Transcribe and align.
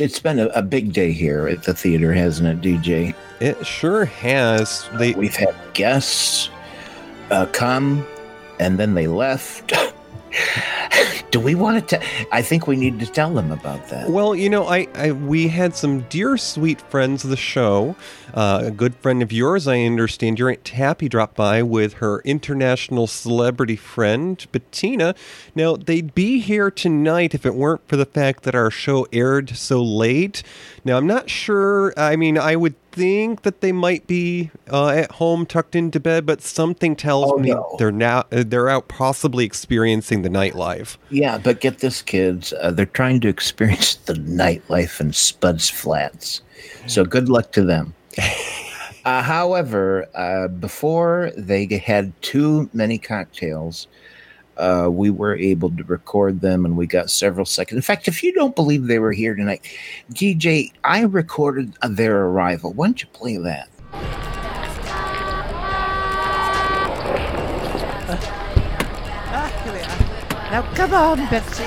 it's 0.00 0.18
been 0.18 0.38
a, 0.38 0.46
a, 0.46 0.62
big 0.62 0.92
day 0.92 1.12
here 1.12 1.46
at 1.48 1.64
the 1.64 1.74
theater, 1.74 2.12
hasn't 2.12 2.48
it, 2.48 2.60
DJ? 2.60 3.14
It 3.40 3.64
sure 3.66 4.04
has. 4.06 4.88
They- 4.94 5.12
We've 5.14 5.34
had 5.36 5.54
guests 5.74 6.50
uh, 7.30 7.46
come, 7.46 8.06
and 8.58 8.78
then 8.78 8.94
they 8.94 9.06
left. 9.06 9.72
Do 11.30 11.38
we 11.38 11.54
want 11.54 11.88
to? 11.90 12.02
I 12.32 12.42
think 12.42 12.66
we 12.66 12.74
need 12.74 12.98
to 12.98 13.06
tell 13.06 13.32
them 13.32 13.52
about 13.52 13.88
that. 13.88 14.10
Well, 14.10 14.34
you 14.34 14.50
know, 14.50 14.66
I, 14.66 14.88
I 14.94 15.12
we 15.12 15.46
had 15.46 15.76
some 15.76 16.00
dear 16.08 16.36
sweet 16.36 16.80
friends 16.80 17.22
of 17.22 17.30
the 17.30 17.36
show. 17.36 17.94
Uh, 18.34 18.62
a 18.64 18.70
good 18.70 18.96
friend 18.96 19.22
of 19.22 19.30
yours, 19.30 19.68
I 19.68 19.80
understand, 19.80 20.38
your 20.38 20.50
aunt 20.50 20.64
Tappy 20.64 21.08
dropped 21.08 21.36
by 21.36 21.62
with 21.62 21.94
her 21.94 22.20
international 22.22 23.06
celebrity 23.06 23.76
friend 23.76 24.44
Bettina. 24.50 25.14
Now 25.54 25.76
they'd 25.76 26.14
be 26.14 26.40
here 26.40 26.70
tonight 26.70 27.34
if 27.34 27.46
it 27.46 27.54
weren't 27.54 27.86
for 27.86 27.96
the 27.96 28.06
fact 28.06 28.42
that 28.42 28.54
our 28.54 28.70
show 28.70 29.06
aired 29.12 29.56
so 29.56 29.82
late. 29.82 30.42
Now 30.84 30.96
I'm 30.96 31.06
not 31.06 31.28
sure. 31.30 31.92
I 31.96 32.16
mean, 32.16 32.38
I 32.38 32.56
would 32.56 32.74
think 32.92 33.42
that 33.42 33.60
they 33.60 33.72
might 33.72 34.06
be 34.06 34.50
uh, 34.70 34.88
at 34.88 35.12
home 35.12 35.46
tucked 35.46 35.74
into 35.76 36.00
bed, 36.00 36.26
but 36.26 36.40
something 36.42 36.96
tells 36.96 37.30
Oh, 37.32 37.38
me 37.38 37.50
no. 37.50 37.76
they're 37.78 37.92
now 37.92 38.20
uh, 38.32 38.44
they're 38.46 38.68
out 38.68 38.88
possibly 38.88 39.44
experiencing 39.44 40.22
the 40.22 40.28
nightlife. 40.30 40.96
Yeah, 41.10 41.38
but 41.38 41.60
get 41.60 41.78
this, 41.78 42.02
kids. 42.02 42.52
Uh, 42.60 42.70
they're 42.70 42.86
trying 42.86 43.20
to 43.20 43.28
experience 43.28 43.94
the 43.96 44.14
nightlife 44.14 45.00
in 45.00 45.12
Spuds 45.12 45.68
Flats. 45.70 46.42
So 46.86 47.04
good 47.04 47.28
luck 47.28 47.52
to 47.52 47.62
them. 47.62 47.94
Uh, 49.02 49.22
however, 49.22 50.06
uh, 50.14 50.46
before 50.46 51.32
they 51.34 51.64
had 51.82 52.12
too 52.20 52.68
many 52.74 52.98
cocktails, 52.98 53.88
uh, 54.60 54.88
we 54.90 55.10
were 55.10 55.34
able 55.34 55.70
to 55.70 55.82
record 55.84 56.40
them 56.40 56.64
and 56.64 56.76
we 56.76 56.86
got 56.86 57.10
several 57.10 57.46
seconds. 57.46 57.76
In 57.76 57.82
fact, 57.82 58.06
if 58.08 58.22
you 58.22 58.32
don't 58.32 58.54
believe 58.54 58.86
they 58.86 58.98
were 58.98 59.12
here 59.12 59.34
tonight, 59.34 59.64
DJ, 60.12 60.72
I 60.84 61.02
recorded 61.02 61.74
their 61.82 62.26
arrival. 62.26 62.72
Why 62.72 62.88
don't 62.88 63.02
you 63.02 63.08
play 63.08 63.38
that? 63.38 63.68
Ah. 69.32 69.50
Now 70.50 70.62
come 70.74 70.94
on, 70.94 71.18
Betsy. 71.30 71.64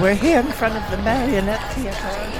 We're 0.00 0.14
here 0.14 0.40
in 0.40 0.46
front 0.46 0.76
of 0.76 0.90
the 0.90 0.96
Marionette 0.98 1.72
Theater. 1.74 2.30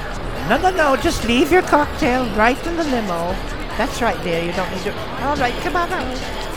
No, 0.48 0.58
no, 0.58 0.70
no, 0.70 0.96
just 0.96 1.24
leave 1.26 1.52
your 1.52 1.62
cocktail 1.62 2.24
right 2.36 2.58
in 2.66 2.76
the 2.76 2.84
limo. 2.84 3.34
That's 3.76 4.02
right, 4.02 4.20
dear. 4.24 4.42
You 4.42 4.52
don't 4.52 4.70
need 4.70 4.82
to. 4.82 5.24
All 5.24 5.36
right, 5.36 5.54
come 5.62 5.76
on 5.76 5.92
out. 5.92 6.49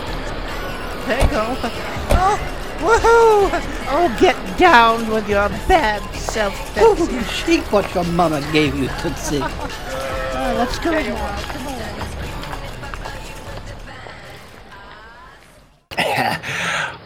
There. 1.06 1.28
Oh, 1.32 2.40
woohoo! 2.80 3.50
Oh, 3.90 4.18
get 4.22 4.38
down 4.58 5.10
with 5.10 5.28
your 5.28 5.50
bad 5.68 6.02
self, 6.16 6.54
Betsy. 6.76 7.14
Ooh, 7.14 7.24
shake 7.24 7.72
what 7.74 7.94
your 7.94 8.06
mama 8.06 8.40
gave 8.54 8.76
you, 8.76 8.88
Tootsie. 9.00 9.40
Oh, 9.42 10.54
let's 10.58 10.80
go 10.80 10.92
now. 10.92 11.38
Come 11.42 11.68
on. 11.68 11.74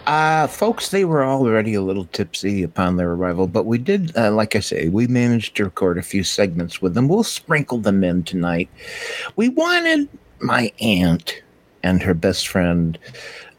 Uh, 0.07 0.47
folks, 0.47 0.89
they 0.89 1.03
were 1.03 1.25
already 1.25 1.73
a 1.73 1.81
little 1.81 2.05
tipsy 2.05 2.63
upon 2.63 2.95
their 2.95 3.11
arrival, 3.11 3.45
but 3.45 3.65
we 3.65 3.77
did, 3.77 4.15
uh, 4.15 4.31
like 4.31 4.55
I 4.55 4.61
say, 4.61 4.87
we 4.87 5.05
managed 5.05 5.57
to 5.57 5.65
record 5.65 5.97
a 5.97 6.01
few 6.01 6.23
segments 6.23 6.81
with 6.81 6.93
them. 6.93 7.09
We'll 7.09 7.23
sprinkle 7.23 7.79
them 7.79 8.05
in 8.05 8.23
tonight. 8.23 8.69
We 9.35 9.49
wanted 9.49 10.07
my 10.39 10.71
aunt 10.79 11.41
and 11.83 12.01
her 12.01 12.13
best 12.13 12.47
friend 12.47 12.97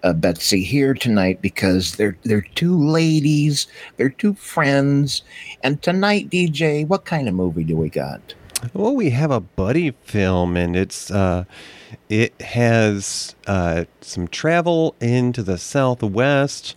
uh, 0.02 0.12
Betsy 0.12 0.62
here 0.62 0.94
tonight 0.94 1.42
because 1.42 1.96
they're 1.96 2.16
they're 2.24 2.46
two 2.54 2.76
ladies, 2.76 3.66
they're 3.96 4.08
two 4.08 4.34
friends, 4.34 5.22
and 5.62 5.80
tonight, 5.82 6.30
DJ, 6.30 6.86
what 6.86 7.04
kind 7.04 7.28
of 7.28 7.34
movie 7.34 7.64
do 7.64 7.76
we 7.76 7.88
got? 7.88 8.34
Well, 8.74 8.94
we 8.94 9.10
have 9.10 9.30
a 9.30 9.40
buddy 9.40 9.92
film, 10.02 10.56
and 10.56 10.74
it's 10.74 11.10
uh, 11.10 11.44
it 12.08 12.40
has 12.40 13.36
uh, 13.46 13.84
some 14.00 14.28
travel 14.28 14.96
into 15.00 15.42
the 15.42 15.58
Southwest. 15.58 16.74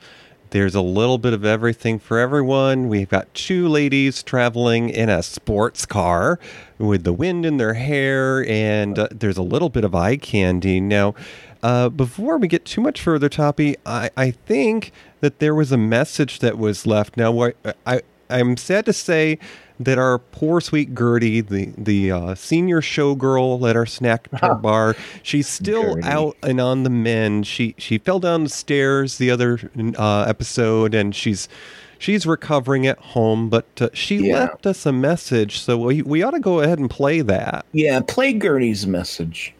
There's 0.51 0.75
a 0.75 0.81
little 0.81 1.17
bit 1.17 1.31
of 1.31 1.45
everything 1.45 1.97
for 1.97 2.19
everyone. 2.19 2.89
We've 2.89 3.07
got 3.07 3.33
two 3.33 3.69
ladies 3.69 4.21
traveling 4.21 4.89
in 4.89 5.07
a 5.07 5.23
sports 5.23 5.85
car 5.85 6.39
with 6.77 7.05
the 7.05 7.13
wind 7.13 7.45
in 7.45 7.55
their 7.55 7.75
hair, 7.75 8.45
and 8.45 8.99
uh, 8.99 9.07
there's 9.11 9.37
a 9.37 9.43
little 9.43 9.69
bit 9.69 9.85
of 9.85 9.95
eye 9.95 10.17
candy. 10.17 10.81
Now, 10.81 11.15
uh, 11.63 11.87
before 11.87 12.37
we 12.37 12.49
get 12.49 12.65
too 12.65 12.81
much 12.81 13.01
further, 13.01 13.29
Toppy, 13.29 13.77
I, 13.85 14.09
I 14.17 14.31
think 14.31 14.91
that 15.21 15.39
there 15.39 15.55
was 15.55 15.71
a 15.71 15.77
message 15.77 16.39
that 16.39 16.57
was 16.57 16.85
left. 16.85 17.15
Now, 17.15 17.41
I, 17.41 17.53
I 17.85 18.01
I'm 18.31 18.57
sad 18.57 18.85
to 18.85 18.93
say 18.93 19.37
that 19.79 19.97
our 19.97 20.19
poor 20.19 20.61
sweet 20.61 20.95
Gertie, 20.95 21.41
the 21.41 21.73
the 21.77 22.11
uh, 22.11 22.35
senior 22.35 22.81
showgirl 22.81 23.67
at 23.69 23.75
our 23.75 23.85
snack 23.85 24.27
bar, 24.61 24.95
she's 25.23 25.47
still 25.47 25.95
Gertie. 25.95 26.07
out 26.07 26.37
and 26.43 26.61
on 26.61 26.83
the 26.83 26.89
mend. 26.89 27.47
She 27.47 27.75
she 27.77 27.97
fell 27.97 28.19
down 28.19 28.43
the 28.43 28.49
stairs 28.49 29.17
the 29.17 29.31
other 29.31 29.59
uh, 29.97 30.25
episode, 30.27 30.93
and 30.93 31.15
she's 31.15 31.49
she's 31.97 32.25
recovering 32.27 32.85
at 32.87 32.99
home. 32.99 33.49
But 33.49 33.65
uh, 33.81 33.89
she 33.93 34.17
Yeah. 34.27 34.39
left 34.41 34.65
us 34.67 34.85
a 34.85 34.91
message, 34.91 35.59
so 35.59 35.77
we 35.77 36.01
we 36.03 36.21
ought 36.23 36.31
to 36.31 36.39
go 36.39 36.59
ahead 36.61 36.77
and 36.79 36.89
play 36.89 37.21
that. 37.21 37.65
Yeah, 37.71 38.01
play 38.07 38.33
Gertie's 38.33 38.85
message. 38.85 39.53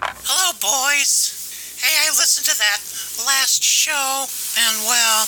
Hello, 0.00 0.52
boys. 0.60 1.32
Hey, 1.80 1.94
I 2.06 2.10
listened 2.18 2.46
to 2.46 2.56
that 2.58 2.80
last 3.26 3.62
show, 3.62 4.26
and 4.58 4.76
well, 4.86 5.24
I 5.24 5.26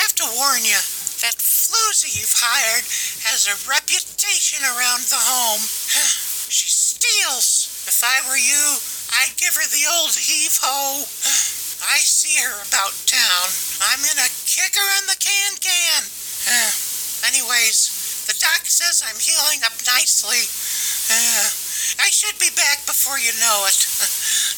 have 0.00 0.16
to 0.16 0.28
warn 0.40 0.64
you, 0.64 0.80
that 1.20 1.36
floozy 1.36 2.16
you've 2.16 2.32
hired 2.40 2.88
has 3.28 3.44
a 3.44 3.56
reputation 3.68 4.64
around 4.64 5.04
the 5.12 5.20
home. 5.20 5.60
she 6.48 6.72
steals. 6.72 7.68
If 7.84 8.00
I 8.00 8.24
were 8.24 8.40
you, 8.40 8.80
I'd 9.20 9.36
give 9.36 9.52
her 9.60 9.68
the 9.68 9.84
old 10.00 10.16
heave 10.16 10.56
ho. 10.56 11.04
I 11.92 12.00
see 12.00 12.40
her 12.40 12.56
about 12.64 12.96
town. 13.04 13.46
I'm 13.92 14.00
gonna 14.00 14.28
kick 14.48 14.72
her 14.72 14.88
in 15.00 15.04
the 15.04 15.20
can 15.20 15.52
can. 15.60 16.02
Anyways, 17.28 18.24
the 18.24 18.36
doc 18.40 18.64
says 18.64 19.04
I'm 19.04 19.20
healing 19.20 19.60
up 19.68 19.76
nicely. 19.84 20.40
I 22.00 22.08
should 22.08 22.38
be 22.40 22.52
back 22.56 22.88
before 22.88 23.20
you 23.20 23.32
know 23.36 23.68
it. 23.68 23.80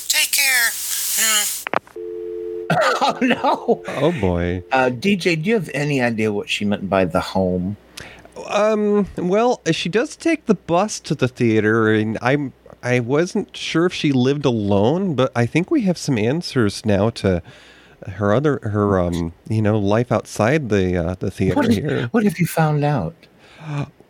Take 0.06 0.30
care. 0.30 0.70
Hmm. 1.18 1.81
Oh 3.04 3.18
no, 3.20 3.82
Oh 3.96 4.12
boy. 4.20 4.62
uh, 4.72 4.90
DJ, 4.90 5.42
do 5.42 5.48
you 5.50 5.54
have 5.54 5.70
any 5.74 6.00
idea 6.00 6.32
what 6.32 6.48
she 6.48 6.64
meant 6.64 6.88
by 6.88 7.04
the 7.04 7.20
home? 7.20 7.76
Um. 8.48 9.06
Well, 9.16 9.60
she 9.72 9.88
does 9.88 10.16
take 10.16 10.46
the 10.46 10.54
bus 10.54 10.98
to 11.00 11.14
the 11.14 11.28
theater, 11.28 11.92
and 11.92 12.18
I'm. 12.22 12.52
I 12.82 12.98
wasn't 13.00 13.56
sure 13.56 13.86
if 13.86 13.92
she 13.94 14.10
lived 14.10 14.44
alone, 14.44 15.14
but 15.14 15.30
I 15.36 15.46
think 15.46 15.70
we 15.70 15.82
have 15.82 15.96
some 15.98 16.18
answers 16.18 16.84
now 16.84 17.10
to 17.10 17.42
her 18.06 18.34
other 18.34 18.58
her 18.64 18.98
um 18.98 19.32
you 19.48 19.62
know 19.62 19.78
life 19.78 20.10
outside 20.10 20.68
the 20.70 20.96
uh, 20.96 21.14
the 21.20 21.30
theater 21.30 21.54
What, 21.56 21.68
is, 21.68 21.76
here. 21.76 22.08
what 22.10 22.24
have 22.24 22.38
you 22.40 22.46
found 22.46 22.82
out? 22.84 23.14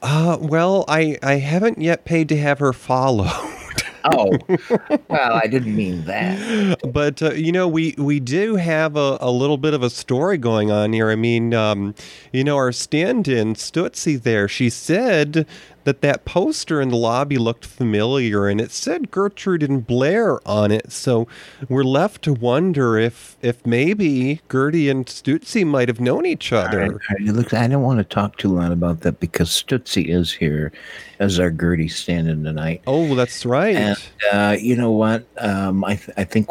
Uh, 0.01 0.39
well, 0.41 0.85
I 0.89 1.19
I 1.23 1.35
haven't 1.35 1.79
yet 1.79 2.05
paid 2.07 2.29
to 2.31 2.37
have 2.39 2.59
her 2.61 2.73
followed. 2.73 3.31
Oh, 4.05 4.37
well, 5.09 5.35
I 5.35 5.47
didn't 5.47 5.75
mean 5.77 6.05
that. 6.07 6.81
but 6.93 7.23
uh, 7.23 7.33
you 7.33 7.53
know 7.53 7.69
we 7.69 7.95
we 7.99 8.21
do 8.21 8.57
have 8.57 8.97
a, 8.97 9.19
a 9.21 9.31
little 9.31 9.57
bit 9.59 9.75
of 9.75 9.83
a 9.83 9.91
story 9.91 10.39
going 10.39 10.71
on 10.71 10.93
here 10.93 11.11
i 11.11 11.15
mean 11.17 11.55
um, 11.55 11.95
you 12.33 12.43
know 12.45 12.57
our 12.57 12.73
stand-in 12.73 13.55
stutzy 13.55 14.21
there 14.21 14.49
she 14.49 14.69
said 14.71 15.47
that 15.85 16.01
that 16.01 16.25
poster 16.25 16.81
in 16.81 16.89
the 16.91 16.97
lobby 16.97 17.37
looked 17.39 17.65
familiar 17.65 18.47
and 18.49 18.61
it 18.61 18.71
said 18.71 19.11
gertrude 19.11 19.63
and 19.63 19.87
blair 19.87 20.47
on 20.49 20.71
it 20.71 20.93
so 20.93 21.27
we're 21.69 21.83
left 21.85 22.23
to 22.23 22.33
wonder 22.33 22.97
if 22.99 23.37
if 23.43 23.65
maybe 23.67 24.41
gertie 24.51 24.89
and 24.89 25.07
stutzy 25.07 25.67
might 25.67 25.89
have 25.89 26.01
known 26.01 26.25
each 26.27 26.53
other 26.53 26.81
right, 26.81 26.91
all 26.91 26.99
right, 27.11 27.21
Look, 27.35 27.55
I 27.55 27.67
don't 27.67 27.83
want 27.83 27.99
to 27.99 28.05
talk 28.05 28.37
too 28.37 28.49
loud 28.49 28.73
about 28.73 29.01
that 29.01 29.19
because 29.21 29.49
Stutzy 29.51 30.09
is 30.09 30.33
here 30.33 30.73
as 31.19 31.39
our 31.41 31.51
Gertie 31.51 31.89
standing 31.89 32.45
tonight. 32.45 32.83
oh 32.87 33.15
that's 33.15 33.45
right 33.47 33.77
And 33.77 34.03
uh, 34.33 34.57
you 34.59 34.77
know 34.77 34.91
what? 34.91 35.25
Um, 35.39 35.85
I, 35.85 35.97
th- 35.97 36.11
I 36.17 36.25
think 36.25 36.49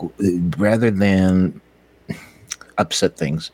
rather 0.57 0.91
than 0.91 1.59
upset 2.77 3.17
things, 3.17 3.51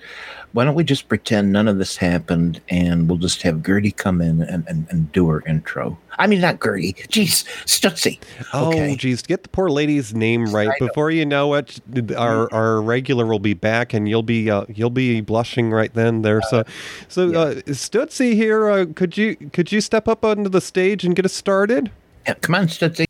why 0.53 0.63
don't 0.65 0.75
we 0.75 0.83
just 0.83 1.07
pretend 1.09 1.51
none 1.51 1.67
of 1.67 1.77
this 1.77 1.97
happened 1.97 2.61
and 2.69 3.07
we'll 3.07 3.17
just 3.19 3.41
have 3.43 3.63
Gertie 3.63 3.91
come 3.91 4.21
in 4.21 4.41
and, 4.41 4.67
and, 4.67 4.87
and 4.89 5.11
do 5.11 5.27
her 5.29 5.43
intro? 5.45 5.97
I 6.17 6.25
mean, 6.25 6.41
not 6.41 6.61
Gertie. 6.63 6.93
Jeez, 6.93 7.45
Stutzy. 7.65 8.19
Oh, 8.53 8.69
Okay. 8.69 8.95
geez, 8.95 9.21
get 9.21 9.43
the 9.43 9.49
poor 9.49 9.69
lady's 9.69 10.15
name 10.15 10.45
right. 10.45 10.69
I 10.69 10.73
know. 10.79 10.87
Before 10.87 11.11
you 11.11 11.25
know 11.25 11.53
it, 11.53 11.79
our 12.17 12.51
our 12.53 12.81
regular 12.81 13.25
will 13.25 13.37
be 13.39 13.53
back, 13.53 13.93
and 13.93 14.09
you'll 14.09 14.23
be 14.23 14.49
uh, 14.49 14.65
you'll 14.67 14.89
be 14.89 15.21
blushing 15.21 15.69
right 15.69 15.93
then. 15.93 16.23
There, 16.23 16.41
so, 16.49 16.63
so 17.07 17.29
uh, 17.33 17.53
Stutzy 17.67 18.33
here, 18.33 18.67
uh, 18.69 18.85
could 18.95 19.15
you 19.17 19.35
could 19.53 19.71
you 19.71 19.79
step 19.79 20.07
up 20.07 20.25
onto 20.25 20.49
the 20.49 20.61
stage 20.61 21.03
and 21.03 21.15
get 21.15 21.25
us 21.25 21.33
started? 21.33 21.91
Yeah, 22.25 22.33
come 22.35 22.55
on, 22.55 22.67
Stutzy. 22.67 23.05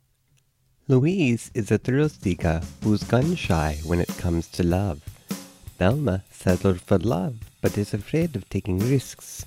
Louise 0.90 1.52
is 1.54 1.70
a 1.72 1.78
thrill 1.78 2.10
seeker 2.10 2.62
who's 2.84 3.04
gun 3.04 3.36
shy 3.36 3.78
when 3.86 4.00
it 4.00 4.08
comes 4.18 4.48
to 4.50 4.64
love. 4.64 5.02
Velma 5.78 6.24
settled 6.32 6.82
for 6.82 6.98
love 6.98 7.36
but 7.62 7.78
is 7.78 7.94
afraid 7.94 8.36
of 8.36 8.50
taking 8.50 8.80
risks. 8.80 9.46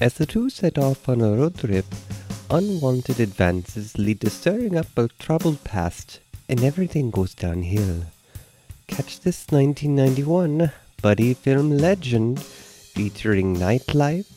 As 0.00 0.14
the 0.14 0.26
two 0.26 0.50
set 0.50 0.78
off 0.78 1.08
on 1.08 1.20
a 1.20 1.32
road 1.32 1.58
trip, 1.58 1.86
unwanted 2.50 3.20
advances 3.20 3.96
lead 3.98 4.20
to 4.20 4.30
stirring 4.30 4.76
up 4.76 4.96
a 4.96 5.08
troubled 5.18 5.62
past, 5.64 6.20
and 6.48 6.62
everything 6.62 7.10
goes 7.10 7.34
downhill. 7.34 8.04
Catch 8.86 9.20
this 9.20 9.46
1991 9.50 10.70
buddy 11.02 11.34
film 11.34 11.70
legend 11.70 12.40
featuring 12.42 13.56
nightlife, 13.56 14.30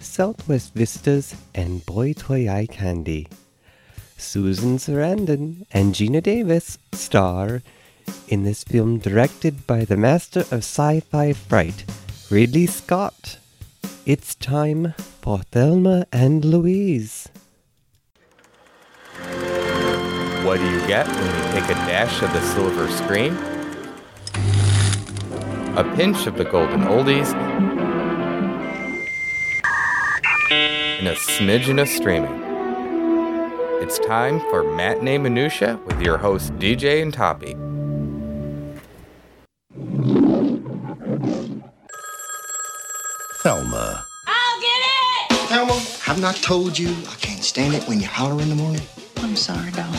Southwest 0.00 0.74
vistas, 0.74 1.34
and 1.54 1.84
boy 1.86 2.12
toy 2.12 2.48
eye 2.48 2.66
candy. 2.66 3.28
Susan 4.16 4.78
Sarandon 4.78 5.66
and 5.72 5.94
Geena 5.94 6.22
Davis 6.22 6.78
star 6.92 7.62
in 8.28 8.44
this 8.44 8.64
film 8.64 8.98
directed 8.98 9.66
by 9.66 9.84
the 9.84 9.96
master 9.96 10.40
of 10.40 10.64
sci-fi 10.64 11.32
fright, 11.32 11.84
Ridley 12.30 12.66
Scott. 12.66 13.38
It's 14.06 14.34
time 14.34 14.94
for 14.98 15.38
Thelma 15.38 16.06
and 16.12 16.44
Louise. 16.44 17.28
What 20.44 20.58
do 20.58 20.70
you 20.70 20.86
get 20.86 21.06
when 21.06 21.26
you 21.26 21.60
take 21.60 21.70
a 21.70 21.74
dash 21.86 22.22
of 22.22 22.32
the 22.32 22.40
silver 22.40 22.88
screen? 22.90 23.36
A 25.76 25.84
pinch 25.96 26.26
of 26.26 26.36
the 26.36 26.44
golden 26.44 26.82
oldies, 26.82 27.32
and 30.50 31.08
a 31.08 31.14
smidgen 31.16 31.80
of 31.80 31.88
streaming. 31.88 32.40
It's 33.82 33.98
time 33.98 34.38
for 34.50 34.62
Matinee 34.62 35.18
Minutia 35.18 35.80
with 35.86 36.00
your 36.00 36.16
hosts 36.16 36.50
DJ 36.52 37.02
and 37.02 37.12
Toppy. 37.12 37.56
Thelma. 43.42 44.06
I'll 44.28 44.60
get 44.60 44.70
it! 44.70 45.48
Thelma, 45.48 45.72
have 46.02 46.20
not 46.20 46.36
told 46.36 46.78
you 46.78 46.90
I 47.10 47.16
can't 47.16 47.42
stand 47.42 47.74
it 47.74 47.82
when 47.88 47.98
you 47.98 48.06
holler 48.06 48.40
in 48.40 48.48
the 48.48 48.54
morning? 48.54 48.82
I'm 49.16 49.34
sorry, 49.34 49.72
doll. 49.72 49.92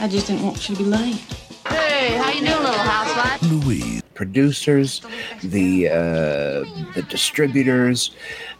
I 0.00 0.08
just 0.08 0.26
didn't 0.26 0.42
want 0.42 0.66
you 0.66 0.74
to 0.74 0.84
be 0.84 0.88
late. 0.88 1.20
Hey, 1.68 2.16
how 2.16 2.30
you 2.30 2.46
doing, 2.46 2.62
little 2.62 2.72
housewife? 2.72 3.42
Louise. 3.42 4.00
Producers, 4.14 5.02
the 5.42 5.88
uh, 5.88 6.64
the 6.94 7.04
distributors, 7.10 8.12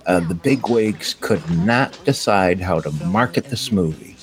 uh, 0.04 0.20
the 0.20 0.34
bigwigs 0.34 1.14
could 1.22 1.48
not 1.64 1.98
decide 2.04 2.60
how 2.60 2.80
to 2.80 2.90
market 3.06 3.46
this 3.46 3.72
movie, 3.72 4.14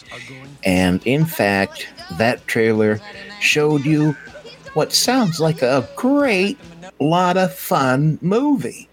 and 0.63 1.01
in 1.07 1.25
fact, 1.25 1.87
that 2.19 2.45
trailer 2.45 2.99
showed 3.39 3.83
you 3.85 4.15
what 4.75 4.93
sounds 4.93 5.39
like 5.39 5.63
a 5.63 5.89
great 5.95 6.59
lot 6.99 7.37
of 7.37 7.51
fun 7.51 8.19
movie. 8.21 8.87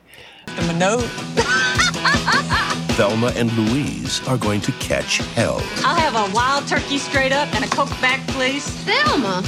Thelma 2.97 3.33
and 3.37 3.51
Louise 3.53 4.27
are 4.29 4.37
going 4.37 4.61
to 4.63 4.73
catch 4.73 5.19
hell. 5.35 5.61
I'll 5.85 5.97
have 5.97 6.15
a 6.15 6.35
wild 6.35 6.67
turkey 6.69 6.99
straight 6.99 7.33
up 7.33 7.53
and 7.55 7.65
a 7.65 7.69
Coke 7.69 7.89
back, 8.01 8.21
please. 8.29 8.65
Thelma. 8.85 9.43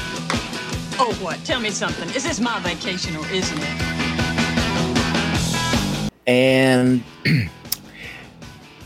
Oh, 0.98 1.16
what? 1.20 1.38
Tell 1.44 1.60
me 1.60 1.70
something. 1.70 2.08
Is 2.10 2.24
this 2.24 2.40
my 2.40 2.58
vacation 2.60 3.16
or 3.16 3.26
isn't 3.28 3.58
it? 3.60 3.94
and 6.26 7.02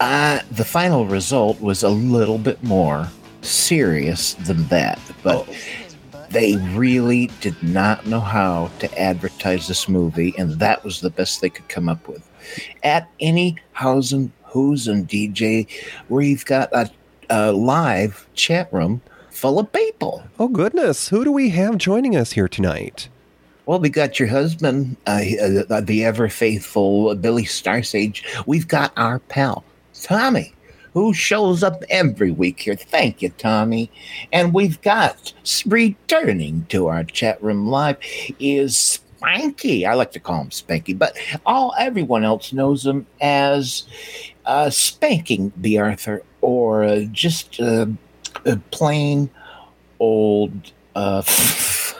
uh, 0.00 0.40
the 0.50 0.64
final 0.64 1.06
result 1.06 1.60
was 1.60 1.82
a 1.82 1.88
little 1.88 2.38
bit 2.38 2.62
more 2.62 3.08
serious 3.42 4.34
than 4.34 4.64
that 4.66 4.98
but 5.22 5.48
they 6.30 6.56
really 6.74 7.30
did 7.40 7.60
not 7.62 8.06
know 8.06 8.20
how 8.20 8.70
to 8.78 9.00
advertise 9.00 9.68
this 9.68 9.88
movie 9.88 10.34
and 10.38 10.58
that 10.58 10.84
was 10.84 11.00
the 11.00 11.10
best 11.10 11.40
they 11.40 11.48
could 11.50 11.68
come 11.68 11.88
up 11.88 12.06
with 12.08 12.28
at 12.82 13.08
any 13.20 13.56
house 13.72 14.12
and 14.12 14.30
who's 14.44 14.88
and 14.88 15.08
dj 15.08 15.66
we've 16.08 16.44
got 16.44 16.72
a, 16.72 16.90
a 17.30 17.52
live 17.52 18.26
chat 18.34 18.72
room 18.72 19.00
full 19.30 19.58
of 19.58 19.72
people 19.72 20.22
Oh, 20.40 20.46
goodness. 20.48 21.08
Who 21.08 21.24
do 21.24 21.32
we 21.32 21.48
have 21.50 21.78
joining 21.78 22.14
us 22.14 22.32
here 22.32 22.46
tonight? 22.46 23.08
Well, 23.66 23.80
we 23.80 23.88
got 23.88 24.18
your 24.18 24.28
husband, 24.28 24.96
uh, 25.06 25.20
uh, 25.68 25.80
the 25.80 26.04
ever 26.04 26.28
faithful 26.28 27.14
Billy 27.16 27.42
Starsage. 27.42 28.24
We've 28.46 28.68
got 28.68 28.92
our 28.96 29.18
pal, 29.18 29.64
Tommy, 30.00 30.54
who 30.98 31.14
shows 31.14 31.62
up 31.62 31.84
every 31.90 32.32
week 32.32 32.58
here. 32.58 32.74
Thank 32.74 33.22
you, 33.22 33.28
Tommy. 33.28 33.88
And 34.32 34.52
we've 34.52 34.80
got 34.82 35.32
returning 35.64 36.66
to 36.70 36.88
our 36.88 37.04
chat 37.04 37.40
room 37.40 37.68
live 37.68 37.98
is 38.40 38.98
Spanky. 39.22 39.86
I 39.86 39.94
like 39.94 40.10
to 40.12 40.18
call 40.18 40.40
him 40.40 40.50
Spanky, 40.50 40.98
but 40.98 41.16
all 41.46 41.72
everyone 41.78 42.24
else 42.24 42.52
knows 42.52 42.84
him 42.84 43.06
as 43.20 43.84
uh, 44.44 44.70
Spanking 44.70 45.52
the 45.56 45.78
Arthur 45.78 46.24
or 46.40 46.82
uh, 46.82 47.02
just 47.12 47.60
uh, 47.60 47.86
uh, 48.44 48.56
plain 48.72 49.30
old. 50.00 50.72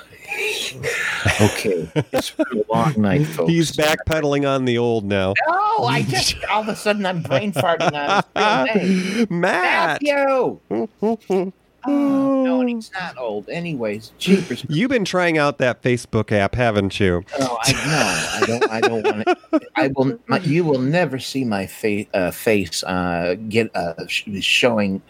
Okay, 1.40 1.88
it's 2.12 2.30
been 2.30 2.46
a 2.68 2.72
long 2.72 2.94
night, 3.00 3.26
folks. 3.26 3.50
He's 3.50 3.72
backpedaling 3.72 4.48
on 4.48 4.64
the 4.64 4.78
old 4.78 5.04
now. 5.04 5.34
No, 5.48 5.84
I 5.84 6.02
just 6.02 6.36
all 6.46 6.62
of 6.62 6.68
a 6.68 6.76
sudden 6.76 7.06
I'm 7.06 7.22
brain 7.22 7.52
farting 7.52 7.92
on 7.92 8.22
his 8.34 8.76
real 8.76 9.26
name. 9.28 9.40
Matt! 9.40 10.00
Matthew. 10.02 11.52
Oh, 11.88 12.44
no, 12.44 12.60
and 12.60 12.68
he's 12.68 12.90
not 12.92 13.16
old. 13.16 13.48
Anyways, 13.48 14.12
jeepers. 14.18 14.64
You've 14.68 14.90
been 14.90 15.04
trying 15.04 15.38
out 15.38 15.58
that 15.58 15.82
Facebook 15.82 16.30
app, 16.32 16.54
haven't 16.54 17.00
you? 17.00 17.24
No, 17.38 17.58
I 17.62 17.72
no, 17.72 18.36
I 18.36 18.46
don't. 18.46 18.70
I 18.70 18.80
don't 18.80 19.04
want 19.04 19.26
to. 19.26 19.60
I 19.76 19.88
will. 19.88 20.18
My, 20.26 20.38
you 20.40 20.64
will 20.64 20.80
never 20.80 21.18
see 21.18 21.44
my 21.44 21.66
face. 21.66 22.06
Uh, 22.12 22.30
face 22.30 22.82
uh, 22.84 23.36
get 23.48 23.74
uh, 23.74 23.94
sh- 24.06 24.28
showing 24.40 25.00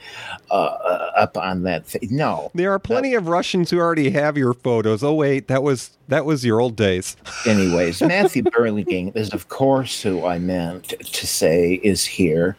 uh, 0.50 0.54
uh, 0.54 1.12
up 1.16 1.36
on 1.36 1.64
that. 1.64 1.86
Fa- 1.86 1.98
no. 2.10 2.50
There 2.54 2.72
are 2.72 2.78
plenty 2.78 3.14
of 3.14 3.28
Russians 3.28 3.70
who 3.70 3.78
already 3.78 4.10
have 4.10 4.36
your 4.36 4.54
photos. 4.54 5.02
Oh 5.02 5.14
wait, 5.14 5.48
that 5.48 5.62
was 5.62 5.90
that 6.08 6.24
was 6.24 6.44
your 6.44 6.60
old 6.60 6.76
days. 6.76 7.16
Anyways, 7.46 8.00
Matthew 8.02 8.42
Burlingame 8.42 9.12
is, 9.14 9.32
of 9.32 9.48
course, 9.48 10.02
who 10.02 10.24
I 10.24 10.38
meant 10.38 10.88
to 11.00 11.26
say 11.26 11.74
is 11.82 12.04
here, 12.04 12.56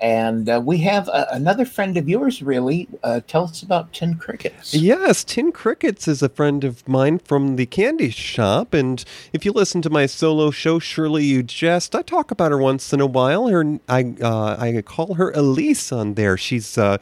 and 0.00 0.48
uh, 0.48 0.62
we 0.64 0.78
have 0.78 1.08
uh, 1.08 1.26
another 1.32 1.64
friend 1.64 1.96
of 1.96 2.08
yours. 2.08 2.42
Really, 2.42 2.88
uh, 3.02 3.20
tell 3.26 3.44
us 3.44 3.53
about 3.62 3.92
Tin 3.92 4.14
Crickets. 4.16 4.74
Yes, 4.74 5.24
Tin 5.24 5.52
Crickets 5.52 6.08
is 6.08 6.22
a 6.22 6.28
friend 6.28 6.64
of 6.64 6.86
mine 6.88 7.18
from 7.18 7.56
the 7.56 7.66
candy 7.66 8.10
shop, 8.10 8.74
and 8.74 9.04
if 9.32 9.44
you 9.44 9.52
listen 9.52 9.82
to 9.82 9.90
my 9.90 10.06
solo 10.06 10.50
show, 10.50 10.78
surely 10.78 11.24
you 11.24 11.42
jest. 11.42 11.94
I 11.94 12.02
talk 12.02 12.30
about 12.30 12.50
her 12.50 12.58
once 12.58 12.92
in 12.92 13.00
a 13.00 13.06
while. 13.06 13.48
Her, 13.48 13.78
I, 13.88 14.14
uh, 14.20 14.56
I 14.58 14.82
call 14.82 15.14
her 15.14 15.30
Elise 15.32 15.92
on 15.92 16.14
there. 16.14 16.36
She's 16.36 16.76
uh, 16.78 16.98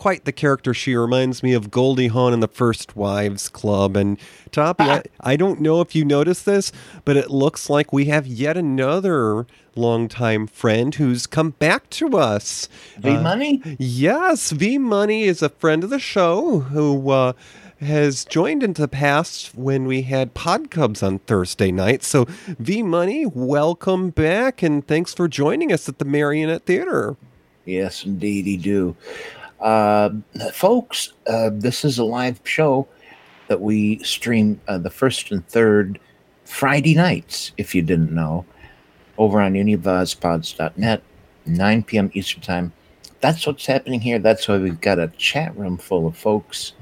quite 0.00 0.24
the 0.24 0.32
character. 0.32 0.72
She 0.72 0.96
reminds 0.96 1.42
me 1.42 1.52
of 1.52 1.70
Goldie 1.70 2.08
Hawn 2.08 2.32
in 2.32 2.40
the 2.40 2.48
First 2.48 2.96
Wives 2.96 3.50
Club. 3.50 3.98
And 3.98 4.18
Toppy, 4.50 4.84
I, 4.84 5.02
I 5.20 5.36
don't 5.36 5.60
know 5.60 5.82
if 5.82 5.94
you 5.94 6.06
noticed 6.06 6.46
this, 6.46 6.72
but 7.04 7.18
it 7.18 7.30
looks 7.30 7.68
like 7.68 7.92
we 7.92 8.06
have 8.06 8.26
yet 8.26 8.56
another 8.56 9.46
longtime 9.76 10.46
friend 10.46 10.94
who's 10.94 11.26
come 11.26 11.50
back 11.50 11.90
to 11.90 12.16
us. 12.16 12.66
V 12.98 13.10
Uh, 13.10 13.20
Money. 13.20 13.62
Yes, 13.78 14.52
V 14.52 14.78
Money 14.78 15.24
is 15.24 15.42
a 15.42 15.50
friend 15.50 15.84
of 15.84 15.90
the 15.90 15.98
show 15.98 16.60
who 16.60 17.10
uh, 17.10 17.34
has 17.80 18.24
joined 18.24 18.62
in 18.62 18.72
the 18.72 18.88
past 18.88 19.54
when 19.54 19.84
we 19.84 20.00
had 20.02 20.32
Pod 20.32 20.70
Cubs 20.70 21.02
on 21.02 21.18
Thursday 21.20 21.70
night. 21.70 22.02
So, 22.04 22.24
V 22.58 22.82
Money, 22.82 23.26
welcome 23.26 24.08
back 24.08 24.62
and 24.62 24.86
thanks 24.86 25.12
for 25.12 25.28
joining 25.28 25.70
us 25.70 25.90
at 25.90 25.98
the 25.98 26.06
Marionette 26.06 26.64
Theater. 26.64 27.16
Yes, 27.66 28.04
indeed, 28.06 28.46
he 28.46 28.56
do. 28.56 28.96
Uh, 29.60 30.10
folks, 30.52 31.12
uh, 31.26 31.50
this 31.52 31.84
is 31.84 31.98
a 31.98 32.04
live 32.04 32.40
show 32.44 32.88
that 33.48 33.60
we 33.60 33.98
stream 34.04 34.60
uh, 34.68 34.78
the 34.78 34.90
first 34.90 35.30
and 35.30 35.46
third 35.48 35.98
Friday 36.44 36.94
nights, 36.94 37.52
if 37.56 37.74
you 37.74 37.82
didn't 37.82 38.12
know, 38.12 38.44
over 39.18 39.40
on 39.40 39.54
univazpods.net, 39.54 41.02
9 41.46 41.82
p.m. 41.82 42.10
Eastern 42.14 42.42
Time. 42.42 42.72
That's 43.20 43.46
what's 43.46 43.66
happening 43.66 44.00
here. 44.00 44.18
That's 44.18 44.48
why 44.48 44.58
we've 44.58 44.80
got 44.80 44.98
a 44.98 45.08
chat 45.18 45.56
room 45.56 45.76
full 45.76 46.06
of 46.06 46.16
folks 46.16 46.72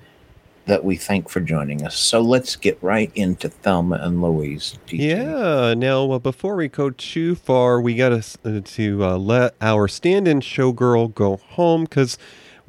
that 0.69 0.85
we 0.85 0.97
thank 0.97 1.29
for 1.29 1.41
joining 1.41 1.85
us. 1.85 1.97
So 1.97 2.21
let's 2.21 2.55
get 2.55 2.81
right 2.83 3.11
into 3.15 3.49
Thelma 3.49 3.97
and 3.97 4.23
Louise. 4.23 4.79
DJ. 4.87 5.17
Yeah. 5.17 5.75
Now, 5.75 6.13
uh, 6.13 6.19
before 6.19 6.55
we 6.57 6.69
go 6.69 6.91
too 6.91 7.35
far, 7.35 7.81
we 7.81 7.95
got 7.95 8.11
to 8.11 8.61
to 8.61 9.05
uh, 9.05 9.17
let 9.17 9.55
our 9.61 9.89
stand-in 9.89 10.41
showgirl 10.41 11.15
go 11.15 11.39
home 11.39 11.85
because, 11.85 12.19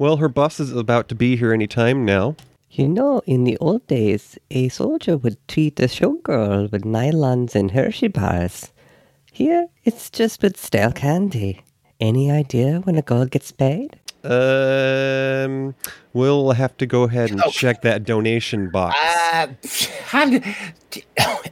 well, 0.00 0.16
her 0.16 0.28
bus 0.30 0.58
is 0.58 0.72
about 0.72 1.08
to 1.10 1.14
be 1.14 1.36
here 1.36 1.52
any 1.52 1.66
time 1.66 2.04
now. 2.06 2.34
You 2.70 2.88
know, 2.88 3.20
in 3.26 3.44
the 3.44 3.58
old 3.58 3.86
days, 3.86 4.38
a 4.50 4.68
soldier 4.70 5.16
would 5.18 5.36
treat 5.46 5.78
a 5.78 5.84
showgirl 5.84 6.70
with 6.72 6.82
nylons 6.84 7.54
and 7.54 7.70
Hershey 7.72 8.08
bars. 8.08 8.72
Here, 9.30 9.66
it's 9.84 10.08
just 10.08 10.42
with 10.42 10.56
stale 10.56 10.92
candy. 10.92 11.60
Any 12.00 12.30
idea 12.30 12.80
when 12.84 12.96
a 12.96 13.02
girl 13.02 13.26
gets 13.26 13.52
paid? 13.52 13.98
Um, 14.24 15.74
we'll 16.12 16.52
have 16.52 16.76
to 16.78 16.86
go 16.86 17.02
ahead 17.04 17.30
and 17.30 17.42
Oh. 17.44 17.50
check 17.50 17.82
that 17.82 18.04
donation 18.04 18.70
box. 18.70 18.96
Uh, 19.32 19.48
how 20.04 20.24
do- 20.30 20.40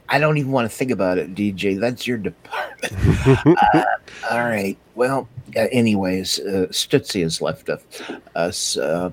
I 0.09 0.17
don't 0.19 0.37
even 0.37 0.51
want 0.51 0.69
to 0.71 0.75
think 0.75 0.89
about 0.91 1.17
it, 1.19 1.35
DJ. 1.35 1.79
That's 1.79 2.07
your 2.07 2.17
department. 2.17 2.93
uh, 3.75 3.83
all 4.31 4.39
right. 4.39 4.77
Well, 4.95 5.27
anyways, 5.55 6.39
uh, 6.39 6.67
has 6.69 7.41
left 7.41 7.69
us. 7.69 7.81
us 8.35 8.77
uh, 8.77 9.11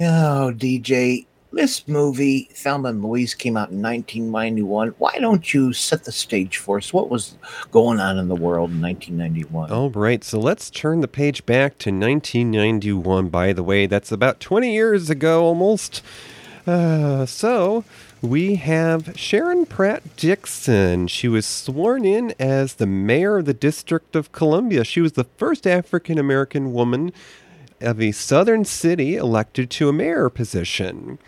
oh, 0.00 0.52
DJ, 0.54 1.26
this 1.52 1.88
movie, 1.88 2.48
Thelma 2.52 2.90
and 2.90 3.02
Louise, 3.02 3.34
came 3.34 3.56
out 3.56 3.70
in 3.70 3.80
1991. 3.82 4.88
Why 4.98 5.18
don't 5.18 5.52
you 5.54 5.72
set 5.72 6.04
the 6.04 6.12
stage 6.12 6.58
for 6.58 6.78
us? 6.78 6.92
What 6.92 7.08
was 7.08 7.36
going 7.70 7.98
on 7.98 8.18
in 8.18 8.28
the 8.28 8.34
world 8.34 8.70
in 8.70 8.82
1991? 8.82 9.70
All 9.70 9.90
right, 9.90 10.22
so 10.22 10.38
let's 10.38 10.70
turn 10.70 11.00
the 11.00 11.08
page 11.08 11.46
back 11.46 11.78
to 11.78 11.90
1991. 11.90 13.28
By 13.28 13.52
the 13.52 13.62
way, 13.62 13.86
that's 13.86 14.12
about 14.12 14.40
20 14.40 14.72
years 14.72 15.08
ago 15.10 15.44
almost. 15.44 16.02
Uh, 16.66 17.24
so 17.26 17.84
we 18.22 18.56
have 18.56 19.12
Sharon 19.16 19.66
Pratt 19.66 20.16
Dixon. 20.16 21.06
She 21.06 21.28
was 21.28 21.44
sworn 21.44 22.04
in 22.04 22.34
as 22.38 22.74
the 22.74 22.86
mayor 22.86 23.38
of 23.38 23.44
the 23.44 23.54
District 23.54 24.16
of 24.16 24.32
Columbia. 24.32 24.84
She 24.84 25.00
was 25.00 25.12
the 25.12 25.24
first 25.24 25.66
African 25.66 26.18
American 26.18 26.72
woman 26.72 27.12
of 27.80 28.00
a 28.00 28.12
southern 28.12 28.64
city 28.64 29.16
elected 29.16 29.70
to 29.70 29.88
a 29.88 29.92
mayor 29.92 30.30
position. 30.30 31.18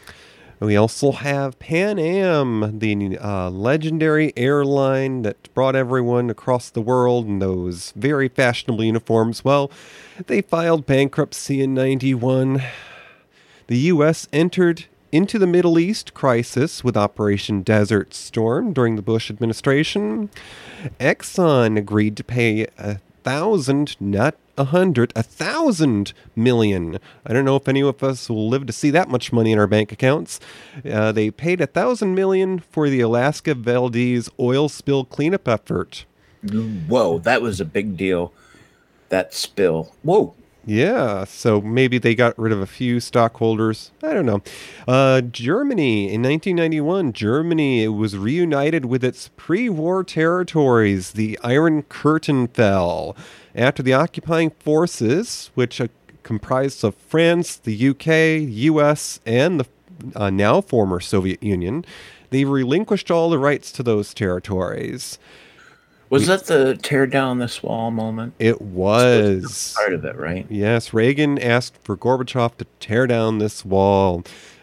We 0.61 0.77
also 0.77 1.13
have 1.13 1.59
Pan 1.61 1.99
Am, 2.01 2.79
the 2.81 3.17
uh, 3.19 3.49
legendary 3.51 4.33
airline 4.37 5.23
that 5.23 5.53
brought 5.55 5.77
everyone 5.77 6.31
across 6.31 6.69
the 6.69 6.81
world 6.81 7.27
in 7.27 7.39
those 7.39 7.93
very 7.95 8.29
fashionable 8.29 8.83
uniforms. 8.83 9.45
Well, 9.45 9.71
they 10.27 10.43
filed 10.43 10.85
bankruptcy 10.85 11.63
in 11.63 11.75
91. 11.75 12.63
The 13.69 13.79
U.S. 13.79 14.27
entered 14.33 14.87
into 15.11 15.39
the 15.39 15.47
Middle 15.47 15.79
East 15.79 16.15
crisis 16.15 16.85
with 16.85 16.97
Operation 16.97 17.63
Desert 17.63 18.15
Storm 18.15 18.73
during 18.73 18.97
the 18.97 19.03
Bush 19.03 19.31
administration. 19.31 20.31
Exxon 21.01 21.79
agreed 21.79 22.17
to 22.17 22.25
pay 22.25 22.67
a 22.79 22.99
thousand, 23.25 23.97
not 24.01 24.35
a 24.57 24.65
hundred, 24.65 25.13
a 25.15 25.23
thousand 25.23 26.13
million. 26.35 26.99
I 27.25 27.33
don't 27.33 27.45
know 27.45 27.57
if 27.57 27.69
any 27.69 27.83
of 27.83 28.03
us 28.03 28.29
will 28.29 28.49
live 28.49 28.67
to 28.67 28.73
see 28.73 28.91
that 28.91 29.09
much 29.09 29.33
money 29.33 29.53
in 29.53 29.59
our 29.59 29.67
bank 29.67 29.93
accounts. 29.93 30.41
Uh, 30.89 31.13
they 31.13 31.31
paid 31.31 31.61
a 31.61 31.67
thousand 31.67 32.15
million 32.15 32.59
for 32.59 32.89
the 32.89 33.01
Alaska 33.01 33.55
Valdez 33.55 34.29
oil 34.39 34.69
spill 34.69 35.05
cleanup 35.05 35.47
effort. 35.47 36.05
Whoa, 36.43 37.19
that 37.21 37.43
was 37.43 37.61
a 37.61 37.65
big 37.65 37.97
deal. 37.97 38.33
That 39.09 39.35
spill. 39.35 39.95
Whoa. 40.03 40.35
Yeah, 40.69 41.25
so 41.25 41.63
maybe 41.63 41.97
they 41.97 42.15
got 42.15 42.39
rid 42.39 42.53
of 42.53 42.61
a 42.61 42.67
few 42.67 43.01
stockholders. 43.01 43.91
I 44.03 44.13
don't 44.13 44.27
know. 44.27 44.43
Uh, 44.87 45.23
Germany 45.23 46.13
in 46.13 46.23
1991, 46.23 47.15
Germany 47.15 47.85
it 47.85 47.89
was 47.89 48.19
reunited 48.19 48.85
with 48.85 49.03
its 49.03 49.31
pre-war 49.39 50.05
territories. 50.05 51.13
The 51.13 51.39
Iron 51.43 51.85
Curtain 51.85 52.49
fell 52.49 53.17
after 53.55 53.83
the 53.83 53.95
occupying 53.95 54.51
forces, 54.51 55.51
which 55.55 55.81
uh, 55.81 55.89
comprised 56.23 56.85
of 56.85 56.95
France, 56.97 57.57
the 57.57 57.89
UK, 57.89 58.47
U.S., 58.47 59.21
and 59.25 59.61
the 59.61 59.67
uh, 60.15 60.29
now 60.29 60.61
former 60.61 61.01
Soviet 61.01 61.43
Union, 61.43 61.83
they 62.29 62.45
relinquished 62.45 63.11
all 63.11 63.31
the 63.31 63.39
rights 63.39 63.73
to 63.73 63.83
those 63.83 64.13
territories. 64.13 65.19
Was 66.11 66.27
that 66.27 66.47
the 66.47 66.77
tear 66.77 67.07
down 67.07 67.39
this 67.39 67.63
wall 67.63 67.91
moment? 67.91 68.35
It 68.39 68.63
was 68.63 69.75
part 69.77 69.93
of 69.93 70.05
it, 70.05 70.17
right? 70.17 70.47
Yes, 70.49 70.93
Reagan 70.95 71.39
asked 71.39 71.77
for 71.83 71.97
Gorbachev 71.97 72.57
to 72.57 72.67
tear 72.81 73.07
down 73.07 73.39
this 73.39 73.65
wall. 73.65 74.23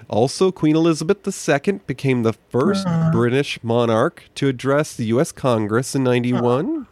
Also, 0.09 0.51
Queen 0.51 0.75
Elizabeth 0.75 1.17
II 1.27 1.79
became 1.87 2.23
the 2.23 2.33
first 2.33 2.85
Uh. 2.87 3.11
British 3.11 3.59
monarch 3.63 4.23
to 4.35 4.47
address 4.47 4.95
the 4.95 5.05
U.S. 5.05 5.31
Congress 5.31 5.95
in 5.95 6.03
91. 6.03 6.87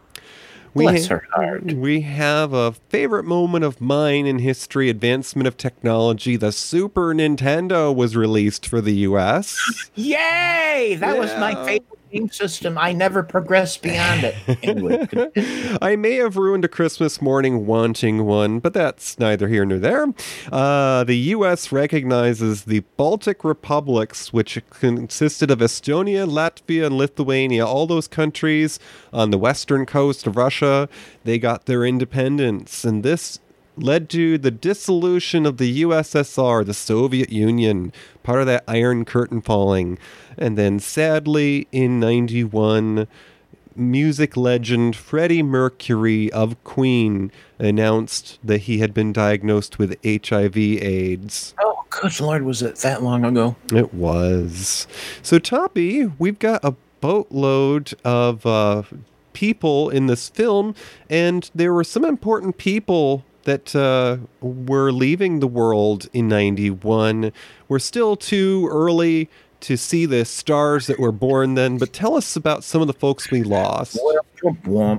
Bless 0.75 1.05
her 1.05 1.27
heart. 1.33 1.65
We 1.73 2.01
have 2.01 2.51
a 2.53 2.71
favorite 2.71 3.25
moment 3.25 3.63
of 3.63 3.79
mine 3.79 4.25
in 4.25 4.39
history 4.39 4.89
advancement 4.89 5.47
of 5.47 5.55
technology. 5.55 6.35
The 6.35 6.51
Super 6.51 7.13
Nintendo 7.13 7.95
was 7.95 8.15
released 8.15 8.65
for 8.67 8.81
the 8.81 8.93
U.S. 9.07 9.55
Yay! 9.95 10.97
That 10.99 11.19
was 11.19 11.29
my 11.37 11.53
favorite 11.63 11.92
game 12.13 12.29
system. 12.29 12.77
I 12.77 12.93
never 12.93 13.23
progressed 13.23 13.81
beyond 13.81 14.23
it. 14.23 14.35
Anyway, 14.63 15.07
I 15.81 15.95
may 15.95 16.15
have 16.15 16.37
ruined 16.37 16.63
a 16.63 16.67
Christmas 16.67 17.21
morning 17.21 17.65
wanting 17.65 18.25
one, 18.25 18.59
but 18.59 18.73
that's 18.73 19.19
neither 19.19 19.47
here 19.47 19.65
nor 19.65 19.77
there. 19.77 20.05
Uh, 20.51 21.03
the 21.03 21.17
U.S. 21.17 21.71
recognizes 21.71 22.63
the 22.63 22.81
Baltic 22.95 23.43
republics, 23.43 24.31
which 24.31 24.61
consisted 24.69 25.51
of 25.51 25.59
Estonia, 25.59 26.29
Latvia, 26.29 26.85
and 26.85 26.97
Lithuania, 26.97 27.65
all 27.65 27.87
those 27.87 28.07
countries 28.07 28.79
on 29.11 29.31
the 29.31 29.37
western 29.37 29.85
coast 29.85 30.27
of 30.27 30.37
Russia. 30.37 30.87
They 31.23 31.39
got 31.39 31.65
their 31.65 31.83
independence, 31.83 32.85
and 32.85 33.03
this 33.03 33.39
led 33.75 34.09
to 34.09 34.37
the 34.37 34.51
dissolution 34.51 35.45
of 35.45 35.57
the 35.57 35.81
USSR, 35.83 36.65
the 36.65 36.73
Soviet 36.73 37.31
Union, 37.31 37.91
part 38.21 38.39
of 38.39 38.45
that 38.47 38.63
Iron 38.67 39.05
Curtain 39.05 39.41
falling. 39.41 39.97
And 40.37 40.57
then 40.57 40.79
sadly, 40.79 41.67
in 41.71 41.99
91, 41.99 43.07
music 43.75 44.37
legend 44.37 44.95
Freddie 44.95 45.43
Mercury 45.43 46.31
of 46.31 46.61
Queen 46.63 47.31
announced 47.59 48.39
that 48.43 48.61
he 48.61 48.79
had 48.79 48.93
been 48.93 49.13
diagnosed 49.13 49.79
with 49.79 49.97
HIV 50.03 50.57
AIDS. 50.57 51.53
oh, 51.59 51.83
good 51.89 52.19
lord, 52.19 52.43
was 52.43 52.61
it 52.61 52.77
that 52.77 53.01
long 53.01 53.25
ago? 53.25 53.55
It 53.71 53.93
was. 53.93 54.87
So, 55.21 55.39
Toppy, 55.39 56.05
we've 56.19 56.39
got 56.39 56.63
a 56.63 56.75
boatload 57.01 57.93
of 58.05 58.45
uh, 58.45 58.83
people 59.33 59.89
in 59.89 60.07
this 60.07 60.29
film, 60.29 60.75
and 61.09 61.49
there 61.53 61.73
were 61.73 61.83
some 61.83 62.05
important 62.05 62.57
people 62.57 63.25
that 63.43 63.75
uh, 63.75 64.17
were 64.41 64.91
leaving 64.91 65.39
the 65.39 65.47
world 65.47 66.07
in 66.13 66.27
91. 66.27 67.31
We're 67.67 67.79
still 67.79 68.15
too 68.15 68.67
early 68.71 69.29
to 69.61 69.77
see 69.77 70.05
the 70.05 70.25
stars 70.25 70.87
that 70.87 70.99
were 70.99 71.11
born 71.11 71.55
then, 71.55 71.77
but 71.77 71.93
tell 71.93 72.15
us 72.15 72.35
about 72.35 72.63
some 72.63 72.81
of 72.81 72.87
the 72.87 72.93
folks 72.93 73.31
we 73.31 73.43
lost. 73.43 73.97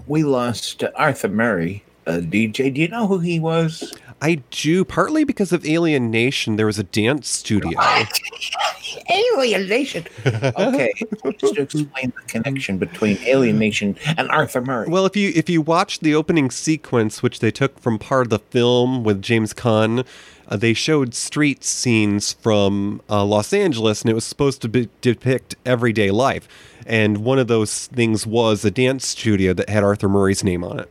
We 0.06 0.22
lost 0.22 0.82
Arthur 0.96 1.28
Murray, 1.28 1.84
uh, 2.06 2.12
DJ. 2.12 2.72
Do 2.72 2.80
you 2.80 2.88
know 2.88 3.06
who 3.06 3.18
he 3.18 3.38
was? 3.38 3.92
I 4.24 4.36
do, 4.50 4.86
partly 4.86 5.24
because 5.24 5.52
of 5.52 5.66
Alien 5.66 6.10
Nation, 6.10 6.56
there 6.56 6.64
was 6.64 6.78
a 6.78 6.82
dance 6.82 7.28
studio. 7.28 7.78
Alien 9.10 9.68
Nation. 9.68 10.06
Okay, 10.24 10.94
just 11.38 11.56
to 11.56 11.60
explain 11.60 12.10
the 12.16 12.22
connection 12.26 12.78
between 12.78 13.18
Alien 13.26 13.58
Nation 13.58 13.98
and 14.16 14.30
Arthur 14.30 14.62
Murray. 14.62 14.88
Well, 14.88 15.04
if 15.04 15.14
you 15.14 15.30
if 15.34 15.50
you 15.50 15.60
watch 15.60 16.00
the 16.00 16.14
opening 16.14 16.50
sequence, 16.50 17.22
which 17.22 17.40
they 17.40 17.50
took 17.50 17.78
from 17.78 17.98
part 17.98 18.28
of 18.28 18.30
the 18.30 18.38
film 18.38 19.04
with 19.04 19.20
James 19.20 19.52
Caan, 19.52 20.06
uh, 20.48 20.56
they 20.56 20.72
showed 20.72 21.14
street 21.14 21.62
scenes 21.62 22.32
from 22.32 23.02
uh, 23.10 23.26
Los 23.26 23.52
Angeles, 23.52 24.00
and 24.00 24.10
it 24.10 24.14
was 24.14 24.24
supposed 24.24 24.62
to 24.62 24.70
be, 24.70 24.88
depict 25.02 25.54
everyday 25.66 26.10
life. 26.10 26.48
And 26.86 27.18
one 27.18 27.38
of 27.38 27.48
those 27.48 27.88
things 27.88 28.26
was 28.26 28.64
a 28.64 28.70
dance 28.70 29.06
studio 29.06 29.52
that 29.52 29.68
had 29.68 29.84
Arthur 29.84 30.08
Murray's 30.08 30.42
name 30.42 30.64
on 30.64 30.80
it. 30.80 30.90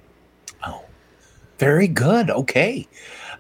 Oh, 0.64 0.84
very 1.58 1.88
good. 1.88 2.30
Okay. 2.30 2.88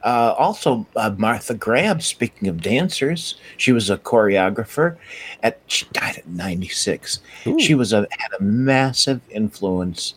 Uh, 0.03 0.35
also, 0.37 0.85
uh, 0.97 1.15
Martha 1.17 1.53
Graham. 1.53 2.01
Speaking 2.01 2.49
of 2.49 2.61
dancers, 2.61 3.35
she 3.57 3.71
was 3.71 3.89
a 3.89 3.97
choreographer. 3.97 4.97
At 5.41 5.59
she 5.67 5.85
died 5.93 6.17
at 6.17 6.27
ninety 6.27 6.67
six. 6.67 7.19
She 7.59 7.73
was 7.73 7.93
a 7.93 8.05
had 8.11 8.31
a 8.37 8.43
massive 8.43 9.21
influence 9.29 10.15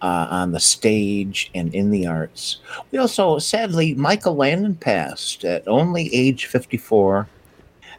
uh, 0.00 0.26
on 0.30 0.52
the 0.52 0.60
stage 0.60 1.50
and 1.54 1.74
in 1.74 1.90
the 1.90 2.06
arts. 2.06 2.58
We 2.90 2.98
also, 2.98 3.38
sadly, 3.38 3.94
Michael 3.94 4.36
Landon 4.36 4.74
passed 4.74 5.44
at 5.44 5.68
only 5.68 6.12
age 6.14 6.46
fifty 6.46 6.78
four. 6.78 7.28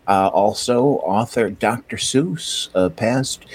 Uh, 0.08 0.30
also, 0.34 1.02
author 1.04 1.50
Dr. 1.50 1.98
Seuss 1.98 2.70
uh, 2.76 2.90
passed, 2.90 3.46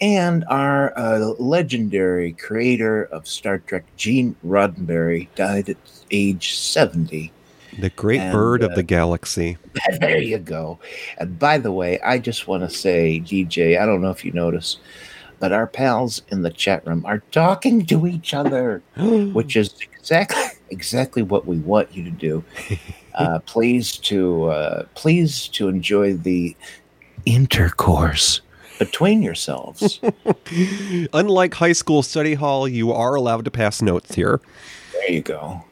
and 0.00 0.44
our 0.48 0.96
uh, 0.96 1.18
legendary 1.38 2.32
creator 2.32 3.04
of 3.06 3.26
Star 3.26 3.58
Trek, 3.58 3.84
Gene 3.96 4.36
Roddenberry, 4.46 5.28
died 5.34 5.68
at 5.68 5.76
age 6.12 6.56
70. 6.56 7.32
The 7.78 7.90
great 7.90 8.20
And, 8.20 8.32
bird 8.32 8.62
of 8.62 8.72
uh, 8.72 8.74
the 8.76 8.82
galaxy. 8.82 9.58
there 10.00 10.18
you 10.22 10.38
go. 10.38 10.78
And 11.18 11.38
by 11.38 11.58
the 11.58 11.72
way, 11.72 12.00
I 12.00 12.18
just 12.18 12.46
want 12.46 12.62
to 12.62 12.70
say, 12.70 13.20
DJ, 13.20 13.80
I 13.80 13.84
don't 13.84 14.00
know 14.00 14.10
if 14.10 14.24
you 14.24 14.32
notice, 14.32 14.78
but 15.40 15.52
our 15.52 15.66
pals 15.66 16.22
in 16.28 16.42
the 16.42 16.50
chat 16.50 16.86
room 16.86 17.04
are 17.04 17.22
talking 17.32 17.84
to 17.86 18.06
each 18.06 18.32
other, 18.32 18.82
which 18.96 19.56
is 19.56 19.74
exactly 19.92 20.42
exactly 20.70 21.22
what 21.22 21.46
we 21.46 21.58
want 21.58 21.94
you 21.94 22.04
to 22.04 22.10
do. 22.10 22.44
Uh, 23.16 23.38
please 23.46 23.96
to 23.96 24.44
uh, 24.50 24.84
please 24.94 25.48
to 25.48 25.68
enjoy 25.68 26.12
the 26.12 26.54
intercourse 27.24 28.42
between 28.78 29.22
yourselves. 29.22 30.00
Unlike 31.14 31.54
high 31.54 31.72
school 31.72 32.02
study 32.02 32.34
hall, 32.34 32.68
you 32.68 32.92
are 32.92 33.14
allowed 33.14 33.46
to 33.46 33.50
pass 33.50 33.80
notes 33.80 34.14
here. 34.14 34.42
There 34.92 35.10
you 35.10 35.22
go. 35.22 35.64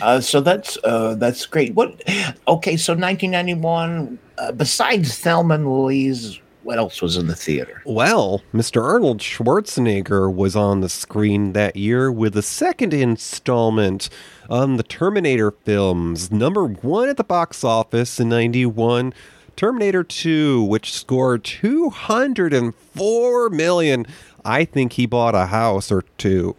Uh, 0.00 0.20
so 0.20 0.40
that's 0.40 0.78
uh, 0.84 1.14
that's 1.16 1.46
great. 1.46 1.74
What? 1.74 2.02
Okay, 2.48 2.76
so 2.76 2.92
1991. 2.92 4.18
Uh, 4.38 4.52
besides 4.52 5.18
Thelma 5.18 5.54
and 5.54 5.70
Louise, 5.70 6.40
what 6.66 6.78
else 6.78 7.00
was 7.00 7.16
in 7.16 7.28
the 7.28 7.36
theater? 7.36 7.80
Well, 7.84 8.42
Mr. 8.52 8.82
Arnold 8.82 9.20
Schwarzenegger 9.20 10.32
was 10.32 10.56
on 10.56 10.80
the 10.80 10.88
screen 10.88 11.52
that 11.52 11.76
year 11.76 12.10
with 12.10 12.34
the 12.34 12.42
second 12.42 12.92
installment 12.92 14.10
on 14.50 14.76
the 14.76 14.82
Terminator 14.82 15.52
films. 15.52 16.32
Number 16.32 16.66
one 16.66 17.08
at 17.08 17.16
the 17.16 17.24
box 17.24 17.62
office 17.62 18.18
in 18.18 18.28
91. 18.28 19.14
Terminator 19.54 20.04
2, 20.04 20.62
which 20.64 20.92
scored 20.92 21.44
204 21.44 23.50
million. 23.50 24.06
I 24.44 24.64
think 24.66 24.94
he 24.94 25.06
bought 25.06 25.34
a 25.34 25.46
house 25.46 25.90
or 25.90 26.02
two. 26.18 26.56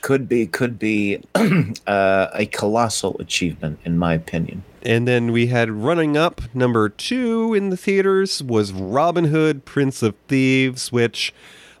Could 0.00 0.28
be, 0.28 0.46
could 0.46 0.78
be 0.78 1.22
uh, 1.86 2.28
a 2.34 2.46
colossal 2.46 3.16
achievement, 3.20 3.78
in 3.84 3.98
my 3.98 4.14
opinion. 4.14 4.64
And 4.84 5.08
then 5.08 5.32
we 5.32 5.46
had 5.46 5.70
running 5.70 6.16
up 6.16 6.42
number 6.54 6.88
two 6.88 7.54
in 7.54 7.70
the 7.70 7.76
theaters 7.76 8.42
was 8.42 8.72
Robin 8.72 9.26
Hood, 9.26 9.64
Prince 9.64 10.02
of 10.02 10.14
Thieves, 10.28 10.92
which 10.92 11.32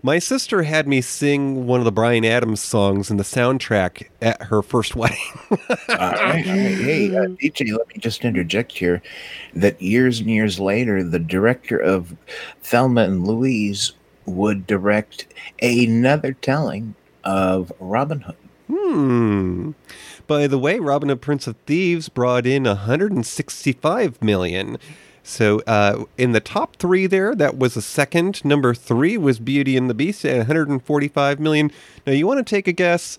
my 0.02 0.18
sister 0.18 0.64
had 0.64 0.86
me 0.86 1.00
sing 1.00 1.66
one 1.66 1.80
of 1.80 1.84
the 1.84 1.92
Bryan 1.92 2.24
Adams 2.24 2.60
songs 2.60 3.10
in 3.10 3.16
the 3.16 3.22
soundtrack 3.22 4.08
at 4.20 4.42
her 4.44 4.62
first 4.62 4.96
wedding. 4.96 5.16
all 5.50 5.58
right, 5.88 5.88
all 5.88 6.08
right. 6.28 6.44
Hey, 6.44 7.14
uh, 7.16 7.28
DJ, 7.40 7.76
let 7.76 7.88
me 7.88 7.94
just 7.98 8.24
interject 8.24 8.72
here 8.72 9.02
that 9.54 9.80
years 9.80 10.20
and 10.20 10.28
years 10.28 10.58
later, 10.60 11.02
the 11.02 11.18
director 11.18 11.78
of 11.78 12.14
Thelma 12.62 13.02
and 13.02 13.26
Louise 13.26 13.92
would 14.26 14.66
direct 14.66 15.26
another 15.62 16.32
telling 16.32 16.94
of 17.24 17.72
Robin 17.80 18.20
Hood. 18.20 18.36
Hmm. 18.68 19.72
By 20.26 20.46
the 20.46 20.58
way, 20.58 20.78
Robin 20.78 21.08
Hood 21.10 21.20
Prince 21.20 21.46
of 21.46 21.56
Thieves 21.66 22.08
brought 22.08 22.46
in 22.46 22.64
165 22.64 24.22
million. 24.22 24.78
So 25.22 25.60
uh, 25.66 26.04
in 26.18 26.32
the 26.32 26.40
top 26.40 26.76
three 26.76 27.06
there, 27.06 27.34
that 27.34 27.56
was 27.58 27.76
a 27.76 27.82
second. 27.82 28.44
Number 28.44 28.74
three 28.74 29.16
was 29.16 29.38
Beauty 29.38 29.76
and 29.76 29.88
the 29.88 29.94
Beast 29.94 30.24
at 30.24 30.36
145 30.36 31.40
million. 31.40 31.70
Now 32.06 32.12
you 32.12 32.26
want 32.26 32.46
to 32.46 32.50
take 32.50 32.68
a 32.68 32.72
guess, 32.72 33.18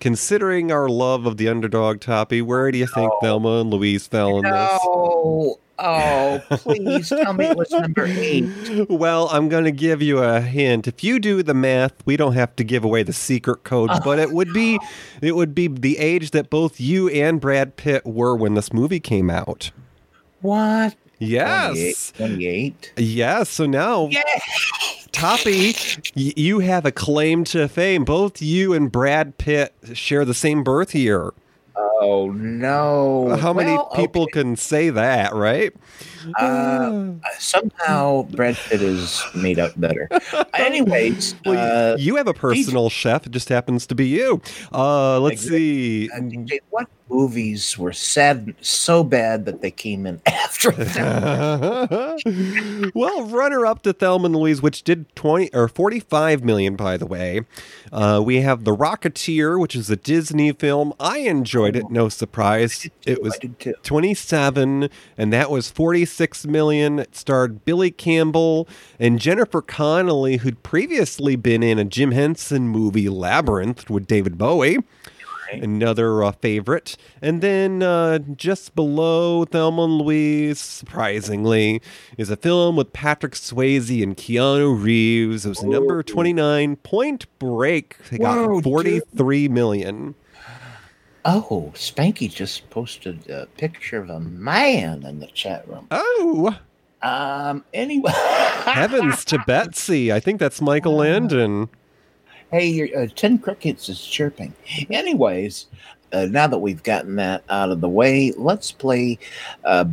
considering 0.00 0.72
our 0.72 0.88
love 0.88 1.26
of 1.26 1.36
the 1.36 1.48
underdog 1.48 2.00
toppy, 2.00 2.40
where 2.42 2.70
do 2.70 2.78
you 2.78 2.86
think 2.86 3.10
No. 3.10 3.18
Thelma 3.20 3.60
and 3.60 3.70
Louise 3.70 4.06
fell 4.06 4.38
in 4.38 4.42
No. 4.42 5.58
Oh, 5.84 6.40
please 6.50 7.08
tell 7.08 7.32
me 7.32 7.46
it 7.46 7.56
was 7.56 7.70
number 7.72 8.06
eight. 8.06 8.44
Well, 8.88 9.28
I'm 9.32 9.48
going 9.48 9.64
to 9.64 9.72
give 9.72 10.00
you 10.00 10.18
a 10.18 10.40
hint. 10.40 10.86
If 10.86 11.02
you 11.02 11.18
do 11.18 11.42
the 11.42 11.54
math, 11.54 11.94
we 12.06 12.16
don't 12.16 12.34
have 12.34 12.54
to 12.56 12.64
give 12.64 12.84
away 12.84 13.02
the 13.02 13.12
secret 13.12 13.64
code, 13.64 13.90
but 14.04 14.20
it 14.20 14.30
would 14.30 14.52
be 14.52 14.78
oh, 14.80 14.86
it 15.20 15.34
would 15.34 15.54
be 15.54 15.66
the 15.66 15.98
age 15.98 16.30
that 16.30 16.50
both 16.50 16.80
you 16.80 17.08
and 17.08 17.40
Brad 17.40 17.76
Pitt 17.76 18.06
were 18.06 18.36
when 18.36 18.54
this 18.54 18.72
movie 18.72 19.00
came 19.00 19.28
out. 19.28 19.72
What? 20.40 20.94
Yes. 21.18 22.12
28. 22.16 22.92
Yes. 22.96 23.48
So 23.48 23.66
now, 23.66 24.10
Toppy, 25.12 25.74
you 26.14 26.60
have 26.60 26.84
a 26.84 26.92
claim 26.92 27.44
to 27.44 27.68
fame. 27.68 28.04
Both 28.04 28.40
you 28.42 28.72
and 28.72 28.90
Brad 28.90 29.38
Pitt 29.38 29.74
share 29.94 30.24
the 30.24 30.34
same 30.34 30.64
birth 30.64 30.94
year. 30.94 31.32
Oh, 31.76 32.30
no. 32.34 33.36
How 33.40 33.52
many 33.52 33.72
Well, 33.72 33.90
people 33.94 34.26
can 34.26 34.56
say 34.56 34.90
that, 34.90 35.32
right? 35.34 35.72
Uh, 36.38 37.12
somehow 37.38 38.22
Brad 38.30 38.56
Pitt 38.56 38.82
is 38.82 39.22
made 39.34 39.58
up 39.58 39.72
better. 39.80 40.08
Anyways, 40.54 41.34
Well, 41.44 41.92
uh, 41.94 41.96
you 41.96 42.16
have 42.16 42.26
a 42.28 42.34
personal 42.34 42.88
chef. 42.90 43.26
It 43.26 43.32
just 43.32 43.48
happens 43.48 43.86
to 43.88 43.94
be 43.94 44.06
you. 44.08 44.40
Uh, 44.72 45.18
let's 45.20 45.42
see. 45.42 46.08
uh, 46.10 46.18
DJ, 46.20 46.58
what 46.70 46.88
movies 47.10 47.76
were 47.76 47.92
sad 47.92 48.54
so 48.62 49.04
bad 49.04 49.44
that 49.44 49.60
they 49.60 49.70
came 49.70 50.06
in 50.06 50.20
after 50.26 50.70
them? 50.72 52.10
well, 52.94 53.24
runner 53.26 53.66
up 53.66 53.82
to 53.82 53.92
Thelma 53.92 54.26
and 54.26 54.36
Louise, 54.36 54.62
which 54.62 54.82
did 54.82 55.14
twenty 55.14 55.50
or 55.52 55.68
forty-five 55.68 56.42
million, 56.44 56.76
by 56.76 56.96
the 56.96 57.06
way. 57.06 57.42
Uh, 57.92 58.22
we 58.24 58.40
have 58.40 58.64
The 58.64 58.74
Rocketeer, 58.74 59.60
which 59.60 59.76
is 59.76 59.90
a 59.90 59.96
Disney 59.96 60.52
film. 60.52 60.92
I 60.98 61.18
enjoyed 61.18 61.76
it, 61.76 61.90
no 61.90 62.08
surprise. 62.08 62.88
It 63.06 63.22
was 63.22 63.38
too. 63.38 63.74
twenty-seven, 63.82 64.88
and 65.18 65.32
that 65.32 65.50
was 65.50 65.70
forty-six 66.12 66.46
million. 66.46 66.98
It 66.98 67.16
starred 67.16 67.64
Billy 67.64 67.90
Campbell 67.90 68.68
and 68.98 69.18
Jennifer 69.18 69.62
Connelly, 69.62 70.38
who'd 70.38 70.62
previously 70.62 71.36
been 71.36 71.62
in 71.62 71.78
a 71.78 71.84
Jim 71.84 72.12
Henson 72.12 72.68
movie, 72.68 73.08
Labyrinth, 73.08 73.88
with 73.88 74.06
David 74.06 74.36
Bowie 74.36 74.78
another 75.52 76.24
uh, 76.24 76.32
favorite. 76.32 76.96
And 77.20 77.42
then 77.42 77.82
uh, 77.82 78.20
just 78.20 78.74
below 78.74 79.44
Thelma 79.44 79.84
and 79.84 79.98
Louise, 79.98 80.58
surprisingly, 80.58 81.82
is 82.16 82.30
a 82.30 82.36
film 82.36 82.76
with 82.76 82.94
Patrick 82.94 83.34
Swayze 83.34 84.02
and 84.02 84.16
Keanu 84.16 84.82
Reeves. 84.82 85.44
It 85.44 85.50
was 85.50 85.62
number 85.62 86.02
29, 86.02 86.76
Point 86.76 87.26
Break. 87.38 87.98
They 88.10 88.16
got 88.16 88.38
Whoa, 88.38 88.54
dude. 88.62 88.64
43 88.64 89.48
million. 89.48 90.14
Oh, 91.24 91.70
Spanky 91.74 92.32
just 92.32 92.68
posted 92.70 93.28
a 93.30 93.46
picture 93.56 93.98
of 94.00 94.10
a 94.10 94.20
man 94.20 95.04
in 95.04 95.20
the 95.20 95.28
chat 95.28 95.66
room. 95.68 95.86
Oh, 95.90 96.58
Um. 97.02 97.64
Anyway, 97.72 98.10
heavens 98.14 99.24
to 99.26 99.38
Betsy. 99.46 100.12
I 100.12 100.20
think 100.20 100.40
that's 100.40 100.60
Michael 100.60 100.96
Landon. 100.96 101.68
hey, 102.50 102.66
your 102.66 102.88
uh, 102.98 103.06
ten 103.14 103.38
crickets 103.38 103.88
is 103.88 104.00
chirping. 104.04 104.52
Anyways, 104.90 105.66
uh, 106.12 106.26
now 106.26 106.46
that 106.48 106.58
we've 106.58 106.82
gotten 106.82 107.16
that 107.16 107.44
out 107.48 107.70
of 107.70 107.80
the 107.80 107.88
way, 107.88 108.32
let's 108.36 108.72
play. 108.72 109.18
Uh, 109.64 109.84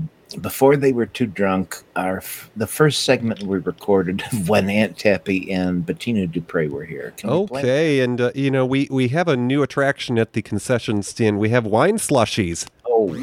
before 0.42 0.76
they 0.78 0.92
were 0.94 1.06
too 1.06 1.26
drunk, 1.26 1.82
our 1.96 2.18
f- 2.18 2.50
the 2.56 2.68
first 2.68 3.04
segment 3.04 3.44
we 3.44 3.58
recorded 3.60 4.22
when 4.48 4.70
Aunt 4.70 4.98
Tappy 4.98 5.52
and 5.52 5.86
Bettina 5.86 6.28
Dupre 6.28 6.68
were 6.68 6.86
here. 6.86 7.14
Can 7.18 7.30
Okay, 7.30 8.00
and 8.02 8.20
uh, 8.22 8.32
you 8.36 8.52
know 8.52 8.66
we 8.66 8.88
we 8.92 9.08
have 9.10 9.28
a 9.28 9.36
new 9.38 9.64
attraction 9.64 10.18
at 10.20 10.34
the 10.34 10.42
concession 10.42 11.02
stand. 11.04 11.40
We 11.40 11.50
have 11.50 11.66
wine 11.66 11.98
slushies, 11.98 12.68
Oh, 12.86 13.14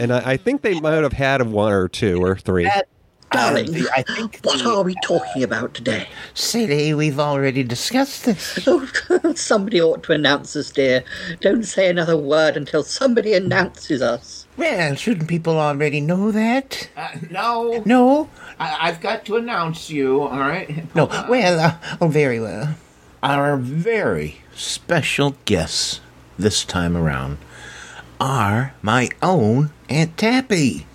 and 0.00 0.12
I, 0.12 0.32
I 0.32 0.36
think 0.36 0.62
they 0.62 0.80
might 0.80 1.02
have 1.02 1.12
had 1.12 1.42
one 1.42 1.72
or 1.72 1.88
two 1.88 2.22
or 2.22 2.36
three. 2.36 2.64
that, 2.64 2.88
Darling, 3.32 3.72
the- 3.72 3.88
I 3.94 4.02
think 4.02 4.38
What 4.42 4.58
the- 4.60 4.70
are 4.70 4.82
we 4.84 4.94
talking 5.02 5.42
about 5.42 5.74
today? 5.74 6.08
Silly, 6.34 6.94
we've 6.94 7.18
already 7.18 7.62
discussed 7.64 8.24
this. 8.26 8.58
Oh, 8.68 8.86
somebody 9.34 9.80
ought 9.82 10.02
to 10.04 10.12
announce 10.12 10.54
us, 10.54 10.70
dear. 10.70 11.02
Don't 11.40 11.64
say 11.64 11.88
another 11.90 12.16
word 12.16 12.56
until 12.56 12.82
somebody 12.84 13.34
announces 13.34 14.00
us. 14.02 14.46
Well, 14.56 14.94
shouldn't 14.94 15.28
people 15.28 15.58
already 15.58 16.00
know 16.00 16.30
that? 16.30 16.88
Uh, 16.96 17.08
no, 17.30 17.82
No? 17.84 18.30
I, 18.60 18.88
I've 18.88 19.00
got 19.00 19.24
to 19.26 19.36
announce 19.36 19.90
you. 19.90 20.20
All 20.22 20.38
right. 20.38 20.94
No. 20.94 21.06
Well, 21.28 21.58
uh, 21.58 21.74
oh, 22.00 22.06
very 22.06 22.38
well. 22.38 22.76
Our 23.20 23.56
very 23.56 24.36
special 24.54 25.34
guests 25.44 26.00
this 26.38 26.64
time 26.64 26.96
around 26.96 27.38
are 28.20 28.74
my 28.80 29.08
own 29.22 29.70
Aunt 29.88 30.16
Tappy. 30.16 30.86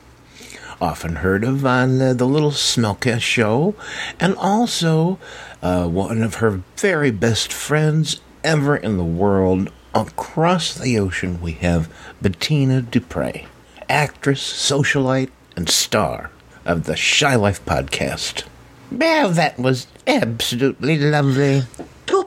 Often 0.81 1.17
heard 1.17 1.43
of 1.43 1.65
on 1.65 2.01
uh, 2.01 2.13
the 2.13 2.25
Little 2.25 2.51
Smellcast 2.51 3.21
show, 3.21 3.75
and 4.19 4.35
also 4.35 5.19
uh, 5.61 5.87
one 5.87 6.21
of 6.21 6.35
her 6.35 6.61
very 6.77 7.11
best 7.11 7.51
friends 7.51 8.21
ever 8.45 8.77
in 8.77 8.97
the 8.97 9.03
world. 9.03 9.71
Across 9.93 10.75
the 10.75 10.97
ocean, 10.97 11.41
we 11.41 11.53
have 11.53 11.91
Bettina 12.21 12.81
Dupre, 12.81 13.45
actress, 13.89 14.41
socialite, 14.41 15.31
and 15.57 15.67
star 15.67 16.31
of 16.63 16.85
the 16.85 16.95
Shy 16.95 17.35
Life 17.35 17.65
podcast. 17.65 18.43
Well, 18.91 19.31
that 19.31 19.59
was 19.59 19.87
absolutely 20.07 20.97
lovely. 20.97 21.63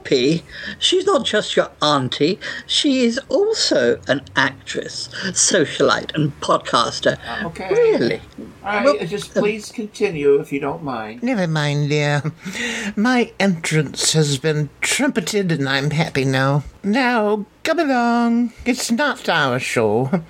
Toppy, 0.03 0.43
she's 0.79 1.05
not 1.05 1.25
just 1.25 1.55
your 1.55 1.71
auntie, 1.81 2.37
she 2.67 3.05
is 3.05 3.17
also 3.29 4.01
an 4.09 4.21
actress, 4.35 5.07
socialite, 5.27 6.13
and 6.13 6.37
podcaster. 6.41 7.17
Okay. 7.45 7.69
Really? 7.69 8.21
All 8.63 8.73
right, 8.73 8.83
Well, 8.85 9.07
just 9.07 9.33
please 9.33 9.71
continue 9.71 10.39
if 10.41 10.51
you 10.51 10.59
don't 10.59 10.83
mind. 10.83 11.23
Never 11.23 11.47
mind, 11.47 11.89
dear. 11.89 12.21
My 12.97 13.31
entrance 13.39 14.11
has 14.11 14.37
been 14.37 14.69
trumpeted, 14.81 15.53
and 15.53 15.69
I'm 15.69 15.91
happy 15.91 16.25
now. 16.25 16.63
Now, 16.83 17.45
come 17.63 17.79
along. 17.79 18.51
It's 18.65 18.91
not 18.91 19.29
our 19.29 19.57
show. 19.57 20.21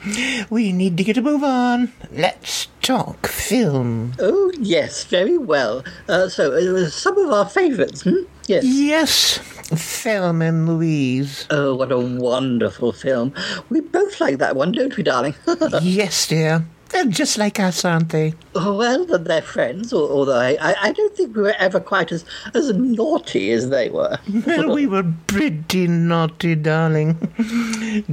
We 0.52 0.72
need 0.72 0.98
to 0.98 1.04
get 1.04 1.18
a 1.18 1.22
move 1.22 1.44
on. 1.44 1.94
Let's 2.12 2.68
talk 2.84 3.26
film. 3.26 4.14
Oh, 4.20 4.52
yes, 4.60 5.04
very 5.06 5.38
well. 5.40 5.84
Uh, 6.08 6.30
so, 6.30 6.52
uh, 6.52 6.90
some 6.90 7.18
of 7.18 7.32
our 7.32 7.50
favourites, 7.50 8.04
hmm? 8.04 8.24
Yes. 8.48 8.66
Yes, 8.66 9.38
Thelma 9.70 10.46
and 10.46 10.68
Louise. 10.68 11.48
Oh, 11.50 11.76
what 11.76 11.92
a 11.92 12.00
wonderful 12.00 12.92
film. 12.92 13.34
We 13.70 13.80
both 13.82 14.20
like 14.20 14.38
that 14.40 14.56
one, 14.56 14.74
don't 14.74 14.96
we, 14.98 15.04
darling? 15.04 15.36
yes, 15.82 16.28
dear. 16.28 16.66
They're 16.94 17.06
just 17.06 17.40
like 17.40 17.60
us, 17.60 17.84
aren't 17.84 18.10
they? 18.10 18.36
Oh, 18.54 18.78
well, 18.78 19.04
then 19.04 19.24
they're 19.24 19.42
friends, 19.42 19.92
although 19.92 20.38
I, 20.38 20.56
I, 20.62 20.76
I 20.80 20.92
don't 20.92 21.18
think 21.18 21.36
we 21.36 21.42
were 21.42 21.56
ever 21.58 21.80
quite 21.80 22.12
as, 22.12 22.24
as 22.54 22.72
naughty 22.72 23.52
as 23.52 23.70
they 23.70 23.90
were. 23.90 24.18
Well, 24.46 24.76
we 24.76 24.86
were 24.86 25.12
pretty 25.26 25.88
naughty, 25.88 26.54
darling. 26.54 27.18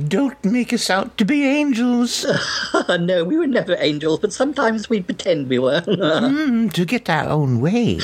Don't 0.09 0.43
make 0.45 0.73
us 0.73 0.89
out 0.89 1.19
to 1.19 1.25
be 1.27 1.45
angels. 1.45 2.25
no, 2.89 3.25
we 3.25 3.37
were 3.37 3.47
never 3.47 3.77
angels, 3.79 4.21
but 4.21 4.33
sometimes 4.33 4.89
we 4.89 5.03
pretend 5.03 5.49
we 5.49 5.59
were. 5.59 5.83
Mm, 6.31 6.73
to 6.73 6.85
get 6.85 7.09
our 7.11 7.29
own 7.29 7.61
way. 7.61 8.01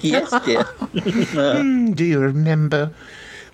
yes, 0.00 0.30
dear. 0.44 0.64
Mm, 0.94 1.94
do 1.94 2.04
you 2.04 2.20
remember 2.20 2.92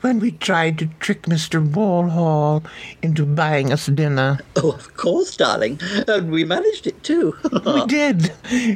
when 0.07 0.21
we 0.21 0.31
tried 0.31 0.79
to 0.79 0.87
trick 1.01 1.23
Mr. 1.23 1.59
Walhall 1.61 2.63
into 3.03 3.27
buying 3.27 3.73
us 3.73 3.87
dinner? 3.87 4.39
Oh, 4.55 4.71
of 4.71 4.97
course, 4.97 5.37
darling. 5.37 5.81
And 6.07 6.31
we 6.31 6.45
managed 6.45 6.87
it 6.87 7.03
too. 7.03 7.37
we 7.67 7.85
did. 7.87 8.33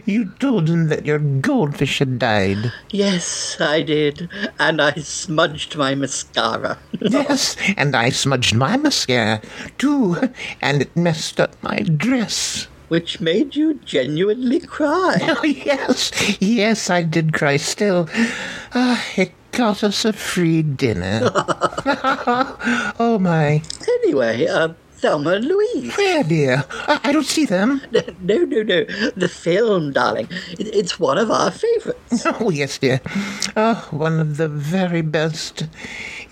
You 0.06 0.32
told 0.40 0.68
him 0.68 0.88
that 0.88 1.06
your 1.06 1.20
goldfish 1.20 2.00
had 2.00 2.18
died. 2.18 2.72
yes, 2.90 3.60
I 3.60 3.82
did. 3.82 4.28
And 4.58 4.82
I 4.82 4.94
smudged 4.94 5.76
my 5.76 5.94
mascara. 5.94 6.78
yes, 7.00 7.54
and 7.76 7.94
I 7.94 8.10
smudged 8.10 8.56
my 8.56 8.76
mascara 8.76 9.40
too, 9.78 10.16
and 10.60 10.82
it 10.82 10.96
messed 10.96 11.38
up 11.38 11.54
my 11.62 11.78
dress. 11.78 12.66
Which 12.88 13.20
made 13.20 13.54
you 13.54 13.74
genuinely 13.74 14.58
cry. 14.58 15.18
Oh, 15.22 15.44
yes, 15.44 16.10
yes, 16.40 16.90
I 16.90 17.04
did 17.04 17.32
cry 17.32 17.56
still. 17.56 18.08
Ah, 18.74 19.00
it 19.16 19.32
got 19.52 19.82
us 19.84 20.04
a 20.04 20.12
free 20.12 20.62
dinner. 20.62 21.20
oh, 22.98 23.18
my. 23.20 23.62
Anyway, 24.02 24.46
um, 24.46 24.76
Thelma 24.92 25.30
and 25.32 25.46
Louise. 25.46 25.96
Where, 25.96 26.22
dear? 26.22 26.64
I, 26.70 27.00
I 27.04 27.12
don't 27.12 27.26
see 27.26 27.46
them. 27.46 27.80
No, 28.22 28.36
no, 28.44 28.62
no. 28.62 28.84
The 29.16 29.28
film, 29.28 29.92
darling. 29.92 30.28
It, 30.58 30.74
it's 30.74 31.00
one 31.00 31.18
of 31.18 31.30
our 31.30 31.50
favorites. 31.50 32.26
Oh, 32.40 32.50
yes, 32.50 32.78
dear. 32.78 33.00
Oh, 33.56 33.88
one 33.90 34.20
of 34.20 34.36
the 34.36 34.48
very 34.48 35.02
best. 35.02 35.66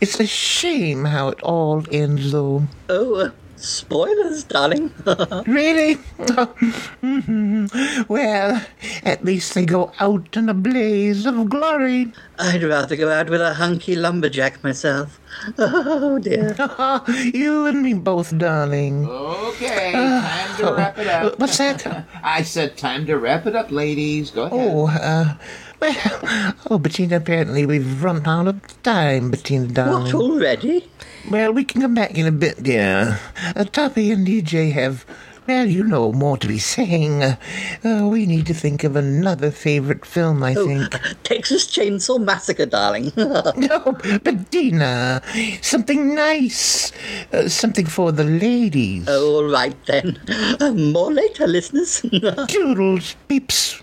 It's 0.00 0.20
a 0.20 0.26
shame 0.26 1.06
how 1.06 1.28
it 1.28 1.40
all 1.42 1.84
ends, 1.90 2.32
though. 2.32 2.64
Oh, 2.88 3.14
uh, 3.16 3.30
spoilers, 3.60 4.44
darling. 4.44 4.92
Really? 5.46 5.98
Oh. 6.36 6.54
Well, 8.08 8.62
at 9.04 9.24
least 9.24 9.54
they 9.54 9.64
go 9.66 9.92
out 10.00 10.36
in 10.36 10.48
a 10.48 10.54
blaze 10.54 11.26
of 11.26 11.48
glory. 11.50 12.12
I'd 12.38 12.62
rather 12.62 12.96
go 12.96 13.10
out 13.10 13.28
with 13.30 13.40
a 13.40 13.54
hunky 13.54 13.94
lumberjack 13.96 14.62
myself. 14.64 15.20
Oh, 15.58 16.18
dear. 16.18 16.56
you 17.34 17.66
and 17.66 17.82
me 17.82 17.94
both, 17.94 18.36
darling. 18.36 19.06
Okay, 19.06 19.92
time 19.92 20.56
to 20.56 20.74
wrap 20.74 20.98
it 20.98 21.06
up. 21.06 21.38
What's 21.38 21.58
that? 21.58 22.06
I 22.22 22.42
said 22.42 22.76
time 22.76 23.06
to 23.06 23.18
wrap 23.18 23.46
it 23.46 23.54
up, 23.54 23.70
ladies. 23.70 24.30
Go 24.30 24.44
ahead. 24.44 24.58
Oh, 24.58 24.88
uh, 24.88 25.34
well, 25.80 26.54
oh, 26.70 26.78
Bettina, 26.78 27.16
apparently 27.16 27.64
we've 27.64 28.02
run 28.02 28.26
out 28.26 28.48
of 28.48 28.82
time, 28.82 29.30
Bettina, 29.30 29.68
darling. 29.68 30.12
What, 30.12 30.14
already? 30.14 30.88
Well, 31.30 31.52
we 31.52 31.64
can 31.64 31.82
come 31.82 31.94
back 31.94 32.16
in 32.18 32.26
a 32.26 32.32
bit, 32.32 32.62
dear. 32.62 33.20
Uh, 33.54 33.64
Toppy 33.64 34.10
and 34.10 34.26
DJ 34.26 34.72
have, 34.72 35.04
well, 35.48 35.66
you 35.66 35.82
know, 35.82 36.12
more 36.12 36.36
to 36.36 36.46
be 36.46 36.58
saying. 36.58 37.22
Uh, 37.22 37.36
uh, 37.82 38.06
we 38.06 38.26
need 38.26 38.46
to 38.46 38.54
think 38.54 38.84
of 38.84 38.96
another 38.96 39.50
favorite 39.50 40.04
film, 40.04 40.42
I 40.42 40.54
think. 40.54 40.90
Texas 41.22 41.66
Chainsaw 41.66 42.22
Massacre, 42.22 42.66
darling. 42.66 43.10
no, 43.16 43.96
Bettina, 44.22 45.22
something 45.62 46.14
nice. 46.14 46.92
Uh, 47.32 47.48
something 47.48 47.86
for 47.86 48.12
the 48.12 48.24
ladies. 48.24 49.06
Oh, 49.08 49.36
all 49.36 49.50
right, 49.50 49.76
then. 49.86 50.20
Uh, 50.60 50.72
more 50.72 51.10
later, 51.10 51.46
listeners. 51.46 52.02
Doodles, 52.48 53.16
peeps. 53.26 53.82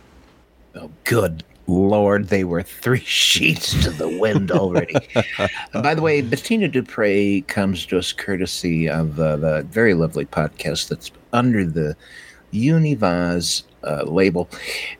Oh, 0.75 0.91
good 1.03 1.43
Lord, 1.67 2.27
they 2.27 2.43
were 2.43 2.61
three 2.61 2.99
sheets 2.99 3.71
to 3.83 3.89
the 3.89 4.07
wind 4.07 4.51
already. 4.51 4.95
By 5.73 5.95
the 5.95 6.01
way, 6.01 6.21
Bettina 6.21 6.67
Dupre 6.67 7.41
comes 7.47 7.87
to 7.87 7.97
us 7.97 8.13
courtesy 8.13 8.87
of 8.87 9.19
uh, 9.19 9.37
the 9.37 9.63
very 9.63 9.95
lovely 9.95 10.25
podcast 10.25 10.89
that's 10.89 11.09
under 11.35 11.65
the 11.65 11.95
Univaz 12.53 13.63
uh, 13.83 14.03
label, 14.03 14.49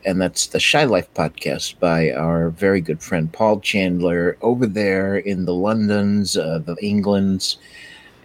and 0.06 0.22
that's 0.22 0.48
the 0.48 0.60
Shy 0.60 0.84
Life 0.84 1.12
podcast 1.14 1.80
by 1.80 2.12
our 2.12 2.50
very 2.50 2.82
good 2.82 3.02
friend 3.02 3.32
Paul 3.32 3.60
Chandler 3.62 4.38
over 4.42 4.68
there 4.68 5.18
in 5.18 5.46
the 5.46 5.54
Londons, 5.54 6.38
uh, 6.38 6.60
the 6.60 6.76
Englands. 6.82 7.58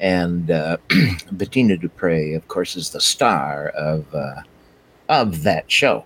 And 0.01 0.51
uh, 0.51 0.79
Bettina 1.33 1.77
Dupre, 1.77 2.35
of 2.35 2.49
course, 2.49 2.77
is 2.77 2.90
the 2.90 3.01
star 3.01 3.68
of 3.68 4.12
uh, 4.14 4.42
of 5.11 5.42
that 5.42 5.70
show. 5.70 6.05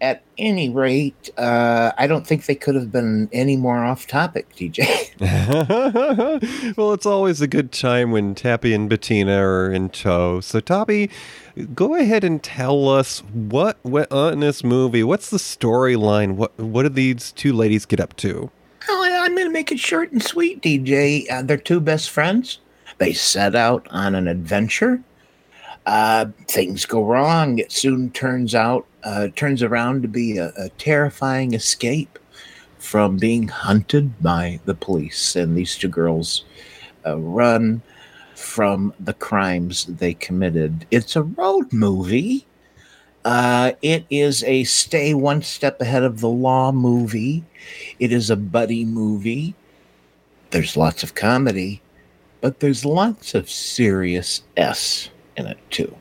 At 0.00 0.24
any 0.36 0.68
rate, 0.68 1.30
uh, 1.38 1.92
I 1.96 2.08
don't 2.08 2.26
think 2.26 2.46
they 2.46 2.56
could 2.56 2.74
have 2.74 2.90
been 2.90 3.28
any 3.32 3.56
more 3.56 3.84
off 3.84 4.08
topic, 4.08 4.54
DJ. 4.56 5.12
well, 6.76 6.92
it's 6.92 7.06
always 7.06 7.40
a 7.40 7.46
good 7.46 7.70
time 7.70 8.10
when 8.10 8.34
Tappy 8.34 8.74
and 8.74 8.90
Bettina 8.90 9.40
are 9.40 9.72
in 9.72 9.90
tow. 9.90 10.40
So, 10.40 10.58
Tappy, 10.58 11.08
go 11.72 11.94
ahead 11.94 12.24
and 12.24 12.42
tell 12.42 12.88
us 12.88 13.20
what 13.20 13.78
went 13.84 14.10
on 14.10 14.34
in 14.34 14.40
this 14.40 14.64
movie. 14.64 15.04
What's 15.04 15.30
the 15.30 15.38
storyline? 15.38 16.32
What 16.32 16.58
what 16.58 16.82
did 16.82 16.96
these 16.96 17.30
two 17.30 17.52
ladies 17.52 17.86
get 17.86 18.00
up 18.00 18.16
to? 18.16 18.50
Oh, 18.88 19.22
I'm 19.22 19.36
going 19.36 19.46
to 19.46 19.52
make 19.52 19.70
it 19.70 19.78
short 19.78 20.10
and 20.10 20.20
sweet, 20.20 20.60
DJ. 20.60 21.30
Uh, 21.30 21.42
they're 21.42 21.56
two 21.56 21.78
best 21.78 22.10
friends. 22.10 22.58
They 22.98 23.12
set 23.12 23.54
out 23.54 23.86
on 23.90 24.16
an 24.16 24.26
adventure 24.26 25.00
uh, 25.86 26.26
things 26.48 26.86
go 26.86 27.04
wrong. 27.04 27.58
It 27.58 27.72
soon 27.72 28.10
turns 28.10 28.54
out 28.54 28.86
uh, 29.02 29.28
turns 29.34 29.62
around 29.62 30.02
to 30.02 30.08
be 30.08 30.38
a, 30.38 30.52
a, 30.56 30.68
terrifying 30.70 31.54
escape 31.54 32.20
from 32.78 33.16
being 33.16 33.48
hunted 33.48 34.22
by 34.22 34.60
the 34.64 34.74
police, 34.74 35.34
and 35.34 35.56
these 35.56 35.76
two 35.76 35.88
girls 35.88 36.44
uh, 37.04 37.18
run 37.18 37.82
from 38.36 38.94
the 39.00 39.14
crimes 39.14 39.86
they 39.86 40.14
committed. 40.14 40.86
It's 40.90 41.16
a 41.16 41.22
road 41.22 41.72
movie. 41.72 42.46
Uh, 43.24 43.72
it 43.82 44.04
is 44.10 44.42
a 44.44 44.64
stay 44.64 45.14
one 45.14 45.42
step 45.42 45.80
ahead 45.80 46.02
of 46.02 46.20
the 46.20 46.28
law 46.28 46.72
movie. 46.72 47.44
It 47.98 48.12
is 48.12 48.30
a 48.30 48.36
buddy 48.36 48.84
movie. 48.84 49.54
There's 50.50 50.76
lots 50.76 51.02
of 51.02 51.14
comedy, 51.14 51.82
but 52.40 52.60
there's 52.60 52.84
lots 52.84 53.34
of 53.34 53.48
serious 53.48 54.42
S 54.56 55.08
in 55.36 55.46
it 55.46 55.58
too. 55.70 55.96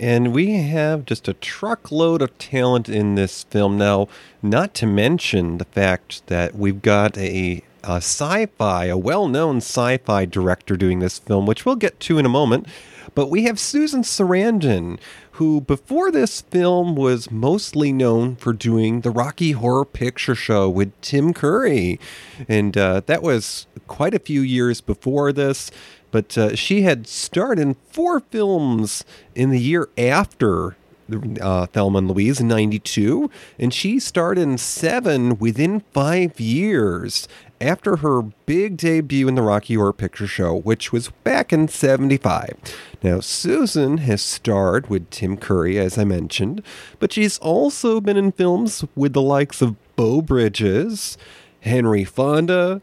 And 0.00 0.32
we 0.32 0.54
have 0.54 1.04
just 1.04 1.28
a 1.28 1.34
truckload 1.34 2.22
of 2.22 2.36
talent 2.36 2.88
in 2.88 3.14
this 3.14 3.44
film 3.44 3.78
now, 3.78 4.08
not 4.42 4.74
to 4.74 4.86
mention 4.86 5.58
the 5.58 5.64
fact 5.64 6.26
that 6.26 6.56
we've 6.56 6.82
got 6.82 7.16
a, 7.16 7.62
a 7.84 7.96
sci 7.96 8.46
fi, 8.46 8.86
a 8.86 8.96
well 8.96 9.28
known 9.28 9.58
sci 9.58 9.98
fi 9.98 10.24
director 10.24 10.76
doing 10.76 10.98
this 10.98 11.20
film, 11.20 11.46
which 11.46 11.64
we'll 11.64 11.76
get 11.76 12.00
to 12.00 12.18
in 12.18 12.26
a 12.26 12.30
moment. 12.30 12.66
But 13.14 13.28
we 13.28 13.44
have 13.44 13.60
Susan 13.60 14.02
Sarandon, 14.02 14.98
who 15.32 15.60
before 15.60 16.10
this 16.10 16.40
film 16.40 16.96
was 16.96 17.30
mostly 17.30 17.92
known 17.92 18.36
for 18.36 18.52
doing 18.52 19.02
the 19.02 19.10
Rocky 19.10 19.52
Horror 19.52 19.84
Picture 19.84 20.34
Show 20.34 20.68
with 20.68 20.98
Tim 21.00 21.32
Curry. 21.32 22.00
And 22.48 22.76
uh, 22.76 23.02
that 23.06 23.22
was 23.22 23.66
quite 23.86 24.14
a 24.14 24.18
few 24.18 24.40
years 24.40 24.80
before 24.80 25.32
this 25.32 25.70
but 26.12 26.38
uh, 26.38 26.54
she 26.54 26.82
had 26.82 27.08
starred 27.08 27.58
in 27.58 27.74
four 27.90 28.20
films 28.20 29.04
in 29.34 29.50
the 29.50 29.58
year 29.58 29.88
after 29.98 30.76
uh, 31.40 31.66
Thelma 31.66 31.98
and 31.98 32.08
Louise 32.08 32.40
in 32.40 32.48
92, 32.48 33.30
and 33.58 33.74
she 33.74 33.98
starred 33.98 34.38
in 34.38 34.56
seven 34.58 35.38
within 35.38 35.80
five 35.92 36.38
years 36.38 37.26
after 37.60 37.96
her 37.96 38.22
big 38.22 38.76
debut 38.76 39.28
in 39.28 39.34
the 39.34 39.42
Rocky 39.42 39.74
Horror 39.74 39.92
Picture 39.92 40.26
Show, 40.26 40.54
which 40.54 40.92
was 40.92 41.10
back 41.22 41.52
in 41.52 41.68
75. 41.68 42.56
Now, 43.02 43.20
Susan 43.20 43.98
has 43.98 44.22
starred 44.22 44.88
with 44.88 45.10
Tim 45.10 45.36
Curry, 45.36 45.78
as 45.78 45.98
I 45.98 46.04
mentioned, 46.04 46.62
but 46.98 47.12
she's 47.12 47.38
also 47.38 48.00
been 48.00 48.16
in 48.16 48.32
films 48.32 48.84
with 48.94 49.12
the 49.12 49.22
likes 49.22 49.62
of 49.62 49.76
Beau 49.96 50.22
Bridges, 50.22 51.16
Henry 51.60 52.04
Fonda, 52.04 52.80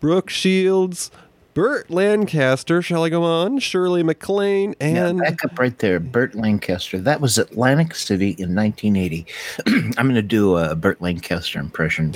Brooke 0.00 0.30
Shields, 0.30 1.10
Burt 1.54 1.90
Lancaster, 1.90 2.80
shall 2.80 3.04
I 3.04 3.10
go 3.10 3.24
on? 3.24 3.58
Shirley 3.58 4.02
MacLaine, 4.02 4.74
and 4.80 5.18
yeah, 5.18 5.30
back 5.30 5.44
up 5.44 5.58
right 5.58 5.78
there. 5.78 6.00
Burt 6.00 6.34
Lancaster. 6.34 6.98
That 6.98 7.20
was 7.20 7.36
Atlantic 7.36 7.94
City 7.94 8.30
in 8.38 8.54
1980. 8.54 9.26
I'm 9.66 10.06
going 10.06 10.14
to 10.14 10.22
do 10.22 10.56
a 10.56 10.74
Burt 10.74 11.02
Lancaster 11.02 11.58
impression. 11.58 12.14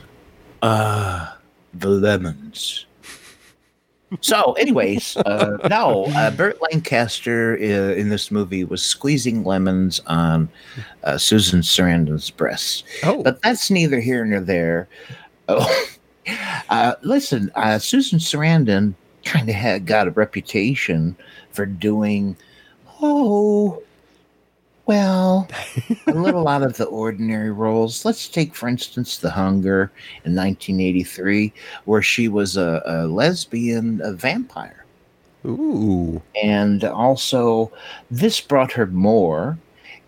uh, 0.62 1.32
the 1.72 1.88
lemons. 1.88 2.84
So, 4.20 4.52
anyways, 4.52 5.16
uh, 5.16 5.56
no, 5.68 6.04
uh, 6.14 6.30
Burt 6.30 6.60
Lancaster 6.70 7.54
uh, 7.54 7.94
in 7.94 8.08
this 8.10 8.30
movie 8.30 8.62
was 8.62 8.82
squeezing 8.82 9.42
lemons 9.42 10.00
on 10.06 10.48
uh, 11.02 11.18
Susan 11.18 11.60
Sarandon's 11.60 12.30
breasts. 12.30 12.84
Oh. 13.02 13.22
But 13.22 13.42
that's 13.42 13.70
neither 13.70 14.00
here 14.00 14.24
nor 14.24 14.40
there. 14.40 14.86
Oh. 15.48 15.86
Uh, 16.68 16.94
listen, 17.02 17.50
uh, 17.54 17.78
Susan 17.78 18.18
Sarandon 18.18 18.94
kind 19.24 19.48
of 19.48 19.54
had 19.54 19.86
got 19.86 20.08
a 20.08 20.12
reputation 20.12 21.16
for 21.50 21.66
doing, 21.66 22.36
oh, 23.00 23.82
Well, 24.86 25.48
a 26.06 26.12
little 26.12 26.46
out 26.54 26.62
of 26.62 26.76
the 26.76 26.86
ordinary 26.86 27.50
roles. 27.50 28.04
Let's 28.04 28.28
take, 28.28 28.54
for 28.54 28.68
instance, 28.68 29.18
The 29.18 29.30
Hunger 29.30 29.90
in 30.24 30.34
1983, 30.34 31.52
where 31.84 32.02
she 32.02 32.28
was 32.28 32.56
a, 32.56 32.82
a 32.86 33.06
lesbian 33.06 34.00
a 34.02 34.12
vampire. 34.12 34.84
Ooh. 35.44 36.22
And 36.42 36.84
also, 36.84 37.70
this 38.10 38.40
brought 38.40 38.72
her 38.72 38.86
more 38.86 39.58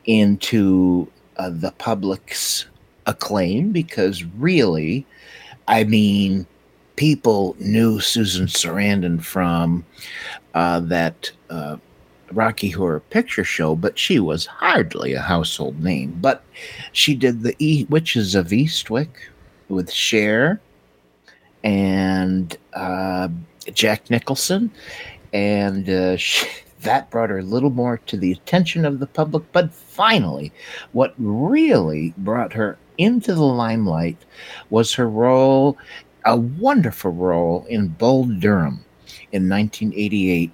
into 0.07 1.09
uh, 1.37 1.51
the 1.51 1.73
public's 1.73 2.67
acclaim 3.07 3.73
because 3.73 4.25
really, 4.25 5.07
I 5.69 5.85
mean, 5.85 6.47
people 6.97 7.55
knew 7.61 8.01
Susan 8.01 8.47
Sarandon 8.47 9.23
from 9.23 9.85
uh, 10.55 10.81
that 10.81 11.31
uh, 11.51 11.77
Rocky 12.33 12.71
Horror 12.71 13.01
Picture 13.01 13.45
Show, 13.45 13.77
but 13.77 13.99
she 13.99 14.19
was 14.19 14.47
hardly 14.47 15.13
a 15.13 15.21
household 15.21 15.83
name. 15.83 16.19
But 16.21 16.43
she 16.93 17.15
did 17.15 17.43
the 17.43 17.55
e- 17.59 17.87
Witches 17.89 18.35
of 18.35 18.49
Eastwick 18.49 19.11
with 19.69 19.93
Cher 19.93 20.61
and 21.63 22.57
uh, 22.73 23.29
Jack 23.73 24.11
Nicholson, 24.11 24.71
and 25.35 25.89
uh, 25.89 26.17
she, 26.17 26.47
that 26.81 27.11
brought 27.11 27.31
her 27.31 27.39
a 27.39 27.43
little 27.43 27.71
more 27.71 27.99
to 28.07 28.17
the 28.17 28.33
attention 28.33 28.87
of 28.87 29.01
the 29.01 29.07
public. 29.07 29.45
But 29.53 29.73
finally, 29.73 30.51
what 30.93 31.15
really 31.19 32.15
brought 32.17 32.55
her 32.55 32.79
into 32.99 33.35
the 33.35 33.43
limelight 33.43 34.19
was 34.71 34.93
her 34.95 35.09
role, 35.09 35.79
a 36.25 36.37
wonderful 36.37 37.13
role 37.13 37.65
in 37.69 37.89
Bull 37.89 38.25
Durham 38.25 38.85
in 39.33 39.49
1988 39.49 40.53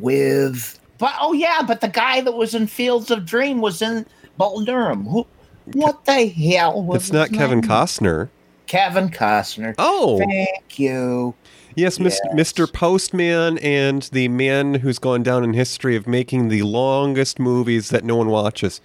with 0.00 0.78
but 0.98 1.14
oh 1.20 1.32
yeah, 1.32 1.62
but 1.66 1.80
the 1.80 1.88
guy 1.88 2.20
that 2.20 2.32
was 2.32 2.54
in 2.54 2.66
Fields 2.66 3.10
of 3.10 3.24
Dream 3.24 3.60
was 3.60 3.80
in 3.80 4.04
Bull 4.36 4.64
Durham. 4.64 5.04
Who 5.06 5.26
what 5.72 6.04
the 6.04 6.26
hell 6.26 6.82
was 6.82 7.04
It's 7.04 7.12
not 7.12 7.30
Kevin 7.30 7.60
name? 7.60 7.70
Costner. 7.70 8.28
Kevin 8.66 9.08
Costner. 9.08 9.74
Oh. 9.78 10.18
Thank 10.18 10.78
you. 10.78 11.34
Yes, 11.74 12.00
Mis- 12.00 12.20
Mr. 12.34 12.70
Postman 12.70 13.58
and 13.58 14.02
the 14.12 14.28
man 14.28 14.74
who's 14.74 14.98
gone 14.98 15.22
down 15.22 15.44
in 15.44 15.54
history 15.54 15.94
of 15.94 16.06
making 16.06 16.48
the 16.48 16.62
longest 16.62 17.38
movies 17.38 17.90
that 17.90 18.04
no 18.04 18.16
one 18.16 18.28
watches. 18.28 18.80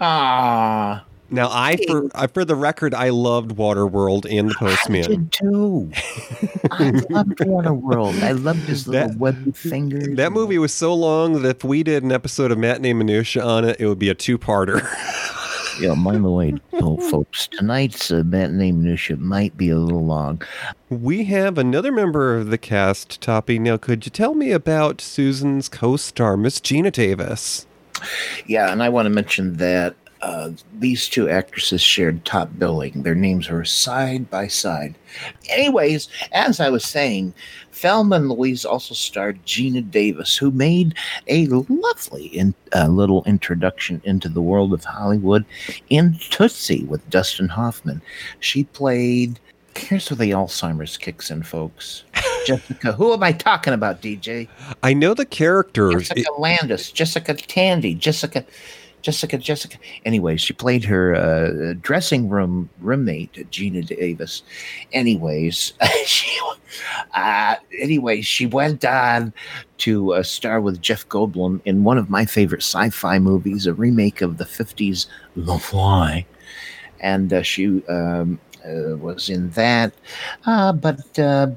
Ah. 0.00 1.04
Now, 1.30 1.48
I 1.50 1.76
for 1.86 2.08
I, 2.14 2.26
for 2.26 2.44
the 2.44 2.54
record, 2.56 2.92
I 2.94 3.10
loved 3.10 3.52
Waterworld 3.56 4.26
and 4.30 4.50
the 4.50 4.54
I 4.58 4.58
Postman. 4.58 5.02
did 5.04 5.32
too. 5.32 5.90
I 6.72 6.90
loved 7.10 7.38
Waterworld. 7.38 8.22
I 8.22 8.32
loved 8.32 8.60
his 8.60 8.88
little 8.88 9.08
That- 9.08 9.18
webby 9.18 9.52
fingers. 9.52 10.16
That 10.16 10.32
movie 10.32 10.58
was 10.58 10.72
so 10.74 10.92
long 10.94 11.42
that 11.42 11.56
if 11.58 11.64
we 11.64 11.82
did 11.82 12.02
an 12.02 12.12
episode 12.12 12.50
of 12.50 12.58
Matinee 12.58 12.92
Minutia 12.94 13.44
on 13.44 13.64
it, 13.64 13.76
it 13.80 13.86
would 13.86 13.98
be 13.98 14.08
a 14.08 14.14
two-parter. 14.14 14.86
Yeah, 15.80 15.94
by 15.94 16.18
the 16.18 16.28
way, 16.30 16.54
folks, 17.10 17.46
tonight's 17.48 18.10
uh, 18.10 18.22
matinee 18.26 18.70
minutia 18.70 19.16
might 19.16 19.56
be 19.56 19.70
a 19.70 19.78
little 19.78 20.04
long. 20.04 20.42
we 20.90 21.24
have 21.24 21.56
another 21.56 21.90
member 21.90 22.36
of 22.36 22.50
the 22.50 22.58
cast, 22.58 23.18
Toppy. 23.22 23.58
Now, 23.58 23.78
could 23.78 24.04
you 24.04 24.10
tell 24.10 24.34
me 24.34 24.50
about 24.52 25.00
Susan's 25.00 25.70
co-star, 25.70 26.36
Miss 26.36 26.60
Geena 26.60 26.92
Davis? 26.92 27.66
Yeah, 28.46 28.70
and 28.72 28.82
I 28.82 28.90
want 28.90 29.06
to 29.06 29.10
mention 29.10 29.56
that 29.56 29.94
uh, 30.22 30.50
these 30.78 31.08
two 31.08 31.28
actresses 31.28 31.80
shared 31.80 32.24
top 32.24 32.50
billing. 32.58 33.02
Their 33.02 33.14
names 33.14 33.48
were 33.48 33.64
side 33.64 34.28
by 34.30 34.48
side. 34.48 34.94
Anyways, 35.48 36.08
as 36.32 36.60
I 36.60 36.68
was 36.68 36.84
saying, 36.84 37.32
Thelma 37.72 38.16
and 38.16 38.28
Louise 38.28 38.64
also 38.64 38.94
starred 38.94 39.44
Geena 39.46 39.88
Davis, 39.90 40.36
who 40.36 40.50
made 40.50 40.94
a 41.28 41.46
lovely 41.46 42.26
in, 42.26 42.54
uh, 42.74 42.88
little 42.88 43.24
introduction 43.24 44.02
into 44.04 44.28
the 44.28 44.42
world 44.42 44.74
of 44.74 44.84
Hollywood 44.84 45.44
in 45.88 46.18
Tootsie 46.30 46.84
with 46.84 47.08
Dustin 47.08 47.48
Hoffman. 47.48 48.02
She 48.40 48.64
played. 48.64 49.40
Here's 49.76 50.10
where 50.10 50.18
the 50.18 50.32
Alzheimer's 50.32 50.98
kicks 50.98 51.30
in, 51.30 51.42
folks. 51.42 52.04
Jessica, 52.46 52.92
who 52.92 53.12
am 53.14 53.22
I 53.22 53.32
talking 53.32 53.72
about, 53.72 54.02
DJ? 54.02 54.48
I 54.82 54.92
know 54.92 55.14
the 55.14 55.24
characters. 55.24 56.08
Jessica 56.08 56.32
Landis, 56.38 56.90
Jessica 56.90 57.34
Tandy, 57.34 57.94
Jessica, 57.94 58.44
Jessica, 59.02 59.38
Jessica. 59.38 59.78
Anyway, 60.04 60.36
she 60.36 60.52
played 60.52 60.84
her 60.84 61.14
uh, 61.14 61.74
dressing 61.80 62.28
room 62.28 62.68
roommate, 62.80 63.32
Geena 63.50 63.86
Davis. 63.86 64.42
Anyways, 64.92 65.72
she, 66.04 66.38
uh, 67.14 67.56
anyways, 67.78 68.26
she 68.26 68.46
went 68.46 68.84
on 68.84 69.32
to 69.78 70.14
uh, 70.14 70.22
star 70.22 70.60
with 70.60 70.80
Jeff 70.82 71.08
Goldblum 71.08 71.60
in 71.64 71.84
one 71.84 71.98
of 71.98 72.10
my 72.10 72.24
favorite 72.24 72.62
sci-fi 72.62 73.18
movies, 73.18 73.66
a 73.66 73.72
remake 73.72 74.20
of 74.20 74.36
the 74.36 74.44
'50s 74.44 75.06
The 75.36 75.58
Fly, 75.58 76.26
and 77.00 77.32
uh, 77.32 77.42
she 77.42 77.84
um, 77.86 78.38
uh, 78.64 78.96
was 78.96 79.30
in 79.30 79.50
that. 79.50 79.92
Uh, 80.44 80.72
but 80.72 81.18
uh, 81.18 81.48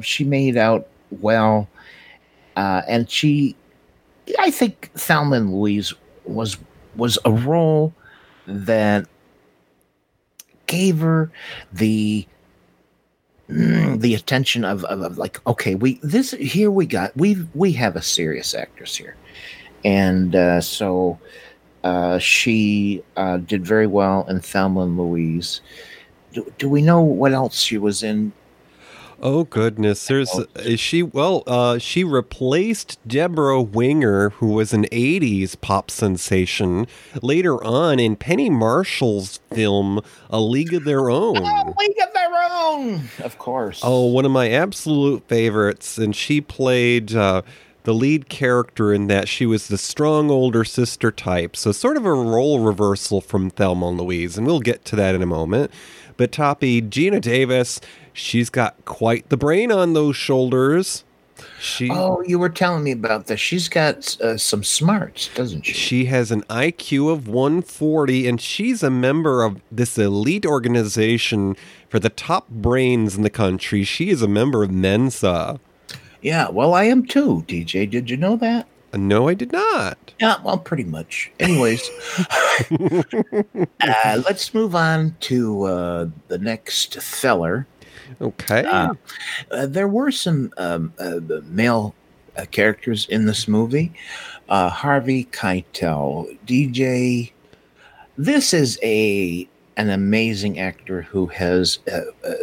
she 0.00 0.24
made 0.24 0.56
out 0.56 0.88
well, 1.10 1.68
and 2.56 3.08
she 3.08 3.54
I 4.38 4.50
think 4.50 4.90
Thelma 4.94 5.40
Louise 5.40 5.94
was 6.28 6.56
was 6.96 7.18
a 7.24 7.32
role 7.32 7.92
that 8.46 9.06
gave 10.66 10.98
her 11.00 11.30
the 11.72 12.26
mm, 13.48 14.00
the 14.00 14.14
attention 14.14 14.64
of, 14.64 14.84
of, 14.84 15.02
of 15.02 15.18
like 15.18 15.44
okay 15.46 15.74
we 15.74 15.98
this 16.02 16.32
here 16.32 16.70
we 16.70 16.86
got 16.86 17.16
we 17.16 17.36
we 17.54 17.72
have 17.72 17.96
a 17.96 18.02
serious 18.02 18.54
actress 18.54 18.96
here 18.96 19.16
and 19.84 20.34
uh, 20.34 20.60
so 20.60 21.18
uh, 21.84 22.18
she 22.18 23.02
uh, 23.16 23.38
did 23.38 23.64
very 23.64 23.86
well 23.86 24.26
in 24.28 24.40
Thelma 24.40 24.80
and 24.82 24.98
Louise. 24.98 25.60
Do, 26.32 26.52
do 26.58 26.68
we 26.68 26.82
know 26.82 27.00
what 27.00 27.32
else 27.32 27.60
she 27.60 27.78
was 27.78 28.02
in? 28.02 28.32
Oh 29.20 29.44
goodness, 29.44 30.06
there's 30.06 30.30
is 30.56 30.78
she 30.78 31.02
well, 31.02 31.42
uh 31.46 31.78
she 31.78 32.04
replaced 32.04 32.98
Debra 33.06 33.60
Winger, 33.62 34.30
who 34.30 34.48
was 34.48 34.72
an 34.72 34.84
80s 34.92 35.60
pop 35.60 35.90
sensation, 35.90 36.86
later 37.20 37.62
on 37.64 37.98
in 37.98 38.14
Penny 38.14 38.48
Marshall's 38.48 39.40
film 39.52 40.00
A 40.30 40.40
League 40.40 40.72
of 40.72 40.84
Their 40.84 41.10
Own. 41.10 41.36
Oh, 41.38 41.74
League 41.80 41.96
of 42.00 42.12
Their 42.14 42.28
Own, 42.50 43.08
of 43.24 43.38
course. 43.38 43.80
Oh, 43.82 44.06
one 44.06 44.24
of 44.24 44.30
my 44.30 44.50
absolute 44.50 45.26
favorites 45.26 45.98
and 45.98 46.14
she 46.14 46.40
played 46.40 47.14
uh 47.14 47.42
the 47.88 47.94
lead 47.94 48.28
character 48.28 48.92
in 48.92 49.06
that 49.06 49.30
she 49.30 49.46
was 49.46 49.68
the 49.68 49.78
strong 49.78 50.30
older 50.30 50.62
sister 50.62 51.10
type, 51.10 51.56
so 51.56 51.72
sort 51.72 51.96
of 51.96 52.04
a 52.04 52.12
role 52.12 52.60
reversal 52.60 53.22
from 53.22 53.48
Thelma 53.48 53.88
and 53.88 53.98
Louise, 53.98 54.36
and 54.36 54.46
we'll 54.46 54.60
get 54.60 54.84
to 54.84 54.96
that 54.96 55.14
in 55.14 55.22
a 55.22 55.26
moment. 55.26 55.70
But 56.18 56.30
Toppy, 56.30 56.82
Geena 56.82 57.18
Davis, 57.18 57.80
she's 58.12 58.50
got 58.50 58.84
quite 58.84 59.30
the 59.30 59.38
brain 59.38 59.72
on 59.72 59.94
those 59.94 60.16
shoulders. 60.16 61.04
She 61.58 61.88
Oh, 61.90 62.22
you 62.26 62.38
were 62.38 62.50
telling 62.50 62.84
me 62.84 62.90
about 62.92 63.26
this. 63.26 63.40
She's 63.40 63.70
got 63.70 64.20
uh, 64.20 64.36
some 64.36 64.64
smarts, 64.64 65.30
doesn't 65.34 65.62
she? 65.62 65.72
she 65.72 66.04
has 66.06 66.30
an 66.30 66.42
IQ 66.42 67.10
of 67.10 67.26
140 67.26 68.28
and 68.28 68.38
she's 68.38 68.82
a 68.82 68.90
member 68.90 69.42
of 69.42 69.62
this 69.72 69.96
elite 69.96 70.44
organization 70.44 71.56
for 71.88 71.98
the 71.98 72.10
top 72.10 72.50
brains 72.50 73.16
in 73.16 73.22
the 73.22 73.30
country. 73.30 73.82
She 73.82 74.10
is 74.10 74.20
a 74.20 74.28
member 74.28 74.62
of 74.62 74.70
Mensa. 74.70 75.58
Yeah, 76.20 76.48
well, 76.48 76.74
I 76.74 76.84
am 76.84 77.06
too, 77.06 77.44
DJ. 77.46 77.88
Did 77.88 78.10
you 78.10 78.16
know 78.16 78.36
that? 78.36 78.66
No, 78.94 79.28
I 79.28 79.34
did 79.34 79.52
not. 79.52 79.98
Yeah, 80.18 80.36
well, 80.42 80.58
pretty 80.58 80.84
much. 80.84 81.30
Anyways, 81.38 81.88
uh, 82.70 84.22
let's 84.26 84.54
move 84.54 84.74
on 84.74 85.14
to 85.20 85.62
uh, 85.64 86.08
the 86.28 86.38
next 86.38 87.00
feller. 87.02 87.66
Okay. 88.20 88.64
Uh, 88.64 88.94
uh, 89.50 89.66
there 89.66 89.88
were 89.88 90.10
some 90.10 90.52
um, 90.56 90.92
uh, 90.98 91.20
male 91.44 91.94
uh, 92.36 92.46
characters 92.50 93.06
in 93.08 93.26
this 93.26 93.46
movie. 93.46 93.92
Uh, 94.48 94.70
Harvey 94.70 95.24
Keitel, 95.26 96.38
DJ. 96.46 97.32
This 98.16 98.54
is 98.54 98.78
a 98.82 99.46
an 99.78 99.88
amazing 99.90 100.58
actor 100.58 101.02
who 101.02 101.26
has 101.26 101.78
uh, 101.90 102.00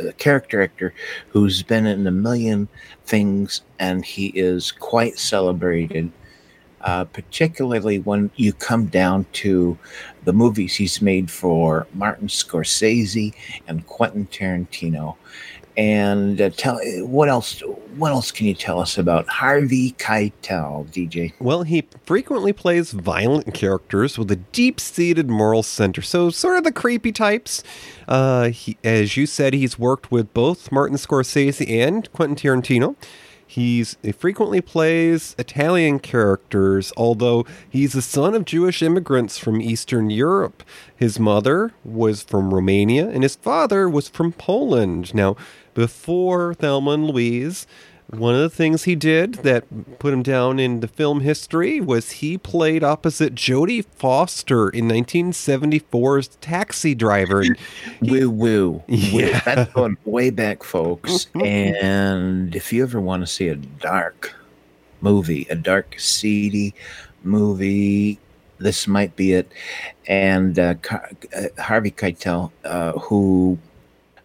a 0.07 0.13
character 0.13 0.63
actor 0.63 0.93
who's 1.29 1.61
been 1.61 1.85
in 1.85 2.07
a 2.07 2.11
million 2.11 2.67
things, 3.05 3.61
and 3.77 4.05
he 4.05 4.27
is 4.27 4.71
quite 4.71 5.19
celebrated. 5.19 6.11
Uh, 6.81 7.03
particularly 7.03 7.97
when 7.97 8.29
you 8.35 8.53
come 8.53 8.85
down 8.85 9.25
to 9.33 9.75
the 10.23 10.31
movies 10.31 10.75
he's 10.75 11.01
made 11.01 11.31
for 11.31 11.87
Martin 11.95 12.27
Scorsese 12.27 13.33
and 13.67 13.87
Quentin 13.87 14.27
Tarantino. 14.27 15.15
And 15.77 16.39
uh, 16.39 16.49
tell 16.51 16.79
what 17.05 17.27
else? 17.27 17.61
What 17.97 18.11
else 18.11 18.31
can 18.31 18.45
you 18.45 18.53
tell 18.53 18.79
us 18.79 18.97
about 18.97 19.27
Harvey 19.27 19.91
Keitel, 19.93 20.87
DJ? 20.87 21.33
Well, 21.39 21.63
he 21.63 21.85
frequently 22.05 22.53
plays 22.53 22.91
violent 22.91 23.53
characters 23.53 24.17
with 24.17 24.31
a 24.31 24.37
deep 24.37 24.79
seated 24.79 25.29
moral 25.29 25.63
center. 25.63 26.01
So, 26.01 26.29
sort 26.29 26.57
of 26.57 26.63
the 26.63 26.71
creepy 26.71 27.11
types. 27.11 27.63
Uh, 28.07 28.49
he, 28.49 28.77
as 28.83 29.17
you 29.17 29.25
said, 29.25 29.53
he's 29.53 29.77
worked 29.77 30.11
with 30.11 30.33
both 30.33 30.71
Martin 30.71 30.97
Scorsese 30.97 31.69
and 31.69 32.11
Quentin 32.13 32.35
Tarantino. 32.35 32.95
He's 33.47 33.95
he 34.01 34.11
frequently 34.11 34.59
plays 34.59 35.35
Italian 35.37 35.99
characters, 35.99 36.91
although 36.97 37.45
he's 37.69 37.93
the 37.93 38.01
son 38.01 38.33
of 38.33 38.43
Jewish 38.43 38.81
immigrants 38.81 39.37
from 39.37 39.61
Eastern 39.61 40.09
Europe. 40.09 40.63
His 40.95 41.19
mother 41.19 41.71
was 41.83 42.23
from 42.23 42.53
Romania 42.53 43.07
and 43.07 43.23
his 43.23 43.35
father 43.35 43.87
was 43.87 44.09
from 44.09 44.31
Poland. 44.31 45.13
Now, 45.13 45.35
before 45.75 46.55
Thelma 46.55 46.91
and 46.91 47.07
Louise, 47.07 47.67
one 48.07 48.35
of 48.35 48.41
the 48.41 48.49
things 48.49 48.83
he 48.83 48.95
did 48.95 49.35
that 49.35 49.99
put 49.99 50.13
him 50.13 50.23
down 50.23 50.59
in 50.59 50.79
the 50.79 50.87
film 50.87 51.21
history 51.21 51.81
was 51.81 52.11
he 52.11 52.37
played 52.37 52.83
opposite 52.83 53.35
Jodie 53.35 53.83
Foster 53.83 54.69
in 54.69 54.87
1974's 54.87 56.27
Taxi 56.39 56.95
Driver. 56.95 57.43
woo 58.01 58.29
woo. 58.29 58.83
Yeah. 58.87 59.39
That's 59.41 59.71
going 59.73 59.97
way 60.05 60.29
back, 60.29 60.63
folks. 60.63 61.27
and 61.43 62.55
if 62.55 62.71
you 62.71 62.83
ever 62.83 63.01
want 63.01 63.23
to 63.23 63.27
see 63.27 63.47
a 63.47 63.55
dark 63.55 64.33
movie, 65.01 65.47
a 65.49 65.55
dark, 65.55 65.95
seedy 65.99 66.75
movie, 67.23 68.19
this 68.59 68.87
might 68.87 69.15
be 69.15 69.33
it. 69.33 69.51
And 70.07 70.57
uh, 70.59 70.75
Car- 70.75 71.09
uh, 71.35 71.61
Harvey 71.61 71.91
Keitel, 71.91 72.51
uh, 72.63 72.93
who 72.93 73.57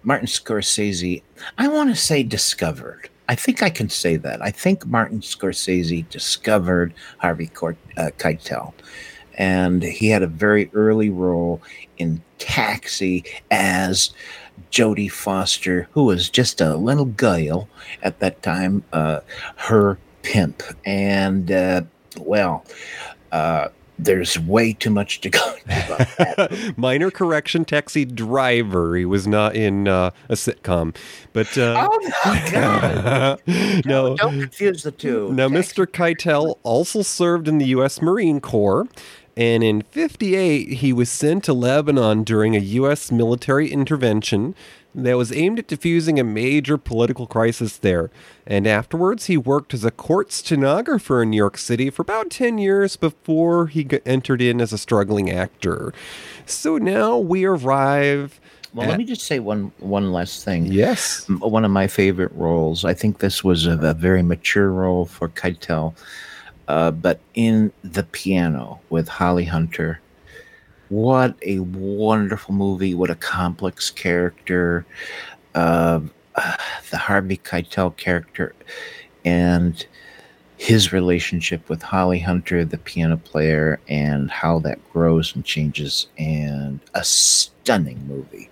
Martin 0.02 0.26
Scorsese, 0.26 1.22
I 1.58 1.68
want 1.68 1.90
to 1.90 1.96
say 1.96 2.22
discovered. 2.22 3.08
I 3.28 3.34
think 3.34 3.62
I 3.62 3.70
can 3.70 3.88
say 3.88 4.16
that. 4.16 4.42
I 4.42 4.50
think 4.50 4.86
Martin 4.86 5.20
Scorsese 5.20 6.08
discovered 6.08 6.94
Harvey 7.18 7.46
Cort- 7.46 7.76
uh, 7.96 8.10
Keitel. 8.18 8.72
And 9.38 9.82
he 9.82 10.08
had 10.08 10.22
a 10.22 10.26
very 10.26 10.70
early 10.74 11.10
role 11.10 11.62
in 11.98 12.22
Taxi 12.38 13.24
as 13.50 14.10
Jodie 14.70 15.10
Foster, 15.10 15.88
who 15.92 16.04
was 16.04 16.28
just 16.28 16.60
a 16.60 16.76
little 16.76 17.04
girl 17.04 17.68
at 18.02 18.18
that 18.18 18.42
time, 18.42 18.82
uh, 18.92 19.20
her 19.56 19.98
pimp. 20.22 20.62
And, 20.84 21.50
uh, 21.52 21.82
well, 22.18 22.64
uh, 23.32 23.68
there's 24.04 24.38
way 24.38 24.72
too 24.72 24.90
much 24.90 25.20
to 25.20 25.30
go 25.30 25.54
into. 25.66 26.72
Minor 26.76 27.10
correction, 27.10 27.64
Taxi 27.64 28.04
Driver. 28.04 28.96
He 28.96 29.04
was 29.04 29.26
not 29.26 29.54
in 29.54 29.88
uh, 29.88 30.10
a 30.28 30.34
sitcom, 30.34 30.96
but 31.32 31.56
uh, 31.58 31.88
oh, 31.90 33.36
no, 33.84 34.08
no. 34.08 34.16
Don't 34.16 34.40
confuse 34.40 34.82
the 34.82 34.92
two. 34.92 35.32
Now, 35.32 35.48
Mr. 35.48 35.86
Keitel 35.86 36.58
also 36.62 37.02
served 37.02 37.48
in 37.48 37.58
the 37.58 37.66
U.S. 37.66 38.00
Marine 38.00 38.40
Corps, 38.40 38.88
and 39.36 39.62
in 39.62 39.82
58, 39.82 40.72
he 40.74 40.92
was 40.92 41.10
sent 41.10 41.44
to 41.44 41.52
Lebanon 41.52 42.24
during 42.24 42.56
a 42.56 42.60
U.S. 42.60 43.12
military 43.12 43.70
intervention 43.70 44.54
that 44.94 45.16
was 45.16 45.32
aimed 45.32 45.58
at 45.58 45.66
diffusing 45.68 46.18
a 46.18 46.24
major 46.24 46.76
political 46.76 47.26
crisis 47.26 47.76
there. 47.76 48.10
And 48.46 48.66
afterwards, 48.66 49.26
he 49.26 49.36
worked 49.36 49.72
as 49.72 49.84
a 49.84 49.90
court 49.90 50.32
stenographer 50.32 51.22
in 51.22 51.30
New 51.30 51.36
York 51.36 51.58
City 51.58 51.90
for 51.90 52.02
about 52.02 52.30
10 52.30 52.58
years 52.58 52.96
before 52.96 53.68
he 53.68 53.86
entered 54.04 54.42
in 54.42 54.60
as 54.60 54.72
a 54.72 54.78
struggling 54.78 55.30
actor. 55.30 55.92
So 56.46 56.76
now 56.78 57.18
we 57.18 57.44
arrive. 57.44 58.40
Well, 58.74 58.84
at- 58.84 58.90
let 58.90 58.98
me 58.98 59.04
just 59.04 59.22
say 59.22 59.38
one 59.38 59.72
one 59.78 60.12
last 60.12 60.44
thing. 60.44 60.66
Yes. 60.66 61.28
One 61.28 61.64
of 61.64 61.70
my 61.70 61.86
favorite 61.86 62.32
roles. 62.32 62.84
I 62.84 62.94
think 62.94 63.18
this 63.18 63.42
was 63.44 63.66
a, 63.66 63.78
a 63.78 63.94
very 63.94 64.22
mature 64.22 64.70
role 64.70 65.06
for 65.06 65.28
Keitel, 65.28 65.94
uh, 66.68 66.90
but 66.92 67.20
in 67.34 67.72
the 67.82 68.04
piano 68.04 68.80
with 68.90 69.08
Holly 69.08 69.44
Hunter. 69.44 70.00
What 70.90 71.36
a 71.42 71.60
wonderful 71.60 72.52
movie! 72.52 72.94
What 72.94 73.10
a 73.10 73.14
complex 73.14 73.90
character. 73.90 74.84
Uh, 75.54 76.00
the 76.90 76.98
Harvey 76.98 77.36
Keitel 77.36 77.96
character, 77.96 78.54
and 79.24 79.86
his 80.56 80.92
relationship 80.92 81.68
with 81.68 81.80
Holly 81.80 82.18
Hunter, 82.18 82.64
the 82.64 82.76
piano 82.76 83.16
player, 83.16 83.78
and 83.88 84.32
how 84.32 84.58
that 84.60 84.78
grows 84.92 85.34
and 85.34 85.44
changes, 85.44 86.08
and 86.18 86.80
a 86.94 87.04
stunning 87.04 88.04
movie 88.08 88.50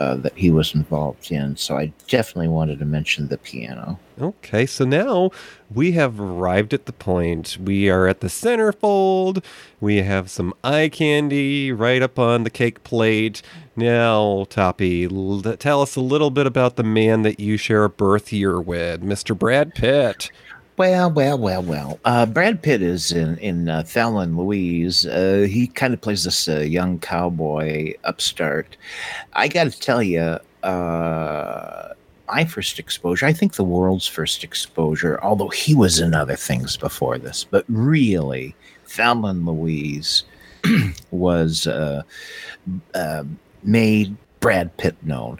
uh, 0.00 0.14
that 0.16 0.32
he 0.34 0.50
was 0.50 0.74
involved 0.74 1.30
in. 1.30 1.54
So 1.58 1.76
I 1.76 1.92
definitely 2.08 2.48
wanted 2.48 2.78
to 2.78 2.86
mention 2.86 3.28
the 3.28 3.36
piano. 3.36 3.98
Okay, 4.18 4.64
so 4.64 4.86
now 4.86 5.30
we 5.74 5.92
have 5.92 6.18
arrived 6.18 6.72
at 6.72 6.86
the 6.86 6.92
point. 6.92 7.58
We 7.62 7.90
are 7.90 8.08
at 8.08 8.20
the 8.20 8.28
centerfold. 8.28 9.44
We 9.78 9.98
have 9.98 10.30
some 10.30 10.54
eye 10.64 10.88
candy 10.88 11.70
right 11.70 12.00
up 12.00 12.18
on 12.18 12.44
the 12.44 12.50
cake 12.50 12.82
plate. 12.82 13.42
Now, 13.76 14.46
Toppy, 14.48 15.04
l- 15.04 15.42
tell 15.58 15.82
us 15.82 15.96
a 15.96 16.00
little 16.00 16.30
bit 16.30 16.46
about 16.46 16.76
the 16.76 16.82
man 16.82 17.20
that 17.22 17.38
you 17.38 17.58
share 17.58 17.84
a 17.84 17.90
birth 17.90 18.32
year 18.32 18.58
with, 18.58 19.02
Mr. 19.02 19.38
Brad 19.38 19.74
Pitt. 19.74 20.30
Well, 20.80 21.10
well, 21.10 21.36
well, 21.36 21.62
well. 21.62 22.00
Uh, 22.06 22.24
Brad 22.24 22.62
Pitt 22.62 22.80
is 22.80 23.12
in 23.12 23.36
in 23.36 23.68
uh, 23.68 23.84
Louise. 23.94 25.04
Uh, 25.04 25.46
he 25.46 25.66
kind 25.66 25.92
of 25.92 26.00
plays 26.00 26.24
this 26.24 26.48
uh, 26.48 26.60
young 26.60 26.98
cowboy 26.98 27.92
upstart. 28.04 28.78
I 29.34 29.48
got 29.48 29.70
to 29.70 29.78
tell 29.78 30.02
you, 30.02 30.38
uh, 30.62 31.88
my 32.28 32.46
first 32.46 32.78
exposure, 32.78 33.26
I 33.26 33.34
think 33.34 33.56
the 33.56 33.62
world's 33.62 34.06
first 34.06 34.42
exposure, 34.42 35.20
although 35.22 35.50
he 35.50 35.74
was 35.74 36.00
in 36.00 36.14
other 36.14 36.34
things 36.34 36.78
before 36.78 37.18
this, 37.18 37.44
but 37.44 37.66
really, 37.68 38.54
Thelma 38.86 39.28
and 39.28 39.44
Louise 39.44 40.24
was 41.10 41.66
uh, 41.66 42.04
uh, 42.94 43.24
made 43.62 44.16
Brad 44.40 44.76
Pitt 44.78 44.96
known. 45.02 45.38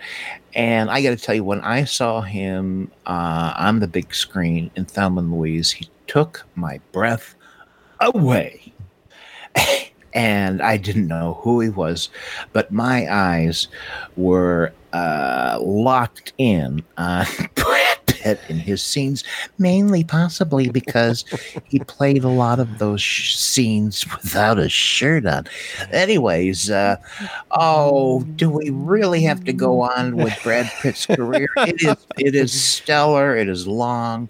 And 0.55 0.91
I 0.91 1.03
got 1.03 1.11
to 1.11 1.17
tell 1.17 1.35
you, 1.35 1.45
when 1.45 1.61
I 1.63 1.85
saw 1.85 2.21
him 2.21 2.91
uh, 3.07 3.55
on 3.57 3.81
the 3.81 3.89
big 3.89 4.15
screen 4.15 4.71
in 4.77 4.85
Thelma 4.85 5.21
and 5.21 5.33
Louise, 5.33 5.71
he 5.73 5.89
took 6.07 6.47
my 6.55 6.81
breath 6.93 7.35
away. 8.01 8.73
and 10.15 10.61
I 10.61 10.77
didn't 10.77 11.07
know 11.07 11.39
who 11.43 11.61
he 11.61 11.69
was, 11.69 12.11
but 12.53 12.71
my 12.73 13.13
eyes 13.13 13.69
were 14.17 14.73
uh, 14.93 15.59
locked 15.61 16.33
in 16.39 16.83
on 16.97 17.27
Brad 17.55 17.90
Pitt 18.21 18.39
in 18.49 18.59
his 18.59 18.83
scenes, 18.83 19.25
mainly 19.59 20.05
possibly 20.05 20.69
because 20.69 21.25
he 21.65 21.81
played 21.81 22.23
a 22.23 22.29
lot 22.29 22.61
of 22.61 22.79
those 22.79 23.01
sh- 23.01 23.35
scenes 23.37 24.05
without 24.11 24.59
a 24.59 24.69
shirt 24.69 25.27
on. 25.27 25.47
Anyways, 25.91 26.71
uh, 26.71 26.97
oh, 27.51 28.23
do 28.37 28.51
we 28.51 28.71
really 28.71 29.23
have 29.23 29.45
to 29.45 29.53
go 29.53 29.81
on 29.81 30.17
with 30.17 30.39
Brad 30.43 30.71
Pitt's 30.81 31.07
career? 31.07 31.49
It 31.57 31.83
is, 31.83 32.07
it 32.19 32.35
is 32.35 32.53
stellar. 32.53 33.37
It 33.37 33.49
is 33.49 33.67
long. 33.67 34.29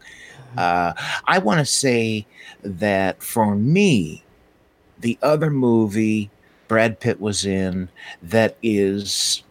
Uh, 0.56 0.92
I 1.26 1.38
want 1.38 1.58
to 1.58 1.66
say 1.66 2.26
that 2.62 3.22
for 3.22 3.54
me, 3.54 4.22
the 5.00 5.18
other 5.22 5.50
movie 5.50 6.30
Brad 6.68 7.00
Pitt 7.00 7.20
was 7.20 7.44
in 7.44 7.88
that 8.22 8.56
is 8.62 9.42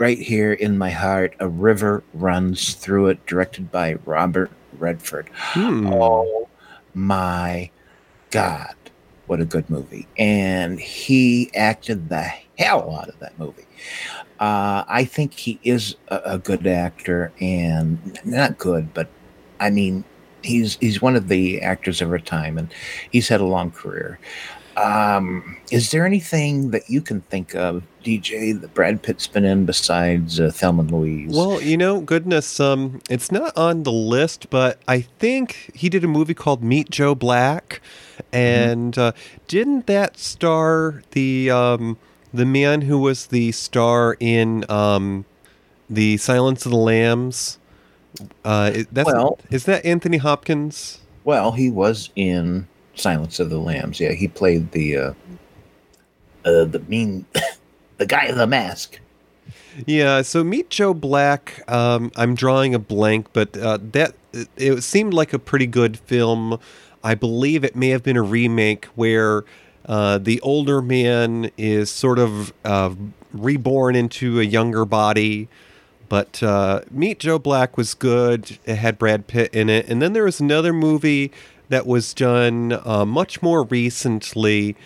right 0.00 0.18
here 0.18 0.54
in 0.54 0.78
my 0.78 0.90
heart, 0.90 1.36
A 1.40 1.48
River 1.48 2.02
Runs 2.14 2.74
Through 2.74 3.08
It, 3.08 3.26
directed 3.26 3.70
by 3.70 3.94
Robert 4.06 4.50
Redford. 4.78 5.28
Oh 5.54 6.48
my 6.94 7.70
God, 8.30 8.74
what 9.26 9.40
a 9.40 9.44
good 9.44 9.68
movie. 9.68 10.08
And 10.18 10.80
he 10.80 11.50
acted 11.54 12.08
the 12.08 12.22
hell 12.58 12.96
out 12.96 13.10
of 13.10 13.18
that 13.20 13.38
movie. 13.38 13.66
Uh, 14.40 14.84
I 14.88 15.04
think 15.04 15.34
he 15.34 15.60
is 15.62 15.96
a, 16.08 16.20
a 16.24 16.38
good 16.38 16.66
actor 16.66 17.30
and 17.38 18.18
not 18.24 18.56
good, 18.56 18.94
but 18.94 19.08
I 19.60 19.68
mean, 19.68 20.02
he's 20.42 20.78
he's 20.80 21.02
one 21.02 21.14
of 21.14 21.28
the 21.28 21.60
actors 21.60 22.00
of 22.00 22.10
our 22.10 22.18
time, 22.18 22.56
and 22.56 22.72
he's 23.10 23.28
had 23.28 23.42
a 23.42 23.44
long 23.44 23.70
career. 23.70 24.18
Um, 24.80 25.56
is 25.70 25.90
there 25.90 26.06
anything 26.06 26.70
that 26.70 26.88
you 26.88 27.02
can 27.02 27.20
think 27.22 27.54
of, 27.54 27.82
DJ, 28.02 28.58
that 28.60 28.72
Brad 28.72 29.02
Pitt's 29.02 29.26
been 29.26 29.44
in 29.44 29.66
besides 29.66 30.40
uh, 30.40 30.50
Thelma 30.50 30.82
and 30.82 30.90
Louise? 30.90 31.36
Well, 31.36 31.60
you 31.60 31.76
know, 31.76 32.00
goodness, 32.00 32.58
um, 32.60 33.00
it's 33.10 33.30
not 33.30 33.54
on 33.56 33.82
the 33.82 33.92
list, 33.92 34.48
but 34.48 34.80
I 34.88 35.02
think 35.02 35.70
he 35.74 35.88
did 35.90 36.02
a 36.02 36.08
movie 36.08 36.32
called 36.34 36.62
Meet 36.62 36.88
Joe 36.90 37.14
Black, 37.14 37.82
and 38.32 38.96
uh, 38.96 39.12
didn't 39.48 39.86
that 39.86 40.16
star 40.16 41.02
the 41.10 41.50
um, 41.50 41.98
the 42.32 42.46
man 42.46 42.82
who 42.82 42.98
was 42.98 43.26
the 43.26 43.52
star 43.52 44.16
in 44.18 44.64
um, 44.70 45.26
the 45.90 46.16
Silence 46.16 46.64
of 46.64 46.72
the 46.72 46.78
Lambs? 46.78 47.58
Uh, 48.44 48.84
that's 48.90 49.12
Well- 49.12 49.38
is 49.50 49.64
that 49.64 49.84
Anthony 49.84 50.16
Hopkins? 50.16 50.98
Well, 51.22 51.52
he 51.52 51.70
was 51.70 52.08
in 52.16 52.66
Silence 53.00 53.40
of 53.40 53.50
the 53.50 53.58
Lambs. 53.58 54.00
Yeah, 54.00 54.12
he 54.12 54.28
played 54.28 54.72
the 54.72 54.96
uh, 54.96 55.12
uh, 56.44 56.64
the 56.64 56.82
mean, 56.88 57.26
the 57.98 58.06
guy 58.06 58.26
in 58.26 58.38
the 58.38 58.46
mask. 58.46 59.00
Yeah, 59.86 60.22
so 60.22 60.42
Meet 60.44 60.70
Joe 60.70 60.94
Black. 60.94 61.62
Um, 61.70 62.10
I'm 62.16 62.34
drawing 62.34 62.74
a 62.74 62.78
blank, 62.78 63.28
but 63.32 63.56
uh, 63.56 63.78
that 63.92 64.14
it, 64.32 64.48
it 64.56 64.82
seemed 64.82 65.14
like 65.14 65.32
a 65.32 65.38
pretty 65.38 65.66
good 65.66 65.98
film. 65.98 66.58
I 67.02 67.14
believe 67.14 67.64
it 67.64 67.76
may 67.76 67.88
have 67.90 68.02
been 68.02 68.16
a 68.16 68.22
remake 68.22 68.86
where 68.96 69.44
uh, 69.86 70.18
the 70.18 70.40
older 70.42 70.82
man 70.82 71.50
is 71.56 71.90
sort 71.90 72.18
of 72.18 72.52
uh, 72.64 72.94
reborn 73.32 73.96
into 73.96 74.38
a 74.40 74.44
younger 74.44 74.84
body, 74.84 75.48
But 76.10 76.42
uh, 76.42 76.82
Meet 76.90 77.20
Joe 77.20 77.38
Black 77.38 77.76
was 77.76 77.94
good. 77.94 78.58
It 78.66 78.76
had 78.76 78.98
Brad 78.98 79.28
Pitt 79.28 79.54
in 79.54 79.70
it. 79.70 79.88
And 79.88 80.02
then 80.02 80.12
there 80.12 80.24
was 80.24 80.40
another 80.40 80.72
movie 80.72 81.30
that 81.70 81.86
was 81.86 82.12
done 82.12 82.78
uh, 82.84 83.04
much 83.06 83.40
more 83.42 83.64
recently. 83.64 84.76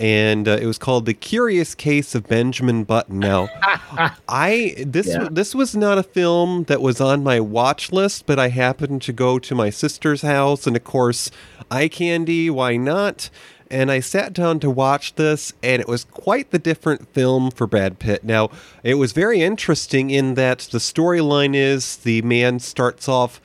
And 0.00 0.48
uh, 0.48 0.52
it 0.58 0.64
was 0.64 0.78
called 0.78 1.04
The 1.04 1.12
Curious 1.12 1.74
Case 1.74 2.14
of 2.14 2.26
Benjamin 2.26 2.84
Button. 2.84 3.18
Now, 3.18 3.48
I 4.28 4.74
this 4.78 5.08
Yeah. 5.08 5.28
this 5.30 5.54
was 5.54 5.76
not 5.76 5.98
a 5.98 6.02
film 6.02 6.64
that 6.64 6.80
was 6.80 7.02
on 7.02 7.22
my 7.22 7.38
watch 7.38 7.92
list, 7.92 8.24
but 8.24 8.38
I 8.38 8.48
happened 8.48 9.02
to 9.02 9.12
go 9.12 9.38
to 9.38 9.54
my 9.54 9.68
sister's 9.68 10.22
house, 10.22 10.66
and 10.66 10.74
of 10.74 10.84
course, 10.84 11.30
eye 11.70 11.88
candy. 11.88 12.48
Why 12.48 12.78
not? 12.78 13.28
And 13.70 13.90
I 13.90 14.00
sat 14.00 14.32
down 14.32 14.58
to 14.60 14.70
watch 14.70 15.14
this, 15.16 15.52
and 15.62 15.80
it 15.82 15.86
was 15.86 16.04
quite 16.04 16.50
the 16.50 16.58
different 16.58 17.12
film 17.12 17.50
for 17.50 17.66
Brad 17.66 17.98
Pitt. 17.98 18.24
Now, 18.24 18.50
it 18.82 18.94
was 18.94 19.12
very 19.12 19.42
interesting 19.42 20.08
in 20.10 20.32
that 20.34 20.60
the 20.72 20.78
storyline 20.78 21.54
is 21.54 21.96
the 21.98 22.22
man 22.22 22.58
starts 22.58 23.06
off 23.06 23.38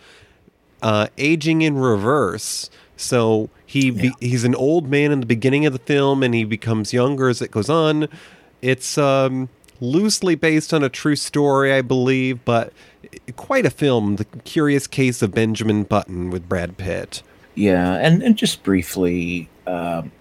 uh, 0.82 1.08
aging 1.18 1.62
in 1.64 1.78
reverse. 1.78 2.70
So 2.98 3.50
he 3.66 3.92
be, 3.92 4.14
he's 4.20 4.44
an 4.44 4.56
old 4.56 4.90
man 4.90 5.12
in 5.12 5.20
the 5.20 5.26
beginning 5.26 5.66
of 5.66 5.74
the 5.74 5.80
film, 5.80 6.24
and 6.24 6.34
he 6.34 6.44
becomes 6.44 6.94
younger 6.94 7.30
as 7.30 7.42
it 7.42 7.52
goes 7.52 7.70
on. 7.70 8.08
It's 8.62 8.98
um, 8.98 9.50
loosely 9.82 10.36
based 10.36 10.74
on 10.74 10.84
a 10.84 10.90
true 10.90 11.16
story, 11.16 11.74
I 11.74 11.82
believe, 11.82 12.44
but 12.46 12.74
quite 13.36 13.66
a 13.66 13.70
film. 13.70 14.16
The 14.16 14.26
Curious 14.26 14.88
Case 14.88 15.22
of 15.22 15.34
Benjamin 15.34 15.84
Button 15.84 16.30
with 16.30 16.48
Brad 16.48 16.78
Pitt. 16.78 17.22
Yeah, 17.56 17.96
and, 17.96 18.22
and 18.22 18.38
just 18.38 18.64
briefly, 18.64 19.50
um, 19.68 20.12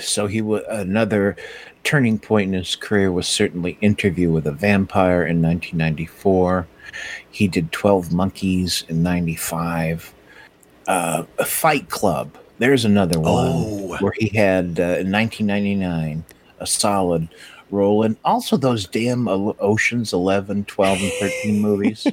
so 0.00 0.26
he 0.26 0.40
was 0.40 0.62
another 0.68 1.36
turning 1.84 2.18
point 2.18 2.48
in 2.48 2.58
his 2.58 2.76
career 2.76 3.10
was 3.10 3.26
certainly 3.26 3.78
Interview 3.80 4.30
with 4.30 4.46
a 4.46 4.52
Vampire 4.52 5.22
in 5.22 5.40
1994. 5.40 6.66
He 7.30 7.48
did 7.48 7.72
12 7.72 8.12
Monkeys 8.12 8.84
in 8.88 9.02
95. 9.02 10.12
Uh, 10.88 11.24
a 11.38 11.44
Fight 11.44 11.88
Club. 11.90 12.36
There's 12.58 12.84
another 12.84 13.20
one 13.20 13.52
Oh. 13.54 13.96
where 14.00 14.12
he 14.18 14.28
had 14.36 14.80
uh, 14.80 14.98
in 14.98 15.12
1999 15.12 16.24
a 16.58 16.66
solid 16.66 17.28
role, 17.70 18.02
and 18.02 18.16
also 18.24 18.56
those 18.56 18.86
damn 18.88 19.28
Oceans 19.28 20.12
11, 20.14 20.64
12, 20.64 20.98
and 21.02 21.12
13 21.20 21.60
movies. 21.62 22.06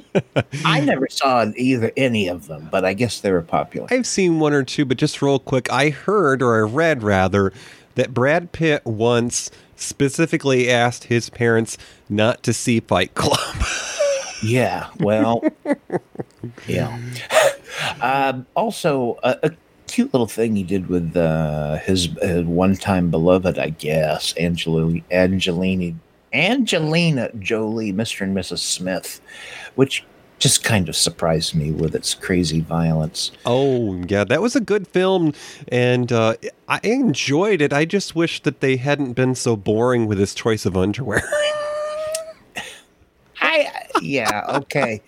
I 0.64 0.80
never 0.80 1.08
saw 1.08 1.46
either 1.56 1.90
any 1.96 2.28
of 2.28 2.46
them, 2.46 2.68
but 2.70 2.84
I 2.84 2.92
guess 2.92 3.20
they 3.20 3.32
were 3.32 3.40
popular. 3.42 3.88
I've 3.90 4.06
seen 4.06 4.38
one 4.38 4.52
or 4.52 4.62
two, 4.62 4.84
but 4.84 4.98
just 4.98 5.20
real 5.22 5.38
quick, 5.38 5.72
I 5.72 5.88
heard 5.88 6.42
or 6.42 6.56
I 6.56 6.68
read 6.68 7.02
rather 7.02 7.52
that 7.94 8.12
Brad 8.12 8.52
Pitt 8.52 8.84
once 8.84 9.50
specifically 9.74 10.70
asked 10.70 11.04
his 11.04 11.30
parents 11.30 11.78
not 12.10 12.42
to 12.42 12.52
see 12.52 12.80
Fight 12.80 13.14
Club. 13.14 13.40
Yeah, 14.44 14.88
well, 15.00 15.42
yeah. 16.68 17.00
Um, 18.00 18.46
also, 18.54 19.18
a, 19.22 19.38
a 19.42 19.50
cute 19.86 20.12
little 20.12 20.26
thing 20.26 20.56
he 20.56 20.62
did 20.62 20.88
with 20.88 21.16
uh, 21.16 21.76
his, 21.78 22.08
his 22.20 22.44
one-time 22.44 23.10
beloved, 23.10 23.58
I 23.58 23.70
guess, 23.70 24.34
Angelina, 24.38 25.02
Angelina, 25.10 25.94
Angelina 26.32 27.30
Jolie, 27.38 27.92
Mr. 27.92 28.22
and 28.22 28.36
Mrs. 28.36 28.58
Smith, 28.58 29.20
which 29.74 30.04
just 30.38 30.62
kind 30.62 30.88
of 30.88 30.96
surprised 30.96 31.54
me 31.54 31.70
with 31.70 31.94
its 31.94 32.14
crazy 32.14 32.60
violence. 32.60 33.32
Oh, 33.46 34.02
yeah, 34.06 34.24
that 34.24 34.42
was 34.42 34.54
a 34.54 34.60
good 34.60 34.86
film, 34.86 35.32
and 35.68 36.12
uh, 36.12 36.34
I 36.68 36.80
enjoyed 36.82 37.62
it. 37.62 37.72
I 37.72 37.84
just 37.84 38.14
wish 38.14 38.42
that 38.42 38.60
they 38.60 38.76
hadn't 38.76 39.14
been 39.14 39.34
so 39.34 39.56
boring 39.56 40.06
with 40.06 40.18
his 40.18 40.34
choice 40.34 40.66
of 40.66 40.76
underwear. 40.76 41.22
I 43.40 43.86
yeah 44.02 44.58
okay. 44.58 45.02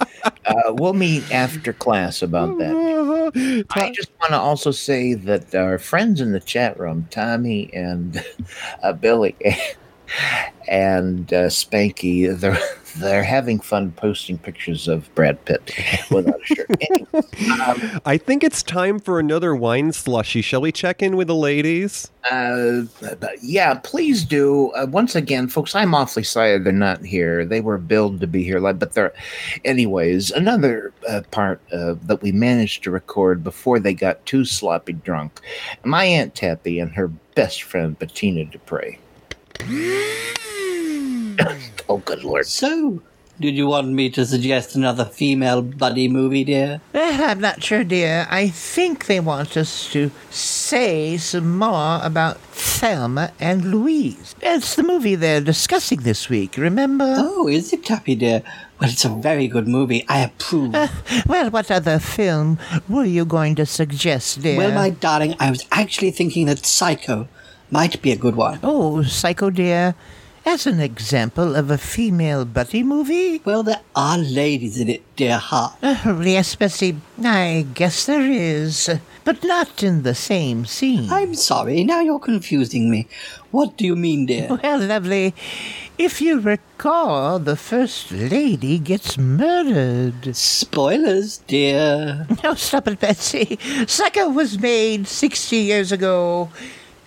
Uh, 0.44 0.74
we'll 0.74 0.92
meet 0.92 1.30
after 1.32 1.72
class 1.72 2.22
about 2.22 2.58
that. 2.58 3.64
I 3.70 3.92
just 3.92 4.10
want 4.20 4.32
to 4.32 4.38
also 4.38 4.70
say 4.70 5.14
that 5.14 5.54
our 5.54 5.78
friends 5.78 6.20
in 6.20 6.32
the 6.32 6.40
chat 6.40 6.78
room, 6.78 7.06
Tommy 7.10 7.72
and 7.72 8.24
uh, 8.82 8.92
Billy 8.92 9.36
and 10.68 11.32
uh, 11.32 11.46
Spanky, 11.46 12.38
they're 12.38 12.58
they're 12.96 13.22
having 13.22 13.60
fun 13.60 13.92
posting 13.92 14.38
pictures 14.38 14.88
of 14.88 15.12
Brad 15.14 15.44
Pitt 15.44 15.72
without 16.10 16.40
a 16.40 16.44
shirt. 16.44 16.70
Anyway, 16.90 17.22
um, 17.64 18.00
I 18.04 18.18
think 18.18 18.42
it's 18.42 18.62
time 18.62 18.98
for 18.98 19.20
another 19.20 19.54
wine 19.54 19.92
slushy. 19.92 20.42
Shall 20.42 20.60
we 20.60 20.72
check 20.72 21.02
in 21.02 21.16
with 21.16 21.28
the 21.28 21.34
ladies? 21.34 22.10
Uh, 22.30 22.82
yeah, 23.40 23.74
please 23.74 24.24
do. 24.24 24.70
Uh, 24.72 24.86
once 24.90 25.14
again, 25.14 25.48
folks, 25.48 25.74
I'm 25.74 25.94
awfully 25.94 26.24
sorry 26.24 26.58
they're 26.58 26.72
not 26.72 27.04
here. 27.04 27.44
They 27.44 27.60
were 27.60 27.78
billed 27.78 28.20
to 28.20 28.26
be 28.26 28.42
here, 28.42 28.60
but 28.60 28.92
they're, 28.92 29.14
anyways. 29.64 30.30
Another 30.30 30.92
uh, 31.08 31.22
part 31.30 31.60
uh, 31.72 31.94
that 32.02 32.22
we 32.22 32.32
managed 32.32 32.82
to 32.84 32.90
record 32.90 33.44
before 33.44 33.78
they 33.78 33.94
got 33.94 34.24
too 34.26 34.44
sloppy 34.44 34.94
drunk. 34.94 35.40
My 35.84 36.04
aunt 36.04 36.34
Tappy 36.34 36.80
and 36.80 36.92
her 36.92 37.08
best 37.08 37.62
friend 37.62 37.98
Bettina 37.98 38.44
Dupre. 38.44 38.98
oh, 41.88 42.02
good 42.04 42.22
lord! 42.22 42.46
So, 42.46 43.02
did 43.40 43.56
you 43.56 43.66
want 43.66 43.88
me 43.88 44.08
to 44.10 44.24
suggest 44.24 44.76
another 44.76 45.04
female 45.04 45.62
buddy 45.62 46.08
movie, 46.08 46.44
dear? 46.44 46.80
Well, 46.92 47.30
I'm 47.30 47.40
not 47.40 47.62
sure, 47.62 47.84
dear. 47.84 48.26
I 48.30 48.48
think 48.48 49.06
they 49.06 49.20
want 49.20 49.56
us 49.56 49.90
to 49.92 50.10
say 50.30 51.16
some 51.16 51.58
more 51.58 52.00
about 52.02 52.38
Thelma 52.52 53.32
and 53.40 53.72
Louise. 53.72 54.34
It's 54.40 54.76
the 54.76 54.82
movie 54.82 55.16
they're 55.16 55.40
discussing 55.40 56.00
this 56.00 56.28
week, 56.28 56.56
remember? 56.56 57.16
Oh, 57.18 57.48
is 57.48 57.72
it, 57.72 57.84
Tappy, 57.84 58.14
dear? 58.14 58.42
Well, 58.80 58.90
it's 58.90 59.04
a 59.04 59.08
very 59.08 59.48
good 59.48 59.66
movie. 59.66 60.04
I 60.08 60.20
approve. 60.20 60.74
Uh, 60.74 60.88
well, 61.26 61.50
what 61.50 61.70
other 61.70 61.98
film 61.98 62.58
were 62.88 63.04
you 63.04 63.24
going 63.24 63.56
to 63.56 63.66
suggest, 63.66 64.42
dear? 64.42 64.56
Well, 64.56 64.72
my 64.72 64.90
darling, 64.90 65.34
I 65.40 65.50
was 65.50 65.66
actually 65.72 66.12
thinking 66.12 66.46
that 66.46 66.64
Psycho 66.64 67.28
might 67.70 68.00
be 68.02 68.12
a 68.12 68.16
good 68.16 68.36
one. 68.36 68.60
Oh, 68.62 69.02
Psycho, 69.02 69.50
dear. 69.50 69.94
As 70.46 70.66
an 70.66 70.80
example 70.80 71.54
of 71.56 71.70
a 71.70 71.76
female 71.76 72.46
buddy 72.46 72.82
movie? 72.82 73.42
Well, 73.44 73.62
there 73.62 73.80
are 73.94 74.16
ladies 74.16 74.78
in 74.80 74.88
it, 74.88 75.02
dear 75.14 75.36
heart. 75.36 75.74
Uh, 75.82 76.18
yes, 76.24 76.54
Bessie, 76.54 76.96
I 77.22 77.66
guess 77.74 78.06
there 78.06 78.22
is. 78.22 78.88
But 79.24 79.44
not 79.44 79.82
in 79.82 80.04
the 80.04 80.14
same 80.14 80.64
scene. 80.64 81.10
I'm 81.12 81.34
sorry, 81.34 81.84
now 81.84 82.00
you're 82.00 82.18
confusing 82.18 82.88
me. 82.90 83.08
What 83.50 83.76
do 83.76 83.84
you 83.84 83.94
mean, 83.96 84.24
dear? 84.24 84.48
Well, 84.62 84.78
lovely, 84.80 85.34
if 85.98 86.22
you 86.22 86.40
recall, 86.40 87.38
the 87.38 87.56
First 87.56 88.10
Lady 88.10 88.78
gets 88.78 89.18
murdered. 89.18 90.34
Spoilers, 90.34 91.38
dear. 91.46 92.26
No, 92.42 92.54
stop 92.54 92.88
it, 92.88 93.00
Betsy. 93.00 93.58
Psycho 93.86 94.30
was 94.30 94.58
made 94.58 95.06
60 95.06 95.56
years 95.56 95.92
ago, 95.92 96.48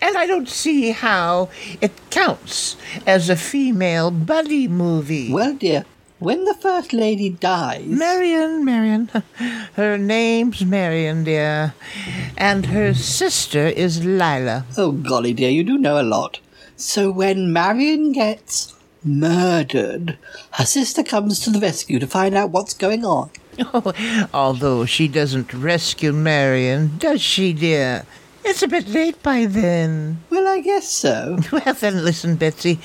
and 0.01 0.17
I 0.17 0.25
don't 0.25 0.49
see 0.49 0.91
how 0.91 1.49
it 1.79 1.91
counts 2.09 2.75
as 3.05 3.29
a 3.29 3.35
female 3.35 4.11
buddy 4.11 4.67
movie. 4.67 5.31
Well, 5.31 5.53
dear, 5.53 5.85
when 6.19 6.45
the 6.45 6.53
First 6.53 6.93
Lady 6.93 7.29
dies. 7.29 7.85
Marion, 7.85 8.63
Marion. 8.65 9.09
Her 9.73 9.97
name's 9.97 10.63
Marion, 10.65 11.23
dear. 11.23 11.73
And 12.37 12.67
her 12.67 12.93
sister 12.93 13.67
is 13.67 14.05
Lila. 14.05 14.65
Oh, 14.77 14.91
golly, 14.91 15.33
dear, 15.33 15.49
you 15.49 15.63
do 15.63 15.77
know 15.77 15.99
a 15.99 16.03
lot. 16.03 16.39
So 16.75 17.11
when 17.11 17.53
Marion 17.53 18.11
gets 18.11 18.73
murdered, 19.03 20.17
her 20.51 20.65
sister 20.65 21.03
comes 21.03 21.39
to 21.41 21.49
the 21.49 21.59
rescue 21.59 21.99
to 21.99 22.07
find 22.07 22.35
out 22.35 22.51
what's 22.51 22.73
going 22.73 23.03
on. 23.05 23.31
Oh, 23.59 23.93
although 24.33 24.85
she 24.85 25.07
doesn't 25.07 25.53
rescue 25.53 26.13
Marion, 26.13 26.97
does 26.97 27.21
she, 27.21 27.53
dear? 27.53 28.05
It's 28.43 28.63
a 28.63 28.67
bit 28.67 28.87
late 28.87 29.21
by 29.21 29.45
then. 29.45 30.23
Well, 30.29 30.47
I 30.47 30.59
guess 30.61 30.87
so. 30.89 31.39
Well, 31.51 31.73
then 31.73 32.03
listen, 32.03 32.35
Betsy. 32.35 32.79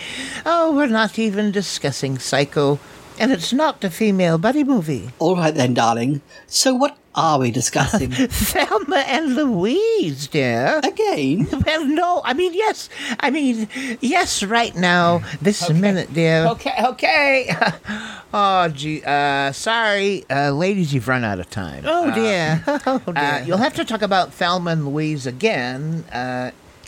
Oh, 0.44 0.74
we're 0.76 0.86
not 0.86 1.18
even 1.18 1.50
discussing 1.50 2.18
Psycho, 2.18 2.78
and 3.18 3.32
it's 3.32 3.52
not 3.52 3.82
a 3.84 3.90
female 3.90 4.38
buddy 4.38 4.64
movie. 4.64 5.10
All 5.18 5.36
right 5.36 5.54
then, 5.54 5.74
darling. 5.74 6.20
So 6.46 6.74
what 6.74 6.96
are 7.16 7.38
we 7.38 7.50
discussing? 7.50 8.10
Thelma 8.30 8.96
and 9.08 9.34
Louise, 9.34 10.26
dear. 10.28 10.80
Again? 10.84 11.48
Well, 11.66 11.84
no. 11.86 12.20
I 12.24 12.34
mean, 12.34 12.52
yes. 12.54 12.88
I 13.20 13.30
mean, 13.30 13.68
yes, 14.00 14.42
right 14.42 14.74
now, 14.76 15.22
this 15.40 15.68
minute, 15.70 16.12
dear. 16.12 16.46
Okay, 16.48 16.74
okay. 16.84 17.56
oh, 18.34 18.68
gee. 18.68 19.02
Uh, 19.04 19.50
sorry, 19.52 20.24
uh, 20.30 20.50
ladies, 20.52 20.92
you've 20.94 21.08
run 21.08 21.24
out 21.24 21.40
of 21.40 21.48
time. 21.50 21.84
Oh, 21.86 22.08
Uh, 22.10 22.14
dear. 22.14 22.64
Oh, 22.86 22.98
dear. 22.98 23.14
Uh, 23.16 23.44
you'll 23.44 23.58
have 23.58 23.74
to 23.74 23.84
talk 23.84 24.02
about 24.02 24.32
Thelma 24.34 24.70
and 24.72 24.86
Louise 24.86 25.26
again. 25.26 26.04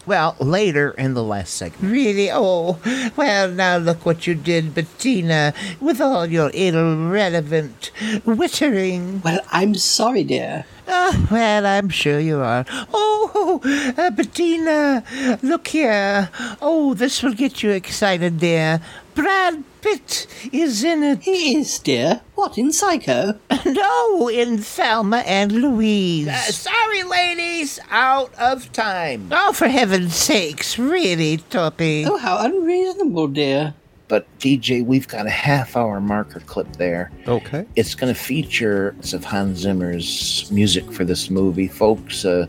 Well, 0.09 0.37
later 0.41 0.93
in 0.93 1.13
the 1.13 1.23
last 1.23 1.53
segment. 1.53 1.93
Really? 1.93 2.31
Oh, 2.33 2.79
well, 3.15 3.51
now 3.51 3.77
look 3.77 4.07
what 4.07 4.27
you 4.27 4.35
did, 4.35 4.75
Bettina, 4.75 5.53
with 5.81 6.01
all 6.01 6.25
your 6.25 6.51
irrelevant 6.55 7.91
wittering. 8.25 9.23
Well, 9.23 9.41
I'm 9.53 9.75
sorry, 9.75 10.25
dear. 10.25 10.65
Ah, 10.89 11.29
well, 11.31 11.67
I'm 11.67 11.91
sure 11.91 12.19
you 12.19 12.39
are. 12.41 12.65
Oh, 12.95 13.19
Oh, 13.41 13.61
uh, 13.97 14.11
Bettina, 14.11 15.05
look 15.43 15.69
here. 15.69 16.29
Oh, 16.61 16.95
this 16.95 17.23
will 17.23 17.35
get 17.35 17.63
you 17.63 17.71
excited, 17.71 18.41
dear. 18.41 18.81
Brad 19.19 19.65
Pitt 19.81 20.29
is 20.53 20.85
in 20.85 21.03
it. 21.03 21.23
He 21.23 21.57
is, 21.59 21.81
dear. 21.81 22.21
What, 22.37 22.57
in 22.57 22.71
Psycho? 22.71 23.41
no, 23.67 24.29
in 24.29 24.59
Thelma 24.59 25.25
and 25.27 25.51
Louise. 25.51 26.29
Uh, 26.29 26.37
sorry, 26.37 27.03
ladies, 27.03 27.81
out 27.91 28.33
of 28.39 28.73
time. 28.73 29.31
Oh, 29.33 29.53
for 29.53 29.67
heaven's 29.67 30.15
sakes, 30.15 30.79
really, 30.79 31.39
Toppy. 31.39 32.05
Oh, 32.07 32.17
how 32.17 32.39
unreasonable, 32.45 33.27
dear. 33.27 33.75
But 34.09 34.27
DJ, 34.39 34.85
we've 34.85 35.07
got 35.07 35.27
a 35.27 35.31
half 35.31 35.77
hour 35.77 36.01
marker 36.01 36.41
clip 36.41 36.73
there. 36.77 37.11
Okay. 37.27 37.67
It's 37.77 37.95
going 37.95 38.13
to 38.13 38.19
feature 38.19 38.97
some 39.01 39.23
Hans 39.23 39.59
Zimmer's 39.59 40.51
music 40.51 40.91
for 40.93 41.05
this 41.05 41.29
movie. 41.31 41.69
Folks, 41.69 42.25
uh, 42.25 42.47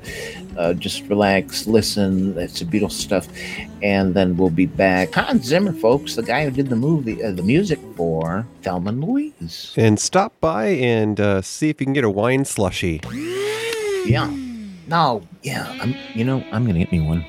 uh, 0.57 0.73
just 0.73 1.03
relax, 1.03 1.67
listen. 1.67 2.37
It's 2.37 2.63
Beatles 2.63 2.93
stuff. 2.93 3.27
And 3.81 4.13
then 4.13 4.37
we'll 4.37 4.49
be 4.49 4.65
back. 4.65 5.13
Hans 5.13 5.45
Zimmer, 5.45 5.73
folks, 5.73 6.15
the 6.15 6.23
guy 6.23 6.45
who 6.45 6.51
did 6.51 6.69
the 6.69 6.75
movie, 6.75 7.23
uh, 7.23 7.31
the 7.31 7.43
music 7.43 7.79
for 7.95 8.47
Thelma 8.61 8.89
and 8.89 9.03
Louise. 9.03 9.73
And 9.77 9.99
stop 9.99 10.39
by 10.39 10.67
and 10.67 11.19
uh, 11.19 11.41
see 11.41 11.69
if 11.69 11.79
you 11.81 11.85
can 11.85 11.93
get 11.93 12.03
a 12.03 12.09
wine 12.09 12.45
slushy. 12.45 13.01
Yeah. 14.05 14.33
No, 14.87 15.21
yeah. 15.43 15.77
I'm, 15.81 15.95
you 16.15 16.23
know, 16.23 16.43
I'm 16.51 16.63
going 16.63 16.73
to 16.73 16.79
get 16.79 16.91
me 16.91 17.01
one. 17.01 17.25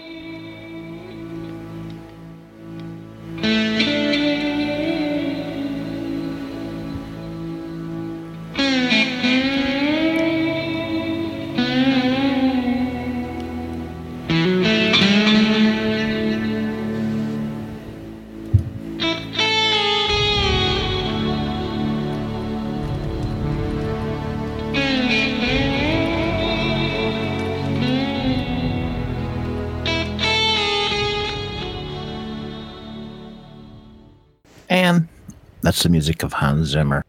Zimmer. 36.70 37.04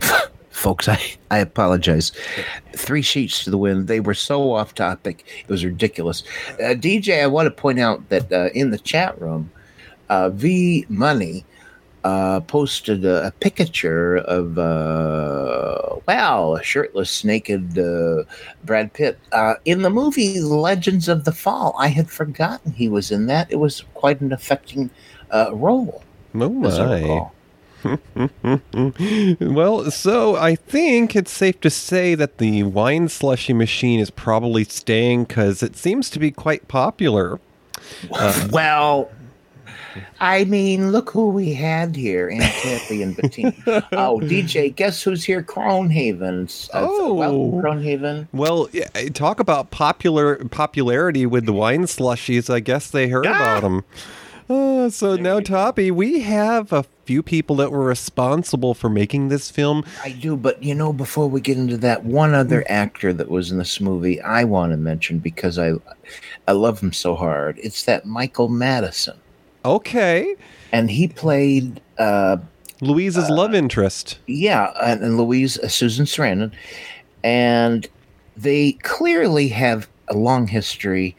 Folks, 0.50 0.88
I, 0.88 1.00
I 1.30 1.38
apologize. 1.38 2.10
Three 2.74 3.02
sheets 3.02 3.44
to 3.44 3.50
the 3.50 3.58
wind. 3.58 3.86
They 3.86 4.00
were 4.00 4.14
so 4.14 4.52
off 4.52 4.74
topic. 4.74 5.24
It 5.40 5.48
was 5.48 5.64
ridiculous. 5.64 6.24
Uh, 6.54 6.74
DJ, 6.74 7.22
I 7.22 7.28
want 7.28 7.46
to 7.46 7.50
point 7.50 7.78
out 7.78 8.08
that 8.08 8.32
uh, 8.32 8.48
in 8.54 8.70
the 8.70 8.78
chat 8.78 9.20
room, 9.20 9.52
uh, 10.08 10.30
V 10.30 10.84
Money 10.88 11.44
uh, 12.04 12.40
posted 12.40 13.04
a, 13.04 13.26
a 13.26 13.30
picture 13.32 14.16
of, 14.16 14.58
uh, 14.58 15.96
wow, 16.06 16.54
a 16.54 16.62
shirtless, 16.62 17.22
naked 17.24 17.78
uh, 17.78 18.24
Brad 18.64 18.92
Pitt. 18.92 19.18
Uh, 19.32 19.54
in 19.64 19.82
the 19.82 19.90
movie 19.90 20.40
Legends 20.40 21.08
of 21.08 21.24
the 21.24 21.32
Fall, 21.32 21.74
I 21.78 21.88
had 21.88 22.10
forgotten 22.10 22.72
he 22.72 22.88
was 22.88 23.10
in 23.10 23.26
that. 23.26 23.50
It 23.50 23.56
was 23.56 23.84
quite 23.94 24.20
an 24.20 24.32
affecting 24.32 24.90
uh, 25.30 25.50
role. 25.54 26.02
Oh 26.34 26.48
my. 26.48 27.30
well, 29.40 29.90
so 29.90 30.36
I 30.36 30.54
think 30.54 31.14
it's 31.16 31.30
safe 31.30 31.60
to 31.60 31.70
say 31.70 32.14
that 32.14 32.38
the 32.38 32.62
wine 32.64 33.08
slushy 33.08 33.52
machine 33.52 34.00
is 34.00 34.10
probably 34.10 34.64
staying 34.64 35.24
because 35.24 35.62
it 35.62 35.76
seems 35.76 36.10
to 36.10 36.18
be 36.18 36.30
quite 36.30 36.68
popular. 36.68 37.40
Uh, 38.12 38.48
well, 38.50 39.10
I 40.20 40.44
mean, 40.44 40.90
look 40.92 41.10
who 41.10 41.28
we 41.30 41.54
had 41.54 41.96
here, 41.96 42.28
Aunt 42.30 42.42
Kathy 42.54 43.02
and 43.02 43.16
Bettina. 43.16 43.52
oh, 43.92 44.20
DJ, 44.22 44.74
guess 44.74 45.02
who's 45.02 45.24
here? 45.24 45.42
Cronehaven. 45.42 46.68
Uh, 46.74 46.86
Oh. 46.88 47.14
welcome, 47.14 47.62
Cronehaven. 47.62 48.28
Well, 48.32 48.68
talk 49.14 49.40
about 49.40 49.70
popular 49.70 50.36
popularity 50.46 51.26
with 51.26 51.46
the 51.46 51.52
wine 51.52 51.84
slushies. 51.84 52.52
I 52.52 52.60
guess 52.60 52.90
they 52.90 53.08
heard 53.08 53.26
about 53.26 53.64
'em. 53.64 53.74
about 53.74 53.84
them. 54.48 54.86
Uh, 54.86 54.88
so 54.90 55.16
now, 55.16 55.40
Toppy, 55.40 55.90
we 55.90 56.20
have 56.20 56.72
a 56.72 56.84
few 57.08 57.22
people 57.22 57.56
that 57.56 57.72
were 57.72 57.86
responsible 57.86 58.74
for 58.74 58.90
making 58.90 59.28
this 59.28 59.50
film. 59.50 59.82
I 60.04 60.10
do, 60.10 60.36
but 60.36 60.62
you 60.62 60.74
know, 60.74 60.92
before 60.92 61.26
we 61.26 61.40
get 61.40 61.56
into 61.56 61.78
that, 61.78 62.04
one 62.04 62.34
other 62.34 62.66
actor 62.68 63.14
that 63.14 63.30
was 63.30 63.50
in 63.50 63.56
this 63.56 63.80
movie 63.80 64.20
I 64.20 64.44
want 64.44 64.72
to 64.72 64.76
mention 64.76 65.18
because 65.18 65.58
I, 65.58 65.72
I 66.46 66.52
love 66.52 66.80
him 66.82 66.92
so 66.92 67.14
hard. 67.14 67.58
It's 67.62 67.84
that 67.86 68.04
Michael 68.04 68.50
Madsen, 68.50 69.16
Okay, 69.64 70.36
and 70.70 70.90
he 70.90 71.08
played. 71.08 71.80
Uh, 71.96 72.36
Louise's 72.82 73.30
love 73.30 73.54
interest. 73.54 74.18
Yeah, 74.26 74.70
and, 74.82 75.02
and 75.02 75.16
Louise 75.16 75.58
uh, 75.60 75.68
Susan 75.68 76.04
Sarandon, 76.04 76.52
and 77.24 77.88
they 78.36 78.72
clearly 78.82 79.48
have 79.48 79.88
a 80.08 80.14
long 80.14 80.46
history, 80.46 81.16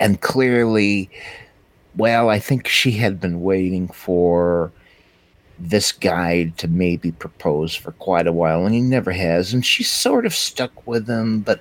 and 0.00 0.18
clearly, 0.22 1.10
well, 1.98 2.30
I 2.30 2.38
think 2.38 2.66
she 2.66 2.92
had 2.92 3.20
been 3.20 3.42
waiting 3.42 3.88
for 3.88 4.72
this 5.62 5.92
guy 5.92 6.52
to 6.56 6.68
maybe 6.68 7.12
propose 7.12 7.74
for 7.74 7.92
quite 7.92 8.26
a 8.26 8.32
while, 8.32 8.66
and 8.66 8.74
he 8.74 8.80
never 8.80 9.12
has, 9.12 9.52
and 9.54 9.64
she's 9.64 9.90
sort 9.90 10.26
of 10.26 10.34
stuck 10.34 10.86
with 10.86 11.08
him, 11.08 11.40
but. 11.40 11.60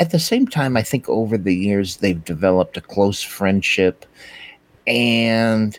At 0.00 0.10
the 0.10 0.18
same 0.18 0.48
time, 0.48 0.76
I 0.76 0.82
think 0.82 1.08
over 1.08 1.38
the 1.38 1.54
years 1.54 1.98
they've 1.98 2.24
developed 2.24 2.76
a 2.76 2.80
close 2.80 3.22
friendship, 3.22 4.04
and 4.88 5.78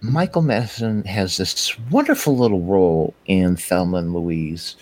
Michael 0.00 0.42
Madsen 0.42 1.04
has 1.04 1.36
this 1.36 1.78
wonderful 1.90 2.36
little 2.36 2.62
role 2.62 3.12
in 3.26 3.56
Thelma 3.56 3.98
and 3.98 4.14
Louise, 4.14 4.76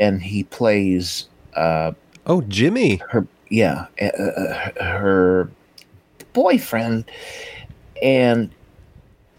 and 0.00 0.20
he 0.20 0.42
plays 0.42 1.28
uh, 1.54 1.92
oh 2.26 2.42
Jimmy, 2.42 2.96
her 3.08 3.26
yeah, 3.48 3.86
uh, 4.00 4.06
uh, 4.06 4.84
her 4.84 5.50
boyfriend, 6.32 7.04
and 8.02 8.50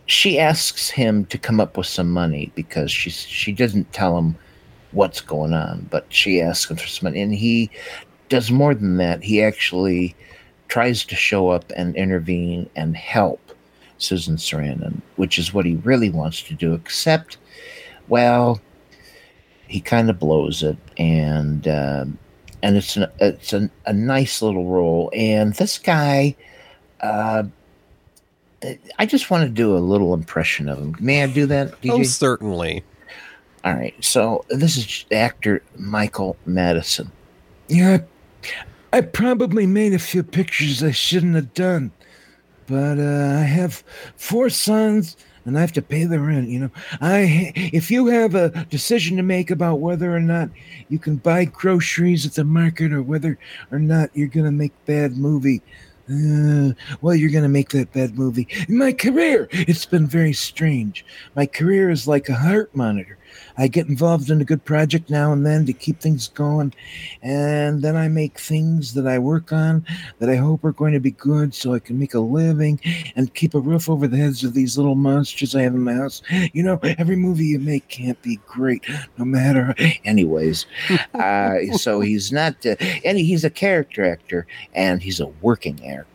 she 0.08 0.39
asks 0.39 0.89
him 0.89 1.26
to 1.26 1.38
come 1.38 1.60
up 1.60 1.78
with 1.78 1.86
some 1.86 2.10
money 2.10 2.51
because 2.55 2.91
she 2.91 3.10
she 3.10 3.51
doesn't 3.51 3.91
tell 3.93 4.18
him 4.18 4.36
what's 4.91 5.22
going 5.22 5.53
on, 5.53 5.86
but 5.91 6.05
she 6.10 6.41
asks 6.41 6.72
him 6.72 6.78
for 6.78 6.88
some 6.88 7.08
money, 7.08 7.22
and 7.22 7.36
he 7.36 7.70
does 8.30 8.49
more 8.49 8.74
than 8.74 8.97
that. 8.97 9.22
He 9.22 9.43
actually 9.43 10.16
tries 10.70 11.05
to 11.05 11.16
show 11.16 11.49
up 11.49 11.72
and 11.76 11.95
intervene 11.95 12.70
and 12.76 12.95
help 12.95 13.39
Susan 13.97 14.38
Sarandon, 14.38 15.01
which 15.18 15.38
is 15.38 15.53
what 15.53 15.66
he 15.66 15.76
really 15.76 16.10
wants 16.10 16.41
to 16.43 16.53
do, 16.53 16.74
except, 16.74 17.38
well, 18.08 18.62
he 19.68 19.82
kind 19.82 20.10
of 20.10 20.20
blows 20.20 20.64
it, 20.64 20.78
and 20.97 21.68
um, 21.68 22.18
and 22.64 22.78
it's 22.78 22.95
an, 22.95 23.08
it's 23.20 23.51
an, 23.51 23.70
a 23.86 23.91
nice 23.93 24.41
little 24.41 24.68
role. 24.68 25.12
And 25.14 25.53
this 25.55 25.78
guy, 25.78 26.38
uh, 27.01 27.43
I 28.97 29.05
just 29.05 29.30
want 29.30 29.43
to 29.43 29.49
do 29.49 29.78
a 29.78 29.80
little 29.80 30.14
impression 30.14 30.68
of 30.68 30.80
him. 30.80 30.95
May 30.99 31.24
I 31.24 31.28
do 31.28 31.45
that? 31.45 31.80
DJ? 31.82 31.91
Oh, 31.91 32.03
certainly. 32.03 32.84
All 33.64 33.74
right. 33.74 33.93
So 34.03 34.45
this 34.49 34.78
is 34.78 35.05
actor 35.12 35.62
Michael 35.78 36.38
Madsen. 36.47 37.12
Yeah, 37.68 37.99
I 38.93 39.01
probably 39.01 39.68
made 39.68 39.93
a 39.93 39.99
few 39.99 40.24
pictures 40.24 40.82
I 40.82 40.91
shouldn't 40.91 41.36
have 41.36 41.53
done, 41.53 41.91
but 42.66 42.97
uh, 42.97 43.38
I 43.39 43.43
have 43.43 43.84
four 44.16 44.49
sons 44.49 45.18
and 45.45 45.58
I 45.58 45.62
have 45.62 45.74
to 45.74 45.82
pay 45.82 46.05
the 46.05 46.20
rent. 46.20 46.49
You 46.49 46.60
know, 46.60 46.72
I 47.01 47.53
if 47.55 47.91
you 47.91 48.08
have 48.08 48.36
a 48.36 48.66
decision 48.66 49.18
to 49.18 49.24
make 49.24 49.51
about 49.51 49.80
whether 49.80 50.16
or 50.16 50.20
not 50.20 50.49
you 50.89 50.99
can 50.99 51.18
buy 51.18 51.45
groceries 51.45 52.26
at 52.26 52.34
the 52.34 52.43
market 52.43 52.93
or 52.93 53.01
whether 53.01 53.38
or 53.72 53.80
not 53.80 54.10
you're 54.14 54.28
gonna 54.28 54.51
make 54.51 54.74
bad 54.86 55.18
movie. 55.18 55.62
Uh, 56.10 56.72
well, 57.01 57.16
you're 57.16 57.30
gonna 57.30 57.49
make 57.49 57.70
that 57.70 57.91
bad 57.91 58.18
movie. 58.18 58.47
My 58.70 58.93
career, 58.93 59.49
it's 59.51 59.86
been 59.86 60.08
very 60.08 60.34
strange. 60.34 61.05
My 61.36 61.45
career 61.45 61.89
is 61.89 62.08
like 62.08 62.30
a 62.30 62.36
heart 62.36 62.74
monitor. 62.76 63.16
I 63.58 63.68
get 63.68 63.88
involved 63.88 64.30
in 64.30 64.41
a 64.41 64.45
good 64.45 64.64
project 64.66 65.10
now 65.10 65.32
and 65.34 65.45
then 65.45 65.66
to 65.66 65.74
keep 65.74 65.99
things 65.99 66.28
going, 66.28 66.74
and 67.22 67.82
then 67.82 67.95
I 67.95 68.08
make 68.08 68.39
things 68.39 68.93
that 68.93 69.08
I 69.08 69.20
work 69.20 69.51
on 69.51 69.86
that 70.20 70.30
I 70.30 70.36
hope 70.36 70.64
are 70.64 70.72
going 70.72 70.93
to 70.93 70.99
be 70.99 71.12
good 71.12 71.53
so 71.53 71.74
I 71.74 71.80
can 71.80 71.99
make 71.99 72.14
a 72.14 72.20
living 72.20 72.80
and 73.16 73.34
keep 73.34 73.53
a 73.53 73.60
roof 73.60 73.89
over 73.89 74.08
the 74.08 74.18
heads 74.18 74.43
of 74.43 74.53
these 74.53 74.78
little 74.78 74.95
monsters 74.95 75.55
I 75.55 75.62
have 75.62 75.74
in 75.74 75.82
my 75.82 75.93
house. 75.93 76.22
You 76.53 76.64
know, 76.64 76.80
every 76.84 77.16
movie 77.16 77.45
you 77.45 77.60
make 77.60 77.88
can't 77.88 78.22
be 78.22 78.39
great, 78.47 78.86
no 79.18 79.26
matter. 79.26 79.76
Anyways, 80.05 80.66
uh, 81.14 81.60
so 81.78 81.99
he's 81.99 82.32
not, 82.32 82.66
uh, 82.66 82.76
and 83.03 83.18
he's 83.18 83.43
a 83.43 83.49
character 83.49 84.05
actor 84.05 84.47
and 84.74 85.01
he's 85.01 85.20
a 85.20 85.28
working 85.41 85.86
actor, 85.88 86.05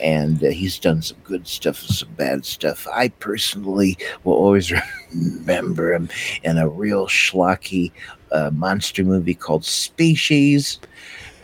and 0.00 0.42
uh, 0.42 0.48
he's 0.50 0.78
done 0.78 1.02
some 1.02 1.16
good 1.24 1.46
stuff 1.46 1.80
and 1.86 1.94
some 1.96 2.08
bad 2.16 2.44
stuff. 2.44 2.86
I 2.92 3.08
personally 3.08 3.98
will 4.24 4.34
always 4.34 4.72
remember 5.14 5.92
him 5.92 6.08
in 6.42 6.58
a 6.58 6.68
real 6.68 7.06
schlocky 7.06 7.92
uh, 8.30 8.50
monster 8.52 9.04
movie 9.04 9.34
called 9.34 9.64
Species. 9.64 10.78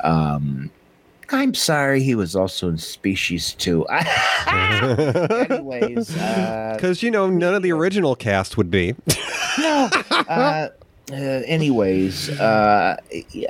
Um, 0.00 0.70
I'm 1.30 1.52
sorry, 1.52 2.02
he 2.02 2.14
was 2.14 2.34
also 2.34 2.68
in 2.70 2.78
Species 2.78 3.54
2. 3.54 3.84
Anyways, 4.48 6.16
uh, 6.16 6.72
Because, 6.76 7.02
you 7.02 7.10
know, 7.10 7.28
none 7.28 7.54
of 7.54 7.62
the 7.62 7.72
original 7.72 8.16
cast 8.16 8.56
would 8.56 8.70
be. 8.70 8.94
no. 9.58 9.90
Uh, 10.10 10.68
uh, 11.10 11.14
anyways, 11.14 12.30
uh, 12.40 12.96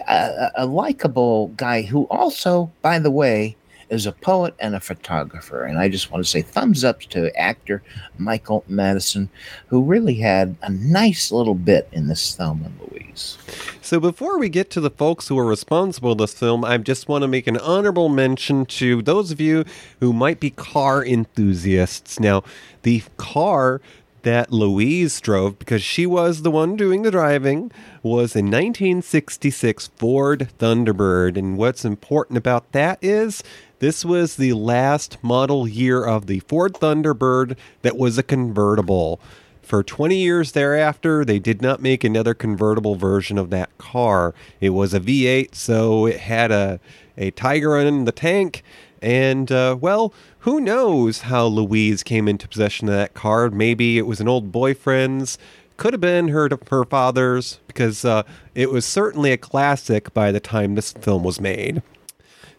a, 0.09 0.51
a 0.57 0.67
likable 0.67 1.49
guy 1.57 1.83
who 1.83 2.05
also, 2.05 2.71
by 2.83 2.99
the 2.99 3.11
way, 3.11 3.57
is 3.91 4.07
a 4.07 4.13
poet 4.13 4.55
and 4.59 4.75
a 4.75 4.81
photographer. 4.81 5.65
And 5.65 5.79
I 5.79 5.89
just 5.89 6.11
want 6.11 6.25
to 6.25 6.31
say 6.31 6.43
thumbs 6.43 6.85
up 6.85 7.01
to 7.03 7.35
actor 7.39 7.83
Michael 8.19 8.65
Madsen, 8.69 9.29
who 9.69 9.83
really 9.83 10.17
had 10.17 10.57
a 10.63 10.71
nice 10.71 11.33
little 11.33 11.55
bit 11.55 11.89
in 11.93 12.09
this 12.09 12.35
Thelma 12.35 12.71
Louise. 12.81 13.39
So 13.81 13.99
before 13.99 14.39
we 14.39 14.49
get 14.49 14.71
to 14.71 14.81
the 14.81 14.91
folks 14.91 15.29
who 15.29 15.39
are 15.39 15.47
responsible 15.47 16.13
for 16.13 16.17
this 16.17 16.35
film, 16.35 16.65
I 16.65 16.77
just 16.79 17.09
want 17.09 17.23
to 17.23 17.29
make 17.29 17.47
an 17.47 17.57
honorable 17.59 18.09
mention 18.09 18.67
to 18.67 19.03
those 19.03 19.31
of 19.31 19.41
you 19.41 19.65
who 20.01 20.13
might 20.13 20.41
be 20.41 20.51
car 20.51 21.05
enthusiasts. 21.05 22.21
Now, 22.21 22.43
the 22.83 23.03
car 23.17 23.81
that 24.23 24.53
Louise 24.53 25.21
drove, 25.21 25.59
because 25.59 25.83
she 25.83 26.05
was 26.05 26.43
the 26.43 26.51
one 26.51 26.77
doing 26.77 27.03
the 27.03 27.11
driving, 27.11 27.71
was 28.03 28.35
a 28.35 28.43
1966 28.43 29.89
Ford 29.97 30.51
Thunderbird. 30.59 31.39
And 31.39 31.57
what's 31.57 31.85
important 31.85 32.37
about 32.37 32.71
that 32.73 32.99
is 33.01 33.43
this 33.81 34.05
was 34.05 34.37
the 34.37 34.55
last 34.55 35.23
model 35.23 35.69
year 35.69 36.05
of 36.05 36.27
the 36.27 36.41
Ford 36.41 36.75
Thunderbird 36.75 37.57
that 37.83 37.97
was 37.97 38.19
a 38.19 38.23
convertible. 38.23 39.21
For 39.63 39.83
20 39.83 40.17
years 40.17 40.53
thereafter, 40.53 41.25
they 41.25 41.39
did 41.39 41.61
not 41.61 41.83
make 41.83 42.03
another 42.03 42.35
convertible 42.35 42.97
version 42.97 43.39
of 43.39 43.51
that 43.51 43.77
car. 43.79 44.35
It 44.61 44.71
was 44.71 44.95
a 44.95 45.01
V8, 45.01 45.55
so 45.55 46.07
it 46.07 46.21
had 46.21 46.51
a, 46.51 46.81
a 47.17 47.31
Tiger 47.33 47.79
in 47.79 48.05
the 48.05 48.13
tank. 48.13 48.63
And, 49.01 49.53
uh, 49.53 49.77
well, 49.81 50.13
who 50.41 50.61
knows 50.61 51.21
how 51.21 51.47
Louise 51.47 52.03
came 52.03 52.27
into 52.27 52.49
possession 52.49 52.89
of 52.89 52.95
that 52.95 53.15
car? 53.15 53.51
Maybe 53.51 53.99
it 53.99 54.07
was 54.07 54.21
an 54.21 54.29
old 54.29 54.51
boyfriend's. 54.51 55.39
Could 55.77 55.93
have 55.93 56.01
been 56.01 56.29
her, 56.29 56.49
her 56.71 56.85
father's, 56.85 57.61
because 57.69 58.05
uh, 58.05 58.25
it 58.55 58.71
was 58.71 58.85
certainly 58.85 59.31
a 59.31 59.37
classic 59.37 60.13
by 60.13 60.33
the 60.33 60.41
time 60.41 60.75
this 60.75 60.93
film 60.93 61.23
was 61.23 61.41
made. 61.41 61.83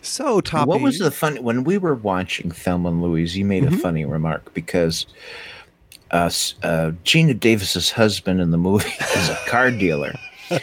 So, 0.01 0.39
Toppy. 0.41 0.67
What 0.69 0.81
was 0.81 0.99
the 0.99 1.11
fun 1.11 1.37
when 1.43 1.63
we 1.63 1.77
were 1.77 1.95
watching 1.95 2.51
Thelma 2.51 2.89
and 2.89 3.01
Louise? 3.01 3.35
You 3.37 3.45
made 3.45 3.63
Mhm. 3.63 3.73
a 3.73 3.77
funny 3.77 4.05
remark 4.05 4.53
because 4.53 5.05
uh, 6.11 6.29
uh, 6.63 6.91
Geena 7.05 7.37
Davis's 7.39 7.91
husband 7.91 8.39
in 8.41 8.51
the 8.51 8.57
movie 8.57 8.89
is 9.15 9.29
a 9.29 9.37
car 9.47 9.71
dealer, 9.71 10.13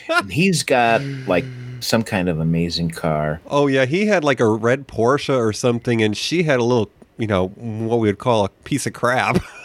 and 0.09 0.33
he's 0.33 0.63
got 0.63 1.01
like 1.27 1.45
some 1.81 2.03
kind 2.03 2.29
of 2.29 2.41
amazing 2.41 2.91
car. 2.91 3.41
Oh 3.47 3.67
yeah, 3.67 3.85
he 3.85 4.07
had 4.07 4.25
like 4.25 4.41
a 4.41 4.49
red 4.49 4.89
Porsche 4.89 5.37
or 5.37 5.53
something, 5.53 6.03
and 6.03 6.17
she 6.17 6.43
had 6.45 6.59
a 6.59 6.65
little, 6.65 6.91
you 7.19 7.27
know, 7.27 7.49
what 7.49 7.99
we 8.01 8.09
would 8.09 8.19
call 8.19 8.45
a 8.47 8.49
piece 8.65 8.87
of 8.87 8.93
crap. 8.95 9.37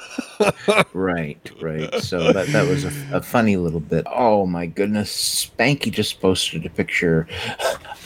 right, 0.93 1.51
right. 1.61 1.93
So 2.01 2.31
that 2.33 2.47
that 2.47 2.67
was 2.67 2.85
a, 2.85 2.91
a 3.17 3.21
funny 3.21 3.57
little 3.57 3.79
bit. 3.79 4.05
Oh 4.09 4.45
my 4.45 4.65
goodness, 4.65 5.45
Spanky 5.45 5.91
just 5.91 6.21
posted 6.21 6.65
a 6.65 6.69
picture 6.69 7.27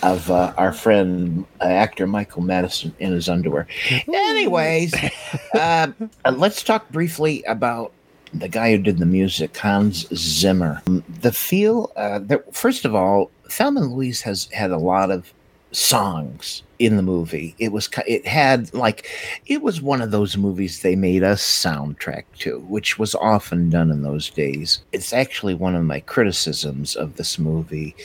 of 0.04 0.30
uh, 0.30 0.54
our 0.58 0.72
friend 0.72 1.46
uh, 1.62 1.66
actor 1.66 2.08
Michael 2.08 2.44
Madsen 2.44 2.94
in 3.00 3.12
his 3.12 3.30
underwear. 3.30 3.68
Anyways, 4.08 4.94
uh, 5.54 5.88
uh, 6.26 6.32
let's 6.32 6.64
talk 6.64 6.90
briefly 6.90 7.44
about 7.44 7.92
the 8.34 8.50
guy 8.50 8.72
who 8.72 8.78
did 8.78 8.98
the 8.98 9.06
music, 9.06 9.56
Hans 9.58 10.08
Zimmer. 10.14 10.82
The 11.22 11.32
feel, 11.32 11.92
uh, 11.96 12.20
that, 12.20 12.54
first 12.54 12.86
of 12.86 12.94
all, 12.94 13.32
Thelma 13.50 13.82
and 13.82 13.94
Louise 13.94 14.22
has 14.22 14.46
had 14.52 14.72
a 14.72 14.78
lot 14.78 15.10
of 15.10 15.34
songs 15.72 16.64
in 16.80 16.98
the 16.98 17.04
movie. 17.04 17.56
It 17.60 17.72
was 17.72 17.90
it 18.08 18.26
had 18.26 18.74
like 18.74 19.08
it 19.48 19.62
was 19.62 19.82
one 19.82 20.02
of 20.02 20.12
those 20.12 20.38
movies 20.38 20.82
they 20.82 20.96
made 20.96 21.24
a 21.24 21.34
soundtrack 21.34 22.24
to, 22.40 22.60
which 22.62 23.00
was 23.00 23.16
often 23.16 23.70
done 23.70 23.92
in 23.92 24.04
those 24.04 24.30
days. 24.30 24.82
It's 24.92 25.14
actually 25.14 25.56
one 25.56 25.76
of 25.76 25.84
my 25.84 26.00
criticisms 26.02 26.96
of 26.96 27.16
this 27.16 27.40
movie. 27.40 27.96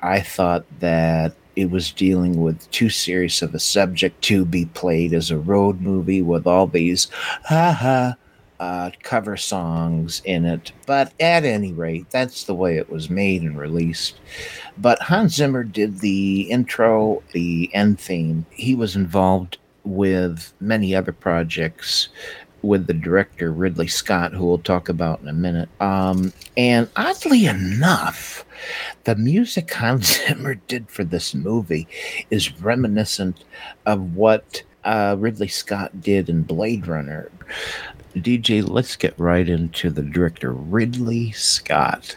I 0.00 0.20
thought 0.20 0.64
that 0.80 1.34
it 1.56 1.70
was 1.70 1.92
dealing 1.92 2.40
with 2.40 2.70
too 2.70 2.88
serious 2.88 3.42
of 3.42 3.54
a 3.54 3.58
subject 3.58 4.22
to 4.22 4.44
be 4.44 4.66
played 4.66 5.12
as 5.12 5.30
a 5.30 5.38
road 5.38 5.80
movie 5.80 6.22
with 6.22 6.46
all 6.46 6.66
these 6.66 7.08
ha 7.44 7.72
ha 7.72 8.16
uh, 8.60 8.90
cover 9.02 9.38
songs 9.38 10.20
in 10.26 10.44
it. 10.44 10.70
But 10.86 11.14
at 11.18 11.44
any 11.44 11.72
rate, 11.72 12.10
that's 12.10 12.44
the 12.44 12.54
way 12.54 12.76
it 12.76 12.90
was 12.90 13.08
made 13.08 13.42
and 13.42 13.58
released. 13.58 14.20
But 14.80 15.02
Hans 15.02 15.34
Zimmer 15.34 15.64
did 15.64 15.98
the 15.98 16.42
intro, 16.42 17.22
the 17.32 17.70
end 17.74 18.00
theme. 18.00 18.46
He 18.50 18.74
was 18.74 18.96
involved 18.96 19.58
with 19.84 20.52
many 20.60 20.94
other 20.94 21.12
projects 21.12 22.08
with 22.62 22.86
the 22.86 22.94
director 22.94 23.52
Ridley 23.52 23.88
Scott, 23.88 24.32
who 24.32 24.46
we'll 24.46 24.58
talk 24.58 24.88
about 24.88 25.20
in 25.20 25.28
a 25.28 25.32
minute. 25.32 25.68
Um, 25.80 26.32
and 26.56 26.88
oddly 26.96 27.46
enough, 27.46 28.44
the 29.04 29.16
music 29.16 29.72
Hans 29.72 30.18
Zimmer 30.26 30.54
did 30.54 30.88
for 30.88 31.04
this 31.04 31.34
movie 31.34 31.88
is 32.30 32.60
reminiscent 32.60 33.44
of 33.86 34.14
what 34.14 34.62
uh, 34.84 35.16
Ridley 35.18 35.48
Scott 35.48 36.00
did 36.00 36.28
in 36.28 36.42
Blade 36.42 36.86
Runner. 36.86 37.30
DJ, 38.16 38.66
let's 38.68 38.96
get 38.96 39.18
right 39.18 39.48
into 39.48 39.90
the 39.90 40.02
director, 40.02 40.52
Ridley 40.52 41.32
Scott. 41.32 42.16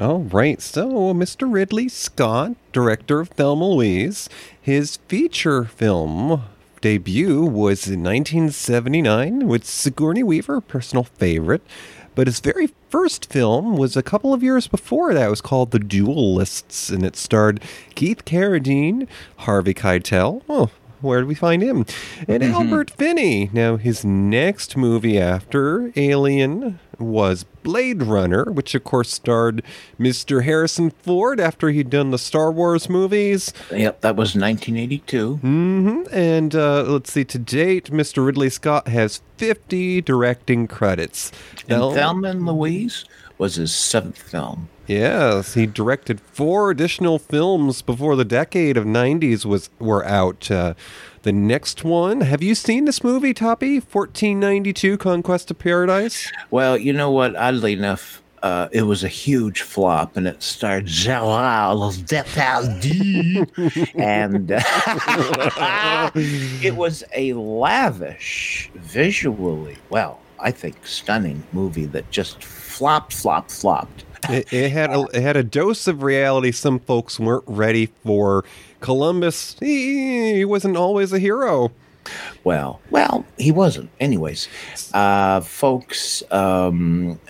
All 0.00 0.20
right, 0.20 0.62
so 0.62 1.12
Mr. 1.12 1.52
Ridley 1.52 1.90
Scott, 1.90 2.52
director 2.72 3.20
of 3.20 3.28
Thelma 3.28 3.68
Louise, 3.68 4.30
his 4.58 4.96
feature 5.08 5.64
film 5.64 6.42
debut 6.80 7.42
was 7.44 7.86
in 7.86 8.02
1979 8.02 9.46
with 9.46 9.66
Sigourney 9.66 10.22
Weaver, 10.22 10.62
personal 10.62 11.04
favorite. 11.04 11.60
But 12.14 12.28
his 12.28 12.40
very 12.40 12.70
first 12.88 13.30
film 13.30 13.76
was 13.76 13.94
a 13.94 14.02
couple 14.02 14.32
of 14.32 14.42
years 14.42 14.66
before 14.66 15.12
that. 15.12 15.26
It 15.26 15.30
was 15.30 15.42
called 15.42 15.70
The 15.70 15.78
Duelists, 15.78 16.88
and 16.88 17.04
it 17.04 17.14
starred 17.14 17.62
Keith 17.94 18.24
Carradine, 18.24 19.06
Harvey 19.36 19.74
Keitel. 19.74 20.40
Oh, 20.48 20.70
where 21.00 21.20
did 21.20 21.28
we 21.28 21.34
find 21.34 21.62
him? 21.62 21.84
And 22.28 22.42
Albert 22.42 22.90
Finney. 22.90 23.50
Now, 23.52 23.76
his 23.76 24.04
next 24.04 24.76
movie 24.76 25.18
after 25.18 25.92
Alien 25.96 26.78
was 26.98 27.44
Blade 27.62 28.02
Runner, 28.02 28.44
which 28.44 28.74
of 28.74 28.84
course 28.84 29.10
starred 29.10 29.62
Mr. 29.98 30.44
Harrison 30.44 30.90
Ford 30.90 31.40
after 31.40 31.70
he'd 31.70 31.88
done 31.90 32.10
the 32.10 32.18
Star 32.18 32.50
Wars 32.52 32.88
movies. 32.90 33.52
Yep, 33.70 34.02
that 34.02 34.16
was 34.16 34.34
1982. 34.34 35.36
hmm 35.36 36.02
And 36.12 36.54
uh, 36.54 36.82
let's 36.82 37.12
see, 37.12 37.24
to 37.24 37.38
date, 37.38 37.90
Mr. 37.90 38.24
Ridley 38.26 38.50
Scott 38.50 38.88
has 38.88 39.22
50 39.38 40.02
directing 40.02 40.66
credits. 40.68 41.32
And 41.68 41.78
Now- 41.80 41.92
Thelma 41.92 42.28
and 42.28 42.44
Louise 42.46 43.04
was 43.40 43.54
his 43.54 43.74
seventh 43.74 44.20
film. 44.20 44.68
Yes, 44.86 45.54
he 45.54 45.66
directed 45.66 46.20
four 46.20 46.70
additional 46.70 47.18
films 47.18 47.80
before 47.80 48.14
the 48.14 48.24
decade 48.24 48.76
of 48.76 48.84
90s 48.84 49.46
was 49.46 49.70
were 49.78 50.04
out. 50.04 50.50
Uh, 50.50 50.74
the 51.22 51.32
next 51.32 51.82
one, 51.82 52.20
have 52.20 52.42
you 52.42 52.54
seen 52.54 52.84
this 52.84 53.02
movie, 53.02 53.32
Toppy? 53.32 53.76
1492 53.76 54.98
Conquest 54.98 55.50
of 55.50 55.58
Paradise? 55.58 56.30
Well, 56.50 56.76
you 56.76 56.92
know 56.92 57.10
what? 57.10 57.34
Oddly 57.34 57.72
enough, 57.72 58.22
uh, 58.42 58.68
it 58.72 58.82
was 58.82 59.04
a 59.04 59.08
huge 59.08 59.62
flop, 59.62 60.16
and 60.16 60.26
it 60.26 60.42
starred 60.42 60.86
Gerard 60.86 61.78
Depardieu, 62.06 63.46
and 63.94 64.52
uh, 64.52 66.10
it 66.14 66.76
was 66.76 67.04
a 67.14 67.32
lavish, 67.34 68.70
visually 68.74 69.78
well, 69.88 70.20
I 70.38 70.50
think, 70.50 70.86
stunning 70.86 71.42
movie 71.52 71.86
that 71.86 72.10
just 72.10 72.42
flopped, 72.80 73.12
flopped, 73.12 73.50
flopped. 73.50 74.04
It, 74.30 74.50
it 74.50 74.72
had 74.72 74.88
a, 74.88 75.02
it 75.12 75.20
had 75.20 75.36
a 75.36 75.42
dose 75.42 75.86
of 75.86 76.02
reality 76.02 76.50
some 76.50 76.78
folks 76.78 77.20
weren't 77.20 77.44
ready 77.46 77.92
for. 78.02 78.42
Columbus, 78.80 79.54
he, 79.60 80.36
he 80.36 80.44
wasn't 80.46 80.78
always 80.78 81.12
a 81.12 81.18
hero. 81.18 81.72
Well, 82.42 82.80
well, 82.90 83.26
he 83.36 83.52
wasn't. 83.52 83.90
Anyways, 84.00 84.48
uh, 84.94 85.42
folks, 85.42 86.22
um, 86.30 87.20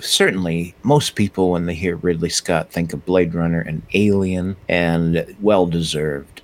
certainly 0.00 0.74
most 0.82 1.14
people, 1.14 1.52
when 1.52 1.64
they 1.64 1.74
hear 1.74 1.96
Ridley 1.96 2.28
Scott, 2.28 2.70
think 2.70 2.92
of 2.92 3.06
Blade 3.06 3.34
Runner 3.34 3.62
and 3.62 3.80
Alien, 3.94 4.54
and 4.68 5.34
well 5.40 5.64
deserved. 5.64 6.42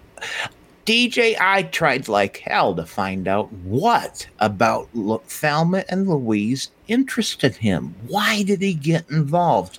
DJ, 0.86 1.36
I 1.38 1.64
tried 1.64 2.08
like 2.08 2.38
hell 2.38 2.74
to 2.74 2.86
find 2.86 3.28
out 3.28 3.52
what 3.52 4.26
about 4.38 4.88
Thelma 5.26 5.84
and 5.90 6.08
Louise 6.08 6.70
interested 6.88 7.56
him. 7.56 7.94
Why 8.06 8.42
did 8.42 8.62
he 8.62 8.74
get 8.74 9.08
involved? 9.10 9.78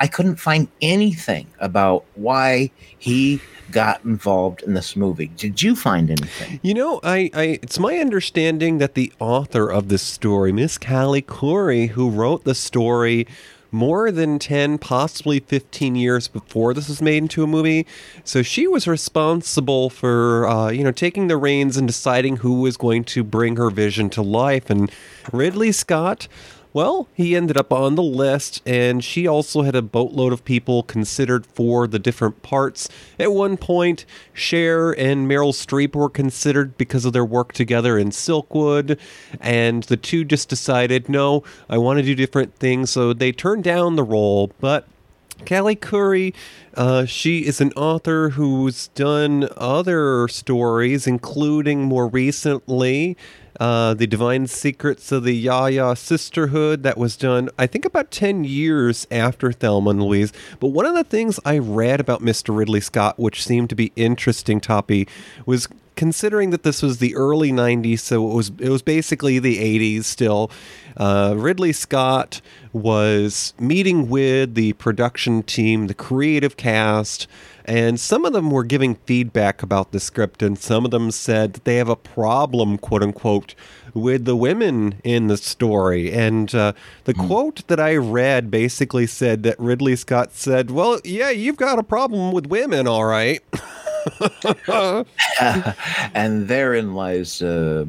I 0.00 0.06
couldn't 0.06 0.36
find 0.36 0.68
anything 0.80 1.46
about 1.58 2.04
why 2.14 2.70
he 2.98 3.40
got 3.70 4.04
involved 4.04 4.62
in 4.62 4.74
this 4.74 4.96
movie. 4.96 5.28
Did 5.36 5.62
you 5.62 5.74
find 5.74 6.10
anything? 6.10 6.60
You 6.62 6.74
know, 6.74 7.00
I, 7.02 7.30
I 7.34 7.58
it's 7.62 7.78
my 7.78 7.98
understanding 7.98 8.78
that 8.78 8.94
the 8.94 9.12
author 9.18 9.70
of 9.70 9.88
this 9.88 10.02
story, 10.02 10.52
Miss 10.52 10.78
Callie 10.78 11.22
Khouri, 11.22 11.88
who 11.88 12.10
wrote 12.10 12.44
the 12.44 12.54
story, 12.54 13.26
more 13.74 14.10
than 14.10 14.38
10, 14.38 14.78
possibly 14.78 15.40
15 15.40 15.96
years 15.96 16.28
before 16.28 16.72
this 16.72 16.88
was 16.88 17.02
made 17.02 17.18
into 17.18 17.42
a 17.42 17.46
movie. 17.46 17.86
So 18.22 18.42
she 18.42 18.66
was 18.66 18.86
responsible 18.86 19.90
for, 19.90 20.48
uh, 20.48 20.70
you 20.70 20.84
know, 20.84 20.92
taking 20.92 21.28
the 21.28 21.36
reins 21.36 21.76
and 21.76 21.86
deciding 21.86 22.36
who 22.36 22.60
was 22.60 22.76
going 22.76 23.04
to 23.04 23.24
bring 23.24 23.56
her 23.56 23.70
vision 23.70 24.08
to 24.10 24.22
life. 24.22 24.70
And 24.70 24.90
Ridley 25.32 25.72
Scott 25.72 26.28
well, 26.74 27.06
he 27.14 27.36
ended 27.36 27.56
up 27.56 27.72
on 27.72 27.94
the 27.94 28.02
list, 28.02 28.60
and 28.66 29.02
she 29.02 29.28
also 29.28 29.62
had 29.62 29.76
a 29.76 29.80
boatload 29.80 30.32
of 30.32 30.44
people 30.44 30.82
considered 30.82 31.46
for 31.46 31.86
the 31.86 32.00
different 32.00 32.42
parts. 32.42 32.88
At 33.16 33.32
one 33.32 33.56
point, 33.56 34.04
Cher 34.32 34.90
and 34.90 35.30
Meryl 35.30 35.52
Streep 35.52 35.94
were 35.94 36.10
considered 36.10 36.76
because 36.76 37.04
of 37.04 37.12
their 37.12 37.24
work 37.24 37.52
together 37.52 37.96
in 37.96 38.10
Silkwood, 38.10 38.98
and 39.40 39.84
the 39.84 39.96
two 39.96 40.24
just 40.24 40.48
decided, 40.48 41.08
no, 41.08 41.44
I 41.70 41.78
want 41.78 42.00
to 42.00 42.04
do 42.04 42.16
different 42.16 42.56
things, 42.56 42.90
so 42.90 43.12
they 43.12 43.30
turned 43.30 43.62
down 43.62 43.94
the 43.94 44.02
role, 44.02 44.50
but 44.58 44.88
Callie 45.46 45.76
Khouri, 45.76 46.34
uh, 46.74 47.04
she 47.04 47.46
is 47.46 47.60
an 47.60 47.72
author 47.72 48.30
who's 48.30 48.88
done 48.88 49.48
other 49.56 50.26
stories, 50.28 51.06
including 51.06 51.82
more 51.82 52.08
recently 52.08 53.16
uh, 53.60 53.94
The 53.94 54.06
Divine 54.06 54.46
Secrets 54.46 55.12
of 55.12 55.24
the 55.24 55.34
Ya-Ya 55.34 55.94
Sisterhood. 55.94 56.82
That 56.82 56.98
was 56.98 57.16
done, 57.16 57.50
I 57.58 57.66
think, 57.66 57.84
about 57.84 58.10
10 58.10 58.44
years 58.44 59.06
after 59.10 59.52
Thelma 59.52 59.90
and 59.90 60.02
Louise. 60.02 60.32
But 60.60 60.68
one 60.68 60.86
of 60.86 60.94
the 60.94 61.04
things 61.04 61.40
I 61.44 61.58
read 61.58 62.00
about 62.00 62.22
Mr. 62.22 62.56
Ridley 62.56 62.80
Scott, 62.80 63.18
which 63.18 63.44
seemed 63.44 63.70
to 63.70 63.76
be 63.76 63.92
interesting, 63.96 64.60
Toppy, 64.60 65.06
was 65.46 65.68
considering 65.96 66.50
that 66.50 66.62
this 66.64 66.82
was 66.82 66.98
the 66.98 67.14
early 67.14 67.52
90s 67.52 68.00
so 68.00 68.28
it 68.28 68.34
was 68.34 68.50
it 68.58 68.68
was 68.68 68.82
basically 68.82 69.38
the 69.38 69.58
80s 69.58 70.04
still 70.04 70.50
uh, 70.96 71.34
ridley 71.36 71.72
scott 71.72 72.40
was 72.72 73.54
meeting 73.58 74.08
with 74.08 74.54
the 74.54 74.72
production 74.74 75.42
team 75.42 75.86
the 75.86 75.94
creative 75.94 76.56
cast 76.56 77.26
and 77.64 77.98
some 77.98 78.24
of 78.26 78.34
them 78.34 78.50
were 78.50 78.64
giving 78.64 78.94
feedback 78.94 79.62
about 79.62 79.92
the 79.92 80.00
script, 80.00 80.42
and 80.42 80.58
some 80.58 80.84
of 80.84 80.90
them 80.90 81.10
said 81.10 81.54
that 81.54 81.64
they 81.64 81.76
have 81.76 81.88
a 81.88 81.96
problem, 81.96 82.76
quote 82.76 83.02
unquote, 83.02 83.54
with 83.94 84.26
the 84.26 84.36
women 84.36 85.00
in 85.02 85.28
the 85.28 85.38
story. 85.38 86.12
And 86.12 86.54
uh, 86.54 86.74
the 87.04 87.14
mm. 87.14 87.26
quote 87.26 87.66
that 87.68 87.80
I 87.80 87.96
read 87.96 88.50
basically 88.50 89.06
said 89.06 89.44
that 89.44 89.58
Ridley 89.58 89.96
Scott 89.96 90.34
said, 90.34 90.70
Well, 90.70 91.00
yeah, 91.04 91.30
you've 91.30 91.56
got 91.56 91.78
a 91.78 91.82
problem 91.82 92.32
with 92.32 92.46
women, 92.46 92.86
all 92.86 93.06
right. 93.06 93.42
and 96.14 96.48
therein 96.48 96.94
lies 96.94 97.40
uh, 97.40 97.86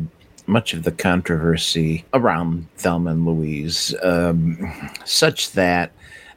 much 0.47 0.73
of 0.73 0.83
the 0.83 0.91
controversy 0.91 2.05
around 2.13 2.67
Thelma 2.77 3.11
and 3.11 3.25
Louise, 3.25 3.95
um, 4.03 4.91
such 5.05 5.51
that 5.51 5.91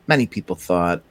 many 0.07 0.27
people 0.27 0.57
thought 0.57 1.03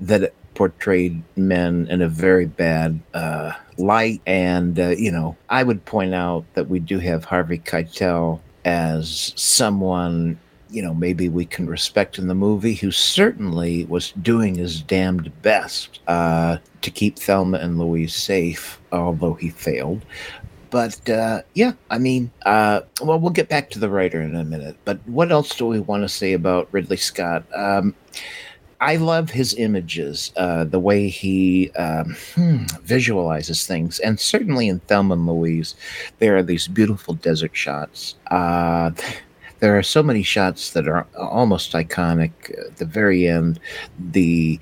that 0.00 0.22
it 0.22 0.34
portrayed 0.54 1.22
men 1.36 1.86
in 1.90 2.00
a 2.00 2.08
very 2.08 2.46
bad 2.46 3.00
uh, 3.12 3.52
light. 3.76 4.20
And, 4.26 4.78
uh, 4.78 4.90
you 4.90 5.10
know, 5.10 5.36
I 5.48 5.62
would 5.62 5.84
point 5.84 6.14
out 6.14 6.44
that 6.54 6.68
we 6.68 6.78
do 6.78 6.98
have 6.98 7.24
Harvey 7.24 7.58
Keitel 7.58 8.40
as 8.64 9.32
someone, 9.36 10.38
you 10.70 10.82
know, 10.82 10.94
maybe 10.94 11.28
we 11.28 11.44
can 11.44 11.66
respect 11.66 12.18
in 12.18 12.28
the 12.28 12.34
movie, 12.34 12.74
who 12.74 12.90
certainly 12.90 13.84
was 13.86 14.12
doing 14.22 14.54
his 14.54 14.80
damned 14.80 15.30
best 15.42 16.00
uh, 16.06 16.58
to 16.82 16.90
keep 16.90 17.18
Thelma 17.18 17.58
and 17.58 17.78
Louise 17.78 18.14
safe, 18.14 18.80
although 18.92 19.34
he 19.34 19.50
failed. 19.50 20.04
But 20.74 21.08
uh, 21.08 21.42
yeah, 21.54 21.74
I 21.88 21.98
mean, 21.98 22.32
uh, 22.44 22.80
well, 23.00 23.20
we'll 23.20 23.30
get 23.30 23.48
back 23.48 23.70
to 23.70 23.78
the 23.78 23.88
writer 23.88 24.20
in 24.20 24.34
a 24.34 24.42
minute. 24.42 24.76
But 24.84 24.98
what 25.06 25.30
else 25.30 25.54
do 25.54 25.66
we 25.66 25.78
want 25.78 26.02
to 26.02 26.08
say 26.08 26.32
about 26.32 26.66
Ridley 26.72 26.96
Scott? 26.96 27.44
Um, 27.54 27.94
I 28.80 28.96
love 28.96 29.30
his 29.30 29.54
images, 29.54 30.32
uh, 30.36 30.64
the 30.64 30.80
way 30.80 31.08
he 31.08 31.70
um, 31.78 32.16
hmm, 32.34 32.64
visualizes 32.82 33.68
things, 33.68 34.00
and 34.00 34.18
certainly 34.18 34.66
in 34.66 34.80
Thelma 34.80 35.14
and 35.14 35.28
Louise, 35.28 35.76
there 36.18 36.36
are 36.36 36.42
these 36.42 36.66
beautiful 36.66 37.14
desert 37.14 37.54
shots. 37.54 38.16
Uh, 38.32 38.90
there 39.60 39.78
are 39.78 39.82
so 39.84 40.02
many 40.02 40.24
shots 40.24 40.72
that 40.72 40.88
are 40.88 41.06
almost 41.16 41.72
iconic. 41.72 42.32
At 42.66 42.78
the 42.78 42.84
very 42.84 43.28
end, 43.28 43.60
the 43.96 44.58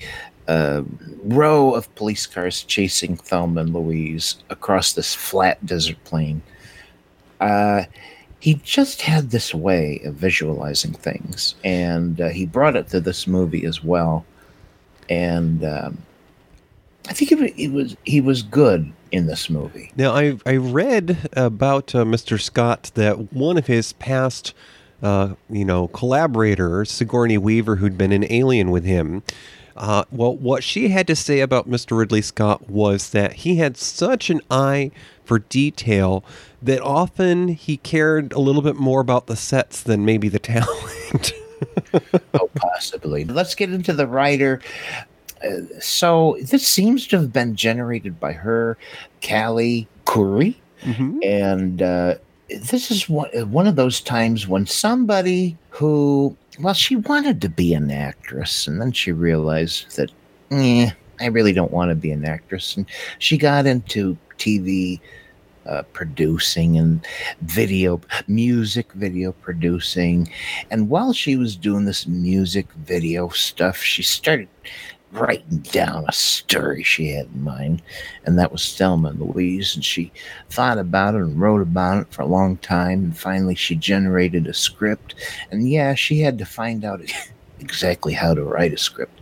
row 1.25 1.75
of 1.75 1.95
police 1.95 2.27
cars 2.27 2.63
chasing 2.65 3.17
Thelma 3.17 3.61
and 3.61 3.73
Louise 3.73 4.37
across 4.51 4.93
this 4.93 5.15
flat 5.15 5.65
desert 5.65 6.03
plain. 6.05 6.43
Uh, 7.41 7.85
he 8.41 8.55
just 8.55 9.03
had 9.03 9.31
this 9.31 9.55
way 9.55 10.01
of 10.05 10.15
visualizing 10.15 10.95
things, 10.95 11.55
and 11.63 12.21
uh, 12.21 12.29
he 12.29 12.45
brought 12.45 12.75
it 12.75 12.89
to 12.89 13.01
this 13.01 13.29
movie 13.29 13.65
as 13.65 13.85
well. 13.85 14.25
And 15.09 15.65
um, 15.65 15.99
I 17.09 17.13
think 17.13 17.31
it, 17.31 17.55
it, 17.57 17.73
was 17.73 17.97
he 18.05 18.21
was 18.21 18.43
good 18.43 18.93
in 19.13 19.27
this 19.27 19.49
movie. 19.49 19.93
Now 19.97 20.13
I 20.13 20.39
I 20.45 20.57
read 20.57 21.31
about 21.35 21.95
uh, 21.95 22.05
Mr. 22.05 22.41
Scott 22.41 22.91
that 22.95 23.33
one 23.33 23.59
of 23.59 23.67
his 23.67 23.93
past. 23.95 24.55
Uh, 25.03 25.35
you 25.51 25.65
know, 25.65 25.89
collaborators, 25.89 26.89
Sigourney 26.89 27.37
Weaver, 27.37 27.75
who'd 27.75 27.99
been 27.99 28.13
an 28.13 28.25
alien 28.31 28.71
with 28.71 28.85
him, 28.85 29.25
uh, 29.77 30.05
well, 30.11 30.37
what 30.37 30.63
she 30.65 30.89
had 30.89 31.07
to 31.07 31.17
say 31.17 31.41
about 31.41 31.69
Mr. 31.69 31.97
Ridley 31.97 32.23
Scott 32.23 32.69
was 32.69 33.11
that 33.11 33.33
he 33.33 33.57
had 33.57 33.77
such 33.77 34.31
an 34.31 34.41
eye 34.51 34.91
for 35.25 35.39
detail 35.41 36.25
that 36.61 36.81
often 36.81 37.49
he 37.49 37.77
cared 37.77 38.33
a 38.33 38.41
little 38.41 38.63
bit 38.63 38.77
more 38.77 39.01
about 39.01 39.27
the 39.27 39.37
sets 39.37 39.83
than 39.83 40.05
maybe 40.05 40.29
the 40.29 40.39
talent. 40.39 41.33
oh, 42.35 42.51
possibly. 42.55 43.25
Let's 43.25 43.55
get 43.55 43.73
into 43.73 43.93
the 43.93 44.07
writer. 44.07 44.61
Uh, 45.45 45.81
so 45.81 46.37
this 46.41 46.67
seems 46.67 47.07
to 47.09 47.19
have 47.19 47.33
been 47.33 47.57
generated 47.57 48.21
by 48.21 48.33
her, 48.33 48.77
Callie 49.27 49.89
Khouri, 50.07 50.57
mm-hmm. 50.83 51.19
and 51.23 51.83
uh, 51.83 52.15
this 52.49 52.91
is 52.91 53.09
one 53.09 53.31
one 53.51 53.67
of 53.67 53.77
those 53.77 54.01
times 54.01 54.47
when 54.47 54.67
somebody 54.67 55.57
who, 55.71 56.37
well, 56.63 56.75
she 56.75 56.97
wanted 56.97 57.41
to 57.41 57.49
be 57.49 57.75
an 57.75 57.91
actress, 57.91 58.67
and 58.67 58.81
then 58.81 58.93
she 58.93 59.13
realized 59.13 59.97
that, 59.97 60.11
eh, 60.53 60.91
I 61.21 61.27
really 61.27 61.53
don't 61.53 61.73
want 61.73 61.91
to 61.91 61.95
be 61.97 62.13
an 62.13 62.25
actress, 62.25 62.77
and 62.77 62.87
she 63.19 63.37
got 63.37 63.67
into 63.67 64.17
TV 64.39 65.01
uh, 65.67 65.83
producing 65.93 66.79
and 66.79 67.07
video, 67.43 68.01
music 68.27 68.93
video 68.95 69.33
producing. 69.33 70.29
And 70.71 70.89
while 70.89 71.13
she 71.13 71.37
was 71.37 71.57
doing 71.57 71.85
this 71.85 72.07
music 72.07 72.67
video 72.85 73.29
stuff, 73.29 73.77
she 73.77 74.03
started 74.03 74.49
writing 75.13 75.59
down 75.59 76.05
a 76.09 76.13
story 76.13 76.83
she 76.83 77.11
had 77.11 77.27
in 77.27 77.43
mind, 77.43 77.83
and 78.25 78.39
that 78.39 78.51
was 78.51 78.77
Thelma 78.77 79.11
and 79.11 79.21
Louise. 79.21 79.75
And 79.75 79.85
she 79.85 80.11
thought 80.51 80.79
about 80.79 81.15
it 81.15 81.19
and 81.19 81.41
wrote 81.41 81.63
about 81.63 82.03
it 82.03 82.13
for 82.13 82.23
a 82.23 82.27
long 82.27 82.57
time. 82.59 83.05
And 83.05 83.17
finally, 83.17 83.55
she 83.55 83.75
generated 83.77 84.47
a 84.47 84.55
script. 84.55 85.15
And 85.51 85.69
yeah, 85.69 85.95
she 85.95 86.21
had 86.21 86.39
to 86.39 86.45
find 86.45 86.85
out 86.85 87.01
exactly 87.61 88.13
how 88.13 88.35
to 88.35 88.43
write 88.43 88.73
a 88.73 88.79
script. 88.79 89.21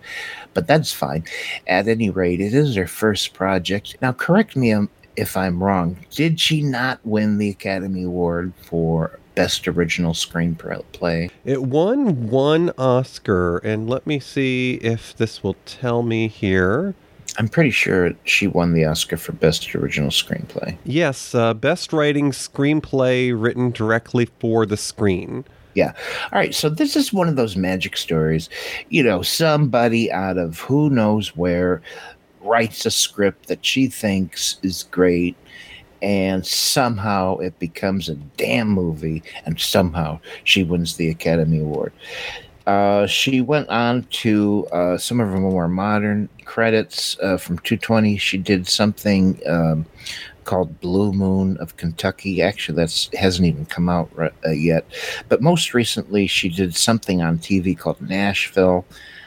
But 0.54 0.66
that's 0.66 0.92
fine. 0.92 1.24
At 1.66 1.88
any 1.88 2.10
rate, 2.10 2.40
it 2.40 2.54
is 2.54 2.74
her 2.74 2.86
first 2.86 3.34
project. 3.34 3.96
Now, 4.00 4.12
correct 4.12 4.56
me 4.56 4.72
um, 4.72 4.90
if 5.16 5.36
I'm 5.36 5.62
wrong, 5.62 5.96
did 6.10 6.40
she 6.40 6.62
not 6.62 6.98
win 7.04 7.38
the 7.38 7.50
Academy 7.50 8.04
Award 8.04 8.52
for 8.62 9.19
Best 9.34 9.68
Original 9.68 10.12
Screenplay? 10.12 11.30
It 11.44 11.62
won 11.62 12.28
one 12.28 12.72
Oscar, 12.76 13.58
and 13.58 13.88
let 13.88 14.06
me 14.06 14.20
see 14.20 14.74
if 14.82 15.16
this 15.16 15.42
will 15.42 15.56
tell 15.66 16.02
me 16.02 16.28
here. 16.28 16.94
I'm 17.38 17.48
pretty 17.48 17.70
sure 17.70 18.12
she 18.24 18.46
won 18.46 18.72
the 18.72 18.84
Oscar 18.84 19.16
for 19.16 19.32
Best 19.32 19.74
Original 19.74 20.10
Screenplay. 20.10 20.76
Yes, 20.84 21.34
uh, 21.34 21.54
Best 21.54 21.92
Writing 21.92 22.32
Screenplay 22.32 23.32
written 23.34 23.70
directly 23.70 24.26
for 24.40 24.66
the 24.66 24.76
screen. 24.76 25.44
Yeah. 25.74 25.92
All 26.32 26.38
right. 26.38 26.54
So 26.54 26.68
this 26.68 26.96
is 26.96 27.12
one 27.12 27.28
of 27.28 27.36
those 27.36 27.56
magic 27.56 27.96
stories. 27.96 28.50
You 28.88 29.04
know, 29.04 29.22
somebody 29.22 30.10
out 30.10 30.36
of 30.36 30.58
who 30.58 30.90
knows 30.90 31.36
where 31.36 31.80
writes 32.42 32.86
a 32.86 32.90
script 32.90 33.46
that 33.46 33.64
she 33.64 33.86
thinks 33.86 34.58
is 34.62 34.84
great 34.90 35.36
and 36.02 36.46
somehow 36.46 37.36
it 37.38 37.58
becomes 37.58 38.08
a 38.08 38.14
damn 38.14 38.68
movie 38.68 39.22
and 39.44 39.60
somehow 39.60 40.18
she 40.44 40.62
wins 40.62 40.96
the 40.96 41.10
academy 41.10 41.60
award. 41.60 41.92
Uh, 42.66 43.06
she 43.06 43.40
went 43.40 43.68
on 43.68 44.02
to 44.10 44.66
uh, 44.70 44.96
some 44.96 45.18
of 45.18 45.28
her 45.28 45.40
more 45.40 45.68
modern 45.68 46.28
credits 46.44 47.18
uh, 47.22 47.36
from 47.36 47.58
220 47.60 48.16
she 48.16 48.38
did 48.38 48.68
something 48.68 49.40
um, 49.46 49.84
called 50.44 50.80
blue 50.80 51.12
moon 51.12 51.56
of 51.58 51.76
kentucky. 51.76 52.42
Actually 52.42 52.76
that 52.76 53.08
hasn't 53.18 53.46
even 53.46 53.66
come 53.66 53.88
out 53.88 54.10
uh, 54.18 54.50
yet. 54.50 54.84
But 55.28 55.42
most 55.42 55.74
recently 55.74 56.26
she 56.26 56.48
did 56.48 56.76
something 56.76 57.22
on 57.22 57.38
tv 57.38 57.76
called 57.76 58.00
nashville. 58.00 58.84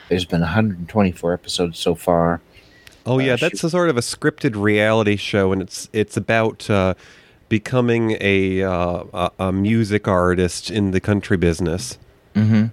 There's 0.09 0.25
been 0.25 0.41
124 0.41 1.33
episodes 1.33 1.79
so 1.79 1.95
far 1.95 2.39
Oh 3.05 3.19
yeah, 3.19 3.33
uh, 3.33 3.37
that's 3.37 3.59
she, 3.59 3.67
a 3.67 3.69
sort 3.69 3.89
of 3.89 3.97
a 3.97 4.01
scripted 4.01 4.61
reality 4.61 5.15
show, 5.15 5.51
and 5.51 5.61
it's 5.61 5.89
it's 5.93 6.15
about 6.15 6.69
uh, 6.69 6.93
becoming 7.49 8.17
a, 8.21 8.63
uh, 8.63 9.03
a, 9.13 9.31
a 9.39 9.51
music 9.51 10.07
artist 10.07 10.71
in 10.71 10.91
the 10.91 10.99
country 10.99 11.37
business. 11.37 11.97
Mm-hmm. 12.35 12.65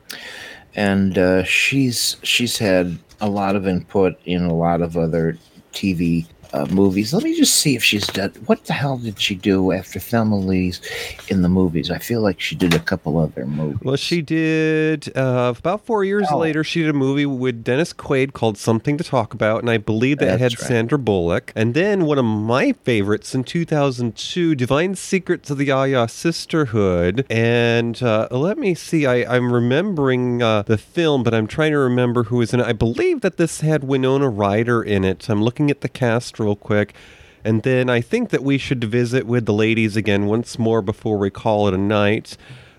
and 0.75 1.19
uh, 1.19 1.45
she's 1.45 2.17
she's 2.23 2.57
had 2.57 2.99
a 3.21 3.29
lot 3.29 3.57
of 3.57 3.67
input 3.69 4.19
in 4.25 4.45
a 4.45 4.55
lot 4.55 4.81
of 4.81 4.97
other 4.97 5.37
TV 5.75 6.27
uh, 6.53 6.67
movies. 6.71 7.13
Let 7.15 7.23
me 7.25 7.37
just 7.37 7.55
see 7.57 7.77
if 7.77 7.85
she's 7.85 8.07
done. 8.07 8.33
What 8.47 8.65
the 8.65 8.73
hell 8.73 8.99
did 8.99 9.21
she 9.21 9.35
do 9.35 9.73
after 9.73 9.99
Thelma 10.01 10.37
Lee's 10.37 10.81
in 11.29 11.43
the 11.43 11.49
movies? 11.49 11.91
I 11.91 11.99
feel 11.99 12.21
like 12.21 12.41
she 12.41 12.55
did 12.55 12.75
a 12.75 12.79
couple 12.79 13.19
other 13.19 13.47
movies. 13.47 13.79
Well, 13.83 13.97
she 13.97 14.23
did 14.23 15.17
uh, 15.17 15.55
about 15.59 15.85
four 15.87 16.05
years 16.05 16.27
Oh. 16.31 16.39
later. 16.39 16.63
She 16.65 16.81
did 16.81 16.91
a 16.91 16.95
movie 16.95 17.27
with 17.27 17.63
Dennis 17.65 17.93
Quaid 17.93 18.33
called 18.33 18.57
"Something 18.59 18.97
to 18.99 19.05
Talk 19.05 19.35
About," 19.35 19.61
and 19.61 19.71
I 19.71 19.79
believe 19.79 20.19
that 20.19 20.39
That's 20.39 20.55
had 20.55 20.61
right. 20.61 20.69
Sandra 20.69 20.99
Bullock. 20.99 21.53
And 21.55 21.75
then 21.75 22.05
one 22.07 22.19
of 22.19 22.25
my 22.25 22.73
favorites 22.73 23.35
in 23.35 23.45
2002, 23.45 24.55
"Divine 24.55 24.95
Secrets 24.95 25.51
of 25.51 25.59
the 25.59 25.67
Yaya 25.67 26.09
Sisterhood." 26.09 27.25
And 27.31 28.03
uh, 28.03 28.29
let 28.31 28.59
me 28.59 28.75
see, 28.75 29.07
I, 29.07 29.37
I'm 29.37 29.53
remembering 29.53 30.43
uh, 30.43 30.63
the 30.63 30.79
film, 30.79 31.23
but 31.23 31.35
I'm 31.35 31.47
trying 31.47 31.73
to 31.73 31.79
remember 31.79 32.25
who 32.25 32.37
was 32.39 32.53
in 32.53 32.61
it. 32.61 32.67
I 32.67 32.73
believe 32.73 33.21
that 33.21 33.37
this 33.37 33.61
had 33.61 33.85
Winona 33.85 34.29
Ryder 34.29 34.83
in 34.83 35.05
it. 35.05 35.29
I'm 35.29 35.43
looking 35.43 35.71
at 35.71 35.81
the 35.81 35.89
cast 35.89 36.40
real 36.41 36.57
quick. 36.57 36.95
And 37.45 37.63
then 37.63 37.89
I 37.89 38.01
think 38.01 38.31
that 38.31 38.43
we 38.43 38.59
should 38.59 38.85
visit 38.85 39.27
with 39.27 39.47
the 39.47 39.53
ladies 39.53 39.97
again 39.97 40.27
once 40.27 40.59
more 40.59 40.83
before 40.83 41.17
we 41.19 41.31
call 41.31 41.69
it 41.69 41.75
a 41.75 41.79
night. 41.79 42.37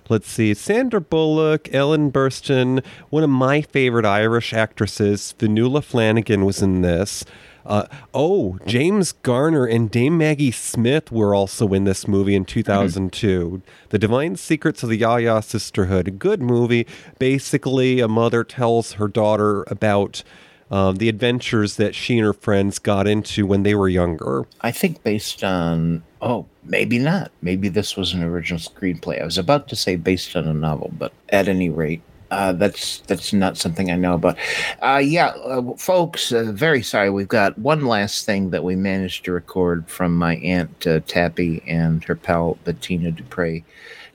Let's 0.10 0.30
see, 0.30 0.54
Sandra 0.54 1.00
Bullock, 1.00 1.74
Ellen 1.74 2.12
Burstyn, 2.12 2.84
one 3.10 3.24
of 3.24 3.30
my 3.30 3.62
favorite 3.62 4.06
Irish 4.06 4.54
actresses, 4.54 5.34
Fionnula 5.40 5.82
Flanagan 5.82 6.44
was 6.44 6.62
in 6.62 6.82
this. 6.82 7.24
Uh, 7.66 7.86
oh, 8.14 8.58
James 8.66 9.12
Garner 9.12 9.66
and 9.66 9.90
Dame 9.90 10.18
Maggie 10.18 10.52
Smith 10.52 11.12
were 11.12 11.34
also 11.36 11.68
in 11.74 11.84
this 11.84 12.08
movie 12.08 12.36
in 12.36 12.44
2002. 12.44 13.62
The 13.90 14.00
Divine 14.00 14.36
Secrets 14.36 14.84
of 14.84 14.90
the 14.90 14.98
Yaya 14.98 15.42
Sisterhood. 15.42 16.08
A 16.08 16.12
good 16.12 16.42
movie. 16.42 16.88
Basically, 17.20 18.00
a 18.00 18.08
mother 18.08 18.44
tells 18.44 18.94
her 18.94 19.08
daughter 19.08 19.64
about 19.68 20.24
um, 20.72 20.96
the 20.96 21.10
adventures 21.10 21.76
that 21.76 21.94
she 21.94 22.18
and 22.18 22.26
her 22.26 22.34
friends 22.34 22.80
got 22.80 23.06
into 23.06 23.46
when 23.46 23.64
they 23.64 23.76
were 23.76 23.90
younger. 23.90 24.46
I 24.62 24.72
think 24.72 25.04
based 25.04 25.44
on 25.44 26.02
oh 26.22 26.46
maybe 26.64 26.98
not 26.98 27.32
maybe 27.42 27.68
this 27.68 27.98
was 27.98 28.14
an 28.14 28.24
original 28.24 28.60
screenplay. 28.60 29.22
I 29.22 29.26
was 29.26 29.38
about 29.38 29.68
to 29.68 29.76
say 29.76 29.98
based 29.98 30.36
on 30.36 30.48
a 30.48 30.54
novel, 30.54 30.92
but 30.98 31.12
at 31.30 31.48
any 31.48 31.70
rate. 31.70 32.02
Uh, 32.32 32.54
that's 32.54 33.00
that's 33.08 33.34
not 33.34 33.58
something 33.58 33.92
I 33.92 33.98
know 33.98 34.14
about. 34.14 34.38
Uh, 34.82 35.02
yeah, 35.04 35.32
uh, 35.44 35.76
folks, 35.76 36.32
uh, 36.32 36.54
very 36.54 36.82
sorry. 36.82 37.10
We've 37.10 37.28
got 37.28 37.58
one 37.58 37.86
last 37.86 38.26
thing 38.26 38.52
that 38.52 38.64
we 38.64 38.78
managed 38.78 39.26
to 39.26 39.34
record 39.34 39.86
from 39.90 40.16
my 40.16 40.38
aunt 40.38 40.88
uh, 40.88 41.02
Tappy 41.02 41.62
and 41.68 42.02
her 42.06 42.16
pal 42.16 42.58
Bettina 42.64 43.12
Dupre. 43.12 43.66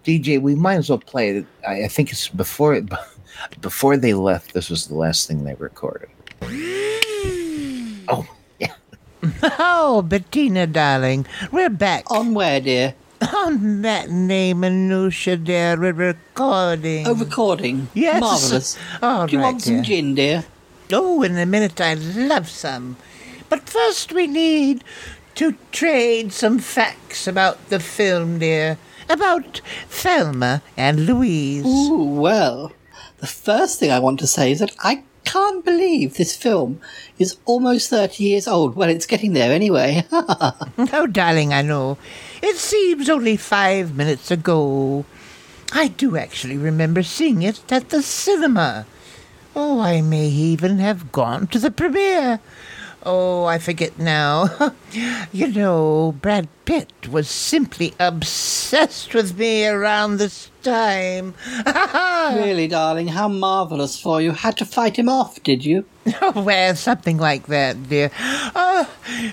DJ, 0.02 0.40
we 0.40 0.54
might 0.54 0.76
as 0.76 0.88
well 0.88 0.98
play 0.98 1.36
it. 1.36 1.46
I, 1.68 1.84
I 1.84 1.88
think 1.88 2.10
it's 2.10 2.30
before 2.30 2.72
it, 2.72 2.88
before 3.60 3.98
they 3.98 4.14
left. 4.14 4.54
This 4.54 4.70
was 4.70 4.86
the 4.86 4.94
last 4.94 5.28
thing 5.28 5.44
they 5.44 5.54
recorded. 5.56 6.08
Mm. 6.40 8.04
Oh, 8.08 8.26
yeah. 8.58 8.72
Oh, 9.58 10.02
Bettina, 10.02 10.66
darling, 10.66 11.26
we're 11.50 11.70
back. 11.70 12.10
On 12.10 12.34
where, 12.34 12.60
dear? 12.60 12.94
On 13.34 13.82
that 13.82 14.10
name, 14.10 14.60
Anusha, 14.60 15.42
dear, 15.42 15.78
we're 15.80 15.92
recording. 15.92 17.06
Oh, 17.06 17.14
recording. 17.14 17.88
Yes. 17.94 18.20
Marvellous. 18.20 18.78
All 19.02 19.26
Do 19.26 19.32
you 19.32 19.38
right, 19.38 19.44
want 19.52 19.62
some 19.62 19.76
dear. 19.76 19.82
gin, 19.84 20.14
dear? 20.14 20.44
Oh, 20.92 21.22
in 21.22 21.36
a 21.36 21.46
minute, 21.46 21.80
I'd 21.80 21.98
love 21.98 22.48
some. 22.48 22.96
But 23.48 23.68
first, 23.68 24.12
we 24.12 24.26
need 24.26 24.84
to 25.36 25.56
trade 25.72 26.32
some 26.32 26.58
facts 26.58 27.26
about 27.26 27.68
the 27.70 27.80
film, 27.80 28.38
dear. 28.38 28.78
About 29.08 29.60
Thelma 29.88 30.62
and 30.76 31.06
Louise. 31.06 31.64
Ooh, 31.64 32.04
well, 32.20 32.72
the 33.18 33.26
first 33.26 33.78
thing 33.80 33.90
I 33.90 33.98
want 34.00 34.18
to 34.20 34.26
say 34.26 34.50
is 34.52 34.58
that 34.58 34.74
I 34.80 35.04
can't 35.26 35.64
believe 35.64 36.14
this 36.14 36.36
film 36.36 36.80
is 37.18 37.36
almost 37.44 37.90
30 37.90 38.22
years 38.22 38.46
old. 38.46 38.76
Well, 38.76 38.88
it's 38.88 39.06
getting 39.06 39.32
there 39.32 39.52
anyway. 39.52 40.06
oh, 40.12 41.08
darling, 41.10 41.52
I 41.52 41.62
know. 41.62 41.98
It 42.42 42.56
seems 42.56 43.10
only 43.10 43.36
five 43.36 43.96
minutes 43.96 44.30
ago. 44.30 45.04
I 45.72 45.88
do 45.88 46.16
actually 46.16 46.56
remember 46.56 47.02
seeing 47.02 47.42
it 47.42 47.60
at 47.72 47.90
the 47.90 48.02
cinema. 48.02 48.86
Oh, 49.56 49.80
I 49.80 50.00
may 50.00 50.28
even 50.28 50.78
have 50.78 51.10
gone 51.10 51.48
to 51.48 51.58
the 51.58 51.72
premiere. 51.72 52.38
Oh, 53.02 53.44
I 53.44 53.58
forget 53.58 53.98
now. 53.98 54.72
you 55.32 55.48
know, 55.48 56.14
Brad 56.22 56.48
Pitt 56.64 57.08
was 57.08 57.28
simply 57.28 57.94
obsessed 57.98 59.12
with 59.12 59.36
me 59.36 59.66
around 59.66 60.18
this 60.18 60.50
time. 60.66 61.34
really, 62.36 62.66
darling, 62.66 63.06
how 63.06 63.28
marvellous 63.28 63.98
for 63.98 64.20
you. 64.20 64.32
Had 64.32 64.56
to 64.58 64.64
fight 64.64 64.98
him 64.98 65.08
off, 65.08 65.42
did 65.42 65.64
you? 65.64 65.84
Oh, 66.20 66.42
well, 66.44 66.74
something 66.74 67.18
like 67.18 67.46
that, 67.46 67.88
dear. 67.88 68.10
Uh, 68.20 68.84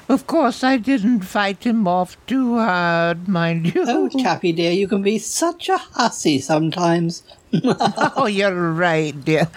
of 0.08 0.28
course, 0.28 0.64
I 0.64 0.78
didn't 0.78 1.22
fight 1.22 1.64
him 1.64 1.88
off 1.88 2.18
too 2.28 2.58
hard, 2.58 3.28
mind 3.28 3.74
you. 3.74 3.84
Oh, 3.88 4.10
Tappy 4.10 4.52
dear, 4.52 4.72
you 4.72 4.88
can 4.88 5.02
be 5.02 5.18
such 5.18 5.70
a 5.70 5.78
hussy 5.78 6.40
sometimes. 6.40 7.24
oh, 7.64 8.28
you're 8.28 8.74
right, 8.74 9.14
dear. 9.26 9.50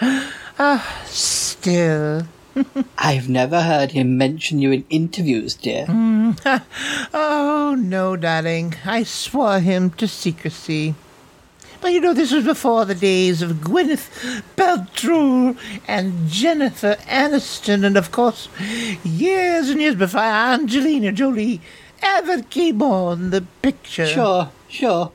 Ah, 0.57 1.03
still. 1.05 2.23
I've 2.97 3.29
never 3.29 3.61
heard 3.61 3.91
him 3.91 4.17
mention 4.17 4.59
you 4.59 4.71
in 4.71 4.85
interviews, 4.89 5.53
dear. 5.53 5.85
Mm. 5.85 6.63
oh, 7.13 7.75
no, 7.77 8.15
darling. 8.15 8.73
I 8.83 9.03
swore 9.03 9.59
him 9.59 9.91
to 9.91 10.07
secrecy. 10.07 10.95
But 11.79 11.93
you 11.93 12.01
know, 12.01 12.13
this 12.13 12.31
was 12.31 12.43
before 12.43 12.85
the 12.85 12.95
days 12.95 13.41
of 13.41 13.51
Gwyneth 13.57 14.09
Paltrow 14.55 15.57
and 15.87 16.27
Jennifer 16.27 16.95
Aniston, 17.07 17.85
and 17.85 17.97
of 17.97 18.11
course, 18.11 18.49
years 19.03 19.69
and 19.69 19.79
years 19.79 19.95
before 19.95 20.21
Angelina 20.21 21.11
Jolie 21.11 21.61
ever 22.01 22.41
came 22.43 22.81
on 22.81 23.29
the 23.29 23.41
picture. 23.61 24.07
Sure, 24.07 24.49
sure. 24.67 25.11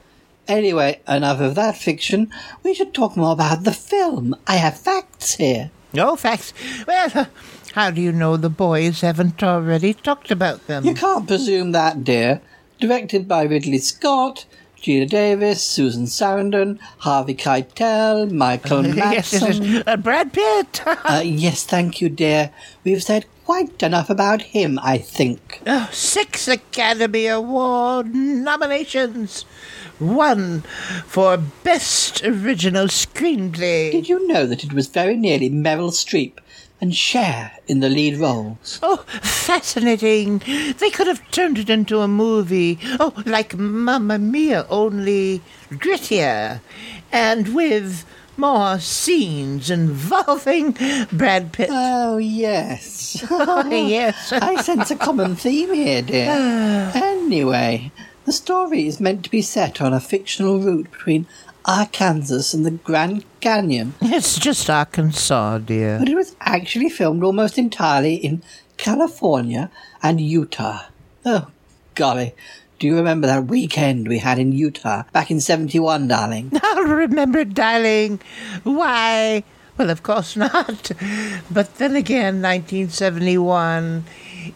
Anyway, 0.48 1.00
enough 1.08 1.40
of 1.40 1.54
that 1.54 1.76
fiction. 1.76 2.30
We 2.62 2.74
should 2.74 2.94
talk 2.94 3.16
more 3.16 3.32
about 3.32 3.64
the 3.64 3.72
film. 3.72 4.34
I 4.46 4.56
have 4.56 4.78
facts 4.78 5.34
here. 5.34 5.70
No 5.92 6.16
facts. 6.16 6.52
Well, 6.86 7.28
how 7.74 7.90
do 7.90 8.00
you 8.00 8.12
know 8.12 8.36
the 8.36 8.50
boys 8.50 9.02
haven't 9.02 9.42
already 9.42 9.94
talked 9.94 10.30
about 10.30 10.66
them? 10.66 10.84
You 10.84 10.94
can't 10.94 11.26
presume 11.26 11.72
that, 11.72 12.04
dear. 12.04 12.40
Directed 12.80 13.28
by 13.28 13.44
Ridley 13.44 13.78
Scott, 13.78 14.44
Geena 14.82 15.08
Davis, 15.08 15.62
Susan 15.62 16.06
Sarandon, 16.06 16.78
Harvey 16.98 17.34
Keitel, 17.36 18.30
Michael 18.32 18.82
Madsen. 18.82 19.64
yes. 19.64 19.84
Uh, 19.86 19.96
Brad 19.96 20.32
Pitt. 20.32 20.82
uh, 20.86 21.22
yes, 21.24 21.64
thank 21.64 22.00
you, 22.00 22.08
dear. 22.08 22.50
We've 22.82 23.02
said 23.02 23.26
quite 23.44 23.80
enough 23.82 24.10
about 24.10 24.42
him, 24.42 24.80
I 24.82 24.98
think. 24.98 25.60
Oh, 25.66 25.88
six 25.92 26.48
Academy 26.48 27.26
Award 27.28 28.12
nominations. 28.12 29.42
One 30.00 30.62
for 31.06 31.36
Best 31.36 32.24
Original 32.24 32.86
Screenplay. 32.86 33.92
Did 33.92 34.08
you 34.08 34.26
know 34.26 34.46
that 34.46 34.64
it 34.64 34.72
was 34.72 34.88
very 34.88 35.16
nearly 35.16 35.48
Meryl 35.48 35.92
Streep 35.92 36.38
and 36.82 36.94
Cher 36.94 37.52
in 37.68 37.78
the 37.78 37.88
lead 37.88 38.18
roles? 38.18 38.80
Oh, 38.82 38.96
fascinating. 39.22 40.42
They 40.78 40.90
could 40.90 41.06
have 41.06 41.30
turned 41.30 41.56
it 41.56 41.70
into 41.70 42.00
a 42.00 42.08
movie. 42.08 42.80
Oh, 42.98 43.14
like 43.24 43.56
Mamma 43.56 44.18
Mia, 44.18 44.66
only 44.68 45.42
grittier. 45.70 46.60
And 47.12 47.54
with 47.54 48.04
more 48.36 48.80
scenes 48.80 49.70
involving 49.70 50.76
Brad 51.12 51.52
Pitt. 51.52 51.68
Oh, 51.70 52.18
yes. 52.18 53.24
Oh, 53.30 53.70
yes. 53.70 54.32
I 54.32 54.60
sense 54.60 54.90
a 54.90 54.96
common 54.96 55.36
theme 55.36 55.72
here, 55.72 56.02
dear. 56.02 56.30
anyway, 56.94 57.92
the 58.24 58.32
story 58.32 58.88
is 58.88 58.98
meant 59.00 59.24
to 59.24 59.30
be 59.30 59.42
set 59.42 59.80
on 59.80 59.92
a 59.92 60.00
fictional 60.00 60.58
route 60.58 60.90
between 60.90 61.26
Arkansas 61.64 62.56
and 62.56 62.66
the 62.66 62.72
Grand 62.72 63.24
Canyon. 63.40 63.94
It's 64.00 64.38
just 64.38 64.68
Arkansas, 64.68 65.58
dear. 65.58 65.98
But 65.98 66.08
it 66.08 66.14
was 66.14 66.36
actually 66.40 66.88
filmed 66.88 67.22
almost 67.22 67.58
entirely 67.58 68.14
in 68.14 68.42
California 68.76 69.70
and 70.02 70.20
Utah. 70.20 70.86
Oh, 71.24 71.48
golly. 71.94 72.34
Do 72.78 72.88
you 72.88 72.96
remember 72.96 73.28
that 73.28 73.46
weekend 73.46 74.08
we 74.08 74.18
had 74.18 74.40
in 74.40 74.50
Utah 74.50 75.04
back 75.12 75.30
in 75.30 75.40
71, 75.40 76.08
darling? 76.08 76.50
I'll 76.62 76.82
remember, 76.82 77.44
darling. 77.44 78.20
Why? 78.64 79.44
Well, 79.78 79.88
of 79.90 80.02
course 80.02 80.36
not. 80.36 80.90
But 81.50 81.76
then 81.76 81.94
again, 81.94 82.42
1971 82.42 84.04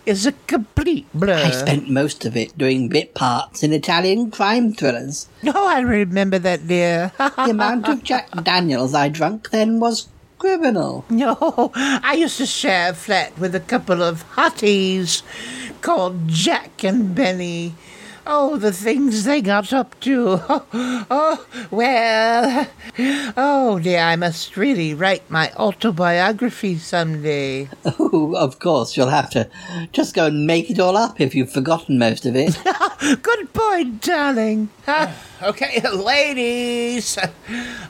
is 0.07 0.24
a 0.24 0.32
complete 0.46 1.07
blur. 1.12 1.34
I 1.34 1.50
spent 1.50 1.90
most 1.90 2.24
of 2.24 2.36
it 2.36 2.57
doing 2.57 2.88
bit 2.88 3.14
parts 3.14 3.62
in 3.62 3.72
Italian 3.72 4.30
crime 4.30 4.72
thrillers. 4.72 5.28
Oh, 5.44 5.68
I 5.68 5.80
remember 5.80 6.38
that, 6.38 6.66
dear. 6.66 7.12
the 7.18 7.50
amount 7.50 7.88
of 7.88 8.02
Jack 8.02 8.30
Daniels 8.44 8.94
I 8.94 9.09
drank 9.09 9.50
then 9.50 9.80
was 9.80 10.09
criminal. 10.38 11.04
No, 11.11 11.72
I 11.74 12.14
used 12.14 12.38
to 12.38 12.46
share 12.46 12.90
a 12.90 12.94
flat 12.94 13.36
with 13.38 13.54
a 13.54 13.61
couple 13.61 14.02
of 14.02 14.24
hotties 14.32 15.22
called 15.80 16.28
Jack 16.28 16.84
and 16.84 17.14
Benny. 17.14 17.74
Oh, 18.29 18.57
the 18.57 18.72
things 18.72 19.22
they 19.22 19.41
got 19.41 19.72
up 19.72 19.99
to. 20.01 20.41
Oh, 20.49 20.66
oh, 21.11 21.47
well. 21.70 22.66
Oh, 23.37 23.79
dear, 23.79 24.01
I 24.01 24.16
must 24.16 24.57
really 24.57 24.95
write 24.95 25.31
my 25.31 25.53
autobiography 25.53 26.77
someday. 26.77 27.68
Oh, 27.85 28.35
of 28.35 28.59
course, 28.59 28.97
you'll 28.97 29.11
have 29.11 29.31
to 29.31 29.49
just 29.93 30.14
go 30.14 30.27
and 30.27 30.45
make 30.45 30.70
it 30.70 30.81
all 30.81 30.97
up 30.97 31.20
if 31.20 31.37
you've 31.37 31.53
forgotten 31.53 31.99
most 31.99 32.27
of 32.27 32.35
it. 32.35 32.59
Good 33.22 33.53
point, 33.53 34.03
darling. 34.03 34.70
Okay, 35.43 35.83
ladies, 35.91 37.18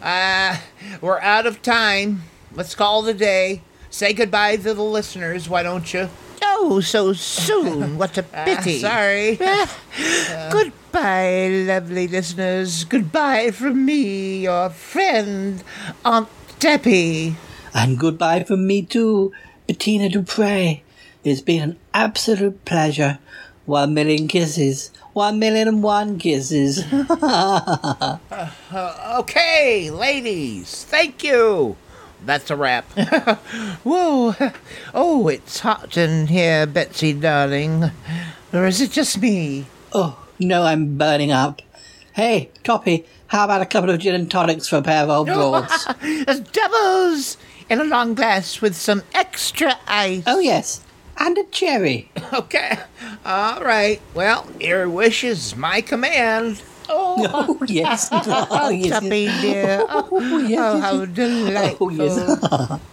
uh, 0.03 0.57
we're 1.01 1.21
out 1.21 1.47
of 1.47 1.63
time. 1.63 2.25
Let's 2.53 2.75
call 2.75 3.03
the 3.03 3.15
day. 3.15 3.63
Say 3.89 4.13
goodbye 4.15 4.57
to 4.57 4.75
the 4.75 4.83
listeners, 4.83 5.49
why 5.49 5.63
don't 5.63 5.95
you? 5.95 6.11
Oh, 6.43 6.81
so 6.81 7.13
soon. 7.13 7.99
What 7.99 8.17
a 8.19 8.25
Ah, 8.35 8.45
pity. 8.45 8.79
sorry. 8.81 9.37
Goodbye, 10.51 11.49
lovely 11.67 12.09
listeners. 12.09 12.85
Goodbye 12.85 13.51
from 13.51 13.85
me, 13.85 14.43
your 14.43 14.71
friend, 14.71 15.63
Aunt 16.05 16.29
Debbie. 16.59 17.37
and 17.75 17.99
goodbye 17.99 18.43
from 18.45 18.67
me 18.67 18.83
too, 18.83 19.33
Bettina 19.67 20.09
Dupre. 20.09 20.83
It's 21.25 21.41
been 21.43 21.63
an 21.63 21.77
absolute 21.93 22.65
pleasure. 22.65 23.19
One 23.67 23.95
million 23.95 24.29
kisses. 24.29 24.91
One 25.13 25.39
million 25.39 25.67
and 25.69 25.83
one 25.83 26.19
kisses. 26.19 26.85
Uh, 26.93 28.19
okay, 29.21 29.91
ladies, 29.91 30.85
thank 30.85 31.25
you. 31.25 31.77
That's 32.27 32.51
a 32.51 32.57
wrap. 32.57 32.85
Whoa. 33.85 34.35
Oh, 34.93 35.29
it's 35.29 35.61
hot 35.61 35.97
in 35.97 36.27
here, 36.27 36.67
Betsy, 36.67 37.13
darling. 37.13 37.91
Or 38.53 38.67
is 38.67 38.81
it 38.81 38.91
just 38.91 39.21
me? 39.23 39.67
oh, 39.93 40.19
no, 40.39 40.65
I'm 40.65 40.99
burning 40.99 41.31
up. 41.33 41.63
Hey, 42.13 42.51
Toppy, 42.65 43.07
how 43.29 43.45
about 43.45 43.63
a 43.63 43.67
couple 43.67 43.91
of 43.91 44.01
gin 44.01 44.15
and 44.15 44.31
tonics 44.31 44.69
for 44.69 44.77
a 44.77 44.83
pair 44.83 45.05
of 45.05 45.09
old 45.11 45.27
broads? 45.29 45.87
As 46.27 46.41
doubles 46.41 47.37
in 47.71 47.81
a 47.81 47.85
long 47.85 48.15
glass 48.15 48.61
with 48.61 48.75
some 48.75 49.03
extra 49.15 49.79
ice. 49.87 50.25
oh, 50.27 50.41
yes. 50.41 50.83
And 51.19 51.39
a 51.39 51.45
cherry. 51.45 52.11
okay, 52.33 52.79
all 53.25 53.63
right. 53.63 54.01
Well, 54.15 54.47
your 54.61 54.89
wish 54.91 55.25
is 55.25 55.57
my 55.57 55.81
command. 55.81 56.61
Oh, 56.89 57.59
yes. 57.69 58.09
Oh, 58.13 58.69
yes. 58.71 58.91
Tuppy, 58.91 59.27
dear. 59.41 59.85
Oh, 59.89 60.09
Oh, 60.13 60.39
yes, 60.39 60.61
oh, 60.61 60.81
how 60.81 61.05
delightful. 61.05 61.87
Oh, 61.87 61.91
yes. 61.91 62.81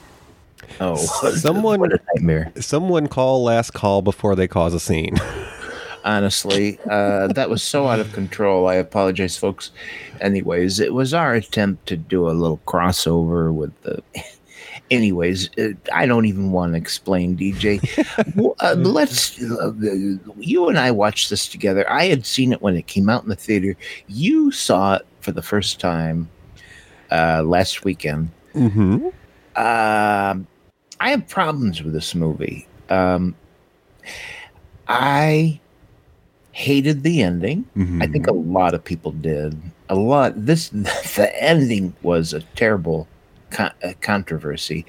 Oh, 0.79 0.95
Someone- 1.35 1.79
what 1.79 1.93
a 1.93 1.99
nightmare. 2.15 2.51
Someone 2.59 3.07
call 3.07 3.43
last 3.43 3.73
call 3.73 4.01
before 4.01 4.35
they 4.35 4.47
cause 4.47 4.73
a 4.73 4.79
scene. 4.79 5.15
Honestly, 6.05 6.79
uh, 6.89 7.27
that 7.27 7.49
was 7.49 7.61
so 7.63 7.87
out 7.87 7.99
of 7.99 8.11
control. 8.11 8.67
I 8.67 8.75
apologize, 8.75 9.37
folks. 9.37 9.71
Anyways, 10.19 10.79
it 10.79 10.93
was 10.93 11.13
our 11.13 11.33
attempt 11.35 11.85
to 11.87 11.95
do 11.95 12.27
a 12.27 12.31
little 12.31 12.59
crossover 12.65 13.53
with 13.53 13.71
the. 13.83 14.01
Anyways, 14.93 15.49
uh, 15.57 15.69
I 15.91 16.05
don't 16.05 16.25
even 16.25 16.51
want 16.51 16.73
to 16.73 16.77
explain, 16.77 17.35
DJ. 17.35 17.81
Uh, 18.59 18.75
let's. 18.75 19.41
Uh, 19.41 19.73
you 20.37 20.69
and 20.69 20.77
I 20.77 20.91
watched 20.91 21.29
this 21.29 21.47
together. 21.47 21.89
I 21.91 22.05
had 22.05 22.25
seen 22.25 22.53
it 22.53 22.61
when 22.61 22.75
it 22.75 22.87
came 22.87 23.09
out 23.09 23.23
in 23.23 23.29
the 23.29 23.35
theater. 23.35 23.75
You 24.07 24.51
saw 24.51 24.95
it 24.95 25.07
for 25.21 25.31
the 25.31 25.41
first 25.41 25.79
time 25.79 26.29
uh, 27.11 27.43
last 27.43 27.83
weekend. 27.83 28.29
Mm-hmm. 28.53 29.07
Um, 29.55 30.47
I 30.99 31.09
have 31.09 31.27
problems 31.27 31.81
with 31.81 31.93
this 31.93 32.15
movie. 32.15 32.67
Um, 32.89 33.35
I 34.87 35.59
hated 36.51 37.03
the 37.03 37.23
ending. 37.23 37.65
I 38.01 38.07
think 38.07 38.27
a 38.27 38.33
lot 38.33 38.73
of 38.73 38.83
people 38.83 39.11
did. 39.11 39.59
A 39.89 39.95
lot. 39.95 40.33
This 40.35 40.69
the 40.69 41.31
ending 41.41 41.93
was 42.03 42.33
a 42.33 42.41
terrible 42.55 43.07
con- 43.53 43.71
uh, 43.83 43.93
controversy. 44.01 44.85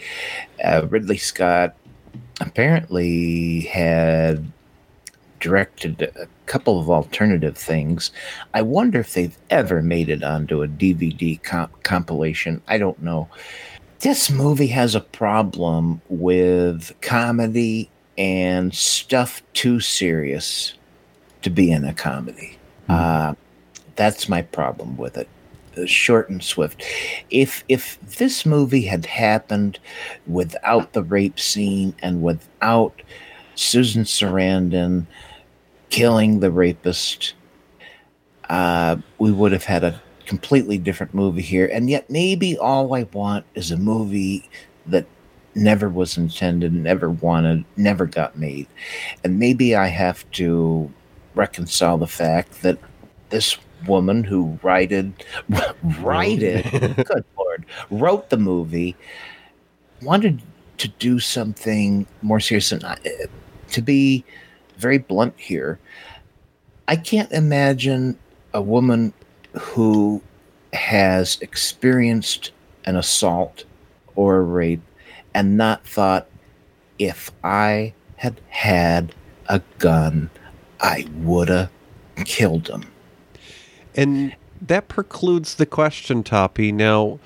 Uh, 0.64 0.86
Ridley 0.88 1.18
Scott 1.18 1.76
apparently 2.40 3.60
had 3.60 4.50
directed 5.38 6.00
a 6.02 6.26
couple 6.46 6.80
of 6.80 6.88
alternative 6.88 7.56
things. 7.56 8.10
I 8.54 8.62
wonder 8.62 9.00
if 9.00 9.12
they've 9.12 9.36
ever 9.50 9.82
made 9.82 10.08
it 10.08 10.24
onto 10.24 10.62
a 10.62 10.68
DVD 10.68 11.40
comp- 11.42 11.82
compilation. 11.82 12.62
I 12.66 12.78
don't 12.78 13.00
know. 13.02 13.28
This 14.00 14.30
movie 14.30 14.68
has 14.68 14.94
a 14.94 15.00
problem 15.00 16.00
with 16.08 16.92
comedy 17.02 17.90
and 18.16 18.74
stuff 18.74 19.42
too 19.52 19.80
serious 19.80 20.74
to 21.42 21.50
be 21.50 21.70
in 21.70 21.84
a 21.84 21.94
comedy. 21.94 22.58
Uh, 22.88 23.34
that's 23.96 24.28
my 24.28 24.42
problem 24.42 24.96
with 24.96 25.16
it. 25.16 25.28
Uh, 25.76 25.86
Short 25.86 26.28
and 26.30 26.42
swift. 26.42 26.82
If 27.30 27.64
if 27.68 27.98
this 28.00 28.46
movie 28.46 28.82
had 28.82 29.06
happened 29.06 29.78
without 30.26 30.92
the 30.92 31.02
rape 31.02 31.40
scene 31.40 31.94
and 32.02 32.22
without 32.22 33.02
Susan 33.54 34.04
Sarandon 34.04 35.06
killing 35.90 36.40
the 36.40 36.50
rapist, 36.50 37.34
uh, 38.48 38.96
we 39.18 39.32
would 39.32 39.52
have 39.52 39.64
had 39.64 39.84
a 39.84 40.00
completely 40.26 40.78
different 40.78 41.14
movie 41.14 41.42
here. 41.42 41.70
And 41.72 41.90
yet, 41.90 42.08
maybe 42.10 42.58
all 42.58 42.94
I 42.94 43.04
want 43.04 43.44
is 43.54 43.70
a 43.70 43.76
movie 43.76 44.48
that 44.86 45.06
never 45.54 45.88
was 45.88 46.16
intended, 46.16 46.72
never 46.72 47.10
wanted, 47.10 47.64
never 47.76 48.06
got 48.06 48.38
made. 48.38 48.66
And 49.22 49.38
maybe 49.38 49.74
I 49.74 49.86
have 49.86 50.28
to 50.32 50.92
reconcile 51.34 51.98
the 51.98 52.06
fact 52.06 52.62
that 52.62 52.78
this 53.30 53.56
woman 53.86 54.24
who 54.24 54.58
writed, 54.62 55.12
writed, 56.00 56.64
good 57.06 57.24
lord, 57.36 57.64
wrote 57.90 58.30
the 58.30 58.36
movie, 58.36 58.96
wanted 60.02 60.42
to 60.78 60.88
do 60.88 61.18
something 61.18 62.06
more 62.22 62.40
serious. 62.40 62.72
And 62.72 62.84
I, 62.84 62.98
to 63.70 63.82
be 63.82 64.24
very 64.76 64.98
blunt 64.98 65.34
here, 65.36 65.78
I 66.88 66.96
can't 66.96 67.32
imagine 67.32 68.18
a 68.52 68.60
woman 68.60 69.12
who 69.52 70.22
has 70.72 71.38
experienced 71.40 72.50
an 72.84 72.96
assault 72.96 73.64
or 74.16 74.36
a 74.36 74.42
rape 74.42 74.82
and 75.34 75.56
not 75.56 75.86
thought, 75.86 76.28
if 76.98 77.30
I 77.42 77.94
had 78.16 78.40
had 78.48 79.14
a 79.48 79.60
gun, 79.78 80.30
I 80.80 81.06
would 81.16 81.48
have 81.48 81.70
killed 82.24 82.68
him. 82.68 82.84
And 83.94 84.34
that 84.60 84.88
precludes 84.88 85.54
the 85.54 85.66
question, 85.66 86.22
Toppy. 86.22 86.72
Now, 86.72 87.18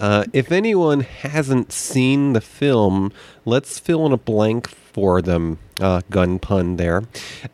uh, 0.00 0.24
if 0.32 0.52
anyone 0.52 1.00
hasn't 1.00 1.72
seen 1.72 2.32
the 2.32 2.40
film, 2.40 3.12
let's 3.44 3.78
fill 3.78 4.06
in 4.06 4.12
a 4.12 4.18
blank 4.18 4.68
for 4.68 5.22
them. 5.22 5.58
Uh, 5.80 6.00
gun 6.10 6.38
pun 6.38 6.76
there. 6.76 7.02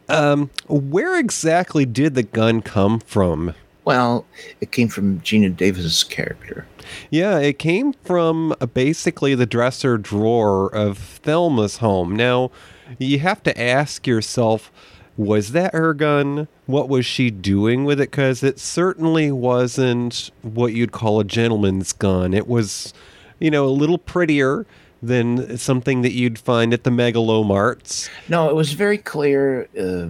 Um, 0.08 0.50
where 0.68 1.18
exactly 1.18 1.84
did 1.84 2.14
the 2.14 2.22
gun 2.22 2.62
come 2.62 3.00
from? 3.00 3.54
Well, 3.84 4.26
it 4.60 4.70
came 4.70 4.86
from 4.86 5.20
Geena 5.20 5.56
Davis's 5.56 6.04
character. 6.04 6.66
Yeah, 7.10 7.38
it 7.38 7.58
came 7.58 7.92
from 7.92 8.54
uh, 8.60 8.66
basically 8.66 9.34
the 9.34 9.46
dresser 9.46 9.98
drawer 9.98 10.72
of 10.72 10.98
Thelma's 10.98 11.78
home. 11.78 12.14
Now, 12.14 12.52
you 12.98 13.18
have 13.18 13.42
to 13.42 13.60
ask 13.60 14.06
yourself, 14.06 14.70
was 15.16 15.52
that 15.52 15.74
her 15.74 15.94
gun? 15.94 16.48
What 16.66 16.88
was 16.88 17.04
she 17.04 17.30
doing 17.30 17.84
with 17.84 18.00
it? 18.00 18.10
Because 18.10 18.42
it 18.42 18.58
certainly 18.58 19.30
wasn't 19.30 20.30
what 20.42 20.72
you'd 20.72 20.92
call 20.92 21.20
a 21.20 21.24
gentleman's 21.24 21.92
gun. 21.92 22.32
It 22.32 22.48
was, 22.48 22.94
you 23.38 23.50
know, 23.50 23.66
a 23.66 23.68
little 23.68 23.98
prettier 23.98 24.66
than 25.02 25.58
something 25.58 26.02
that 26.02 26.12
you'd 26.12 26.38
find 26.38 26.72
at 26.72 26.84
the 26.84 26.90
megalomarts. 26.90 28.08
No, 28.28 28.48
it 28.48 28.54
was 28.54 28.72
very 28.72 28.98
clear 28.98 29.68
uh, 29.78 30.08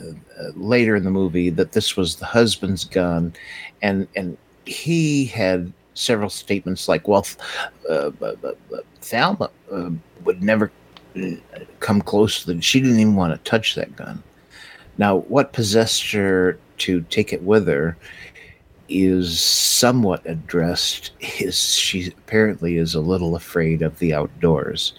uh, 0.00 0.50
later 0.54 0.96
in 0.96 1.04
the 1.04 1.10
movie 1.10 1.50
that 1.50 1.72
this 1.72 1.96
was 1.96 2.16
the 2.16 2.26
husband's 2.26 2.84
gun, 2.84 3.34
and 3.82 4.08
and 4.16 4.36
he 4.64 5.26
had 5.26 5.72
several 5.94 6.30
statements 6.30 6.88
like, 6.88 7.06
"Well, 7.06 7.26
uh, 7.88 8.10
uh, 8.20 8.34
uh, 8.42 8.52
Thelma 9.02 9.50
uh, 9.70 9.90
would 10.24 10.42
never 10.42 10.72
uh, 11.16 11.30
come 11.80 12.00
close 12.00 12.42
to 12.42 12.54
the. 12.54 12.62
She 12.62 12.80
didn't 12.80 12.98
even 12.98 13.16
want 13.16 13.32
to 13.32 13.50
touch 13.50 13.74
that 13.74 13.94
gun." 13.94 14.22
Now, 15.00 15.20
what 15.20 15.54
possessed 15.54 16.12
her 16.12 16.58
to 16.78 17.00
take 17.08 17.32
it 17.32 17.42
with 17.42 17.66
her 17.68 17.96
is 18.90 19.40
somewhat 19.40 20.20
addressed. 20.26 21.12
Is 21.40 21.74
she 21.74 22.08
apparently 22.08 22.76
is 22.76 22.94
a 22.94 23.00
little 23.00 23.34
afraid 23.34 23.80
of 23.80 23.98
the 23.98 24.12
outdoors, 24.12 24.92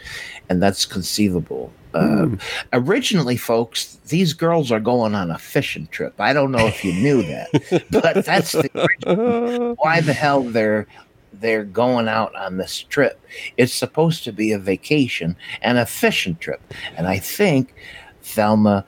and 0.50 0.60
that's 0.62 0.88
conceivable. 0.88 1.72
Uh, 1.94 2.30
Originally, 2.74 3.38
folks, 3.38 4.00
these 4.08 4.34
girls 4.34 4.72
are 4.72 4.80
going 4.80 5.14
on 5.14 5.30
a 5.30 5.38
fishing 5.38 5.86
trip. 5.92 6.20
I 6.20 6.34
don't 6.34 6.52
know 6.52 6.66
if 6.66 6.84
you 6.84 6.94
knew 6.94 7.22
that, 7.22 7.86
but 7.92 8.26
that's 8.26 8.54
the 8.54 9.76
why 9.78 10.02
the 10.02 10.14
hell 10.14 10.42
they're 10.42 10.88
they're 11.32 11.64
going 11.64 12.08
out 12.08 12.34
on 12.34 12.58
this 12.58 12.80
trip. 12.80 13.24
It's 13.56 13.74
supposed 13.74 14.24
to 14.24 14.32
be 14.32 14.52
a 14.52 14.58
vacation 14.58 15.36
and 15.62 15.78
a 15.78 15.86
fishing 15.86 16.38
trip, 16.38 16.62
and 16.98 17.08
I 17.08 17.20
think 17.20 17.76
Thelma 18.24 18.84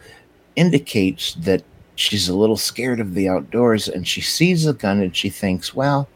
indicates 0.56 1.34
that 1.36 1.64
she's 1.96 2.28
a 2.30 2.36
little 2.36 2.58
scared 2.58 3.00
of 3.00 3.14
the 3.14 3.30
outdoors 3.30 3.88
and 3.88 4.08
she 4.08 4.22
sees 4.22 4.66
a 4.66 4.74
gun 4.74 5.00
and 5.02 5.16
she 5.16 5.30
thinks, 5.30 5.74
well, 5.76 6.08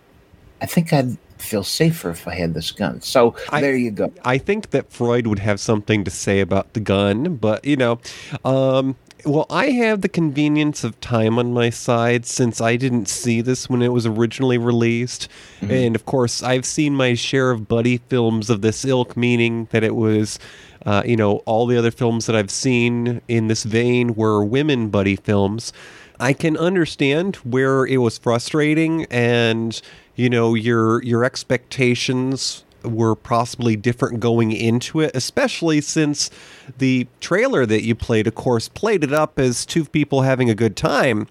I 0.62 0.66
think 0.66 0.92
I'd 0.92 1.18
feel 1.38 1.64
safer 1.64 2.10
if 2.10 2.28
I 2.28 2.34
had 2.34 2.54
this 2.56 2.72
gun. 2.72 3.02
So 3.02 3.36
I- 3.52 3.62
there 3.62 3.76
you 3.78 3.92
go. 3.92 4.12
I 4.26 4.38
think 4.40 4.72
that 4.72 4.92
Freud 4.92 5.28
would 5.28 5.40
have 5.40 5.60
something 5.60 6.04
to 6.04 6.12
say 6.12 6.40
about 6.40 6.74
the 6.74 6.80
gun, 6.80 7.36
but 7.36 7.64
you 7.64 7.76
know, 7.76 8.00
um, 8.44 8.96
well, 9.26 9.46
I 9.50 9.72
have 9.72 10.02
the 10.02 10.10
convenience 10.10 10.84
of 10.84 11.00
time 11.02 11.38
on 11.40 11.52
my 11.54 11.70
side 11.70 12.26
since 12.26 12.62
I 12.62 12.76
didn't 12.76 13.08
see 13.08 13.42
this 13.42 13.70
when 13.70 13.82
it 13.82 13.92
was 13.92 14.06
originally 14.06 14.58
released. 14.60 15.28
And 15.62 15.96
of 15.96 16.06
course, 16.06 16.42
I've 16.44 16.66
seen 16.66 16.94
my 16.96 17.14
share 17.16 17.50
of 17.52 17.68
buddy 17.68 17.98
films 18.10 18.50
of 18.50 18.62
this 18.62 18.86
ilk, 18.86 19.18
meaning 19.18 19.68
that 19.72 19.84
it 19.84 19.96
was, 19.96 20.38
uh, 20.86 21.04
you 21.06 21.16
know, 21.16 21.38
all 21.46 21.66
the 21.66 21.78
other 21.78 21.92
films 21.92 22.26
that 22.26 22.36
I've 22.36 22.52
seen 22.52 23.22
in 23.28 23.48
this 23.48 23.64
vein 23.64 24.16
were 24.16 24.44
women 24.44 24.90
buddy 24.90 25.16
films. 25.16 25.74
I 26.20 26.34
can 26.34 26.58
understand 26.58 27.38
where 27.38 27.86
it 27.86 27.98
was 27.98 28.18
frustrating 28.18 29.06
and 29.06 29.80
you 30.16 30.30
know 30.32 30.56
your 30.56 31.04
your 31.04 31.24
expectations 31.24 32.64
were 32.84 33.16
possibly 33.16 33.76
different 33.76 34.20
going 34.20 34.52
into 34.52 35.02
it, 35.02 35.12
especially 35.14 35.82
since 35.82 36.30
the 36.78 37.08
trailer 37.20 37.66
that 37.66 37.84
you 37.84 37.96
played, 37.96 38.28
of 38.28 38.36
course, 38.36 38.70
played 38.70 39.04
it 39.04 39.14
up 39.14 39.40
as 39.40 39.66
two 39.66 39.86
people 39.86 40.22
having 40.22 40.50
a 40.50 40.56
good 40.56 40.76
time. 40.76 41.28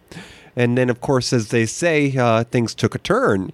And 0.54 0.76
then, 0.76 0.88
of 0.88 1.00
course, 1.00 1.32
as 1.32 1.48
they 1.48 1.66
say, 1.66 2.16
uh, 2.16 2.44
things 2.44 2.74
took 2.74 2.94
a 2.94 2.98
turn. 2.98 3.52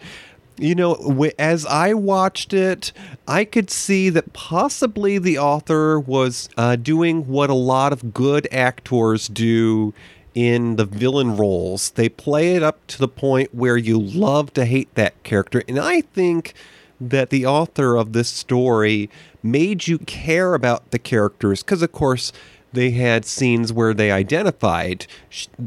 You 0.62 0.76
know, 0.76 1.28
as 1.40 1.66
I 1.66 1.92
watched 1.92 2.52
it, 2.52 2.92
I 3.26 3.44
could 3.44 3.68
see 3.68 4.10
that 4.10 4.32
possibly 4.32 5.18
the 5.18 5.36
author 5.36 5.98
was 5.98 6.48
uh, 6.56 6.76
doing 6.76 7.26
what 7.26 7.50
a 7.50 7.54
lot 7.54 7.92
of 7.92 8.14
good 8.14 8.46
actors 8.52 9.26
do 9.26 9.92
in 10.36 10.76
the 10.76 10.84
villain 10.84 11.36
roles. 11.36 11.90
They 11.90 12.08
play 12.08 12.54
it 12.54 12.62
up 12.62 12.86
to 12.86 12.98
the 13.00 13.08
point 13.08 13.52
where 13.52 13.76
you 13.76 13.98
love 14.00 14.54
to 14.54 14.64
hate 14.64 14.94
that 14.94 15.20
character. 15.24 15.64
And 15.66 15.80
I 15.80 16.02
think 16.02 16.54
that 17.00 17.30
the 17.30 17.44
author 17.44 17.96
of 17.96 18.12
this 18.12 18.28
story 18.28 19.10
made 19.42 19.88
you 19.88 19.98
care 19.98 20.54
about 20.54 20.92
the 20.92 20.98
characters 21.00 21.64
because, 21.64 21.82
of 21.82 21.90
course, 21.90 22.32
they 22.72 22.92
had 22.92 23.24
scenes 23.24 23.72
where 23.72 23.92
they 23.92 24.12
identified. 24.12 25.08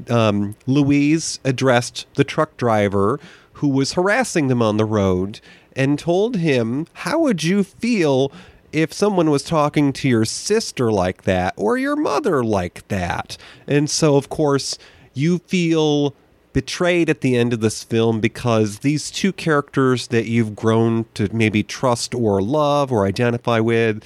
Um, 0.10 0.56
Louise 0.66 1.42
addressed 1.44 2.08
the 2.16 2.24
truck 2.24 2.56
driver 2.56 3.20
who 3.56 3.68
was 3.68 3.94
harassing 3.94 4.48
them 4.48 4.62
on 4.62 4.78
the 4.78 4.86
road 4.86 5.40
and 5.76 6.00
told 6.00 6.38
him, 6.38 6.88
How 6.94 7.20
would 7.20 7.44
you 7.44 7.64
feel 7.64 8.32
if 8.72 8.92
someone 8.92 9.30
was 9.30 9.44
talking 9.44 9.94
to 9.94 10.10
your 10.10 10.26
sister 10.26 10.92
like 10.92 11.24
that 11.24 11.54
or 11.58 11.78
your 11.78 11.96
mother 11.96 12.44
like 12.44 12.88
that? 12.90 13.38
And 13.68 13.90
so, 13.90 14.18
of 14.18 14.30
course, 14.30 14.78
you 15.14 15.40
feel 15.40 16.16
betrayed 16.54 17.10
at 17.10 17.22
the 17.22 17.36
end 17.36 17.52
of 17.52 17.60
this 17.60 17.84
film 17.84 18.22
because 18.22 18.80
these 18.80 19.12
two 19.12 19.34
characters 19.34 20.08
that 20.08 20.26
you've 20.26 20.56
grown 20.56 21.06
to 21.14 21.34
maybe 21.36 21.64
trust 21.64 22.16
or 22.16 22.42
love 22.42 22.92
or 22.92 23.06
identify 23.06 23.60
with 23.60 24.04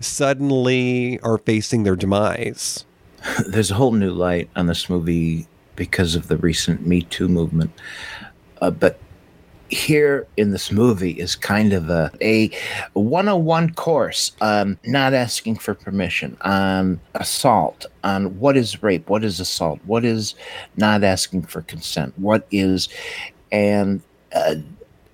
suddenly 0.00 1.20
are 1.20 1.36
facing 1.38 1.82
their 1.82 1.96
demise. 1.96 2.86
There's 3.46 3.70
a 3.70 3.74
whole 3.74 3.92
new 3.92 4.12
light 4.12 4.48
on 4.56 4.66
this 4.66 4.88
movie 4.88 5.46
because 5.76 6.14
of 6.14 6.28
the 6.28 6.38
recent 6.38 6.86
Me 6.86 7.02
Too 7.02 7.28
movement. 7.28 7.70
Uh, 8.60 8.70
but 8.70 8.98
here 9.70 10.26
in 10.36 10.50
this 10.50 10.72
movie 10.72 11.12
is 11.12 11.36
kind 11.36 11.72
of 11.72 11.88
a, 11.90 12.10
a 12.20 12.50
101 12.94 13.74
course 13.74 14.32
on 14.40 14.78
not 14.84 15.14
asking 15.14 15.56
for 15.56 15.74
permission, 15.74 16.36
on 16.42 17.00
assault, 17.14 17.86
on 18.02 18.38
what 18.38 18.56
is 18.56 18.82
rape, 18.82 19.08
what 19.08 19.24
is 19.24 19.38
assault, 19.38 19.78
what 19.86 20.04
is 20.04 20.34
not 20.76 21.04
asking 21.04 21.42
for 21.42 21.62
consent, 21.62 22.12
what 22.18 22.46
is, 22.50 22.88
and 23.52 24.02
uh, 24.34 24.56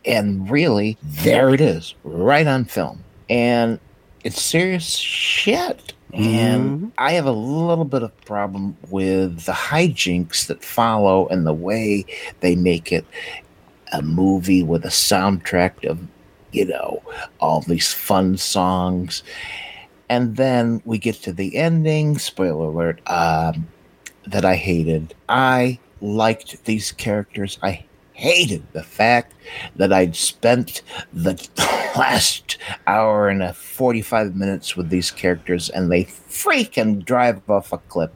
and 0.05 0.49
really 0.51 0.97
there 1.03 1.53
it 1.53 1.61
is, 1.61 1.95
right 2.05 2.47
on 2.47 2.65
film, 2.65 3.03
and 3.29 3.79
it's 4.25 4.41
serious 4.41 4.87
shit. 4.87 5.93
And 6.13 6.93
I 6.99 7.13
have 7.13 7.27
a 7.27 7.33
little 7.33 7.85
bit 7.85 8.03
of 8.03 8.17
problem 8.25 8.77
with 8.91 9.43
the 9.45 9.53
hijinks 9.53 10.47
that 10.47 10.65
follow 10.65 11.27
and 11.29 11.47
the 11.47 11.53
way 11.53 12.05
they 12.41 12.55
make 12.57 12.93
it 12.93 13.05
a 13.93 14.03
movie 14.03 14.63
with 14.63 14.85
a 14.85 14.89
soundtrack 14.89 15.85
of, 15.89 15.99
you 16.53 16.65
know, 16.65 17.03
all 17.41 17.61
these 17.61 17.93
fun 17.93 18.37
songs. 18.37 19.23
And 20.09 20.37
then 20.37 20.81
we 20.85 20.99
get 20.99 21.17
to 21.23 21.33
the 21.33 21.57
ending, 21.57 22.19
spoiler 22.19 22.67
alert, 22.67 23.01
um, 23.09 23.67
that 24.27 24.45
I 24.45 24.57
hated. 24.57 25.15
I 25.29 25.79
liked 26.01 26.65
these 26.65 26.93
characters. 26.93 27.59
I 27.63 27.85
hated 28.17 28.67
the 28.73 28.83
fact 28.83 29.35
that 29.77 29.93
I'd 29.93 30.17
spent 30.17 30.81
the 31.13 31.35
last 31.97 32.57
hour 32.87 33.29
and 33.29 33.43
a 33.43 33.53
45 33.53 34.35
minutes 34.35 34.75
with 34.75 34.89
these 34.89 35.11
characters 35.11 35.69
and 35.69 35.93
they 35.93 36.05
freaking 36.05 37.05
drive 37.05 37.49
off 37.49 37.75
a 37.75 37.79
cliff. 37.79 38.11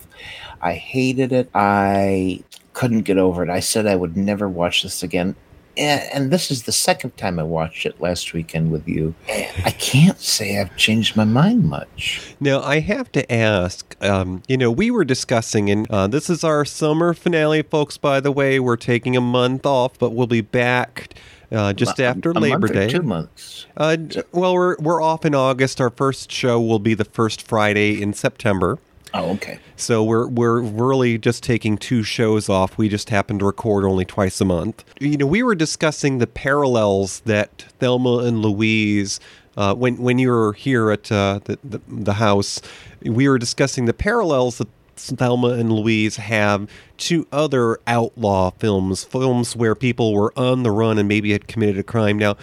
I 0.62 0.72
hated 0.72 1.32
it. 1.32 1.50
I 1.54 2.42
couldn't 2.72 3.02
get 3.02 3.18
over 3.18 3.42
it. 3.42 3.50
I 3.50 3.60
said 3.60 3.86
I 3.86 3.96
would 3.96 4.16
never 4.16 4.48
watch 4.48 4.82
this 4.82 5.02
again. 5.02 5.36
And, 5.76 6.02
and 6.12 6.30
this 6.30 6.50
is 6.50 6.64
the 6.64 6.72
second 6.72 7.16
time 7.16 7.38
I 7.38 7.42
watched 7.42 7.86
it 7.86 8.00
last 8.00 8.32
weekend 8.32 8.70
with 8.70 8.88
you. 8.88 9.14
I 9.28 9.74
can't 9.78 10.20
say 10.20 10.60
I've 10.60 10.76
changed 10.76 11.16
my 11.16 11.24
mind 11.24 11.64
much. 11.64 12.34
Now, 12.40 12.60
I 12.60 12.80
have 12.80 13.10
to 13.12 13.32
ask 13.32 13.96
um, 14.02 14.42
you 14.48 14.56
know, 14.56 14.70
we 14.70 14.90
were 14.90 15.04
discussing, 15.04 15.70
and 15.70 15.90
uh, 15.90 16.06
this 16.06 16.30
is 16.30 16.42
our 16.44 16.64
summer 16.64 17.14
finale, 17.14 17.62
folks, 17.62 17.96
by 17.96 18.20
the 18.20 18.32
way. 18.32 18.58
We're 18.58 18.76
taking 18.76 19.16
a 19.16 19.20
month 19.20 19.66
off, 19.66 19.98
but 19.98 20.10
we'll 20.10 20.26
be 20.26 20.40
back. 20.40 21.14
Uh, 21.52 21.72
just 21.72 21.98
A- 21.98 22.04
after 22.04 22.30
a 22.30 22.34
Labor 22.34 22.68
Day, 22.68 22.88
two 22.88 23.02
months. 23.02 23.66
Uh, 23.76 23.96
well, 24.32 24.54
we're 24.54 24.76
we're 24.78 25.02
off 25.02 25.24
in 25.24 25.34
August. 25.34 25.80
Our 25.80 25.90
first 25.90 26.30
show 26.30 26.60
will 26.60 26.78
be 26.78 26.94
the 26.94 27.04
first 27.04 27.42
Friday 27.42 28.00
in 28.00 28.12
September. 28.12 28.78
Oh, 29.12 29.30
okay. 29.32 29.58
So 29.76 30.04
we're 30.04 30.26
we're 30.28 30.60
really 30.60 31.18
just 31.18 31.42
taking 31.42 31.76
two 31.76 32.02
shows 32.02 32.48
off. 32.48 32.78
We 32.78 32.88
just 32.88 33.10
happen 33.10 33.38
to 33.40 33.44
record 33.44 33.84
only 33.84 34.04
twice 34.04 34.40
a 34.40 34.44
month. 34.44 34.84
You 35.00 35.16
know, 35.16 35.26
we 35.26 35.42
were 35.42 35.54
discussing 35.54 36.18
the 36.18 36.26
parallels 36.26 37.20
that 37.20 37.66
Thelma 37.78 38.18
and 38.18 38.40
Louise. 38.40 39.20
Uh, 39.56 39.74
when 39.74 39.96
when 39.96 40.18
you 40.18 40.30
were 40.30 40.52
here 40.52 40.90
at 40.90 41.10
uh, 41.10 41.40
the, 41.44 41.58
the 41.64 41.80
the 41.88 42.14
house, 42.14 42.60
we 43.02 43.28
were 43.28 43.38
discussing 43.38 43.86
the 43.86 43.92
parallels 43.92 44.58
that 44.58 44.68
Thelma 44.96 45.48
and 45.48 45.72
Louise 45.72 46.16
have 46.16 46.70
to 46.98 47.26
other 47.32 47.78
outlaw 47.86 48.50
films, 48.50 49.04
films 49.04 49.56
where 49.56 49.74
people 49.74 50.12
were 50.12 50.32
on 50.38 50.62
the 50.62 50.70
run 50.70 50.98
and 50.98 51.08
maybe 51.08 51.32
had 51.32 51.48
committed 51.48 51.78
a 51.78 51.82
crime. 51.82 52.18
Now, 52.18 52.36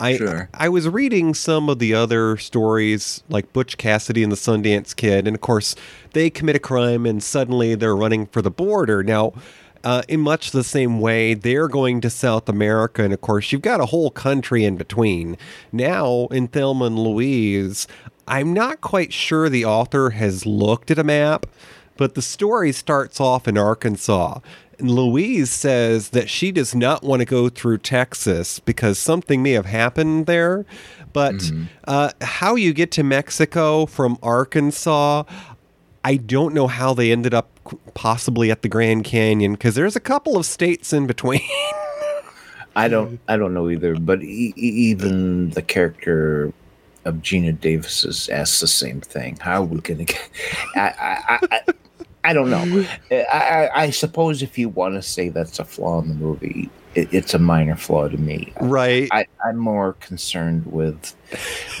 I 0.00 0.16
Sure. 0.16 0.48
I 0.54 0.68
was 0.68 0.88
reading 0.88 1.34
some 1.34 1.68
of 1.68 1.78
the 1.78 1.94
other 1.94 2.36
stories, 2.36 3.22
like 3.28 3.52
Butch 3.52 3.76
Cassidy 3.78 4.22
and 4.22 4.32
the 4.32 4.36
Sundance 4.36 4.94
Kid, 4.94 5.26
and 5.26 5.34
of 5.36 5.40
course, 5.40 5.74
they 6.12 6.30
commit 6.30 6.56
a 6.56 6.60
crime 6.60 7.06
and 7.06 7.22
suddenly 7.22 7.74
they're 7.74 7.96
running 7.96 8.26
for 8.26 8.42
the 8.42 8.50
border. 8.50 9.02
Now, 9.02 9.32
uh, 9.84 10.02
in 10.08 10.20
much 10.20 10.50
the 10.50 10.64
same 10.64 11.00
way, 11.00 11.34
they're 11.34 11.68
going 11.68 12.00
to 12.00 12.10
South 12.10 12.48
America, 12.48 13.02
and 13.02 13.12
of 13.12 13.20
course, 13.20 13.50
you've 13.50 13.62
got 13.62 13.80
a 13.80 13.86
whole 13.86 14.10
country 14.10 14.64
in 14.64 14.76
between. 14.76 15.36
Now, 15.72 16.28
in 16.30 16.48
Thelma 16.48 16.86
and 16.86 16.98
Louise, 16.98 17.88
I'm 18.28 18.52
not 18.52 18.80
quite 18.80 19.12
sure 19.12 19.48
the 19.48 19.64
author 19.64 20.10
has 20.10 20.46
looked 20.46 20.90
at 20.90 20.98
a 20.98 21.04
map, 21.04 21.46
but 21.96 22.14
the 22.14 22.22
story 22.22 22.72
starts 22.72 23.20
off 23.20 23.48
in 23.48 23.58
Arkansas. 23.58 24.38
Louise 24.80 25.50
says 25.50 26.10
that 26.10 26.28
she 26.28 26.52
does 26.52 26.74
not 26.74 27.02
want 27.02 27.20
to 27.20 27.26
go 27.26 27.48
through 27.48 27.78
Texas 27.78 28.58
because 28.58 28.98
something 28.98 29.42
may 29.42 29.52
have 29.52 29.66
happened 29.66 30.26
there. 30.26 30.64
But 31.12 31.52
uh, 31.84 32.10
how 32.20 32.56
you 32.56 32.72
get 32.72 32.90
to 32.92 33.02
Mexico 33.02 33.86
from 33.86 34.18
Arkansas, 34.22 35.24
I 36.04 36.16
don't 36.16 36.54
know 36.54 36.66
how 36.66 36.94
they 36.94 37.12
ended 37.12 37.34
up 37.34 37.48
possibly 37.94 38.50
at 38.50 38.62
the 38.62 38.68
Grand 38.68 39.04
Canyon 39.04 39.52
because 39.52 39.74
there's 39.74 39.96
a 39.96 40.00
couple 40.00 40.36
of 40.36 40.46
states 40.46 40.92
in 40.92 41.06
between. 41.06 41.42
I 42.74 42.88
don't 42.88 43.20
I 43.28 43.36
don't 43.36 43.52
know 43.52 43.68
either, 43.68 43.96
but 43.96 44.22
e- 44.22 44.54
even 44.56 45.50
the 45.50 45.60
character 45.60 46.52
of 47.04 47.16
Geena 47.16 47.58
Davis 47.60 48.04
is 48.04 48.28
asks 48.30 48.60
the 48.60 48.66
same 48.66 49.00
thing. 49.00 49.36
How 49.36 49.62
are 49.62 49.64
we 49.64 49.80
going 49.80 49.98
to 49.98 50.04
get? 50.04 50.30
I, 50.74 50.80
I, 50.80 51.38
I, 51.50 51.60
I, 52.24 52.32
don't 52.32 52.50
know. 52.50 52.86
I, 53.10 53.24
I, 53.32 53.82
I 53.82 53.90
suppose 53.90 54.42
if 54.42 54.58
you 54.58 54.68
want 54.68 54.94
to 54.94 55.02
say 55.02 55.28
that's 55.28 55.58
a 55.58 55.64
flaw 55.64 56.00
in 56.00 56.08
the 56.08 56.14
movie, 56.14 56.70
it, 56.94 57.12
it's 57.12 57.34
a 57.34 57.38
minor 57.38 57.76
flaw 57.76 58.08
to 58.08 58.16
me. 58.16 58.52
right. 58.60 59.08
I, 59.12 59.26
I'm 59.44 59.56
more 59.56 59.94
concerned 59.94 60.66
with 60.66 61.14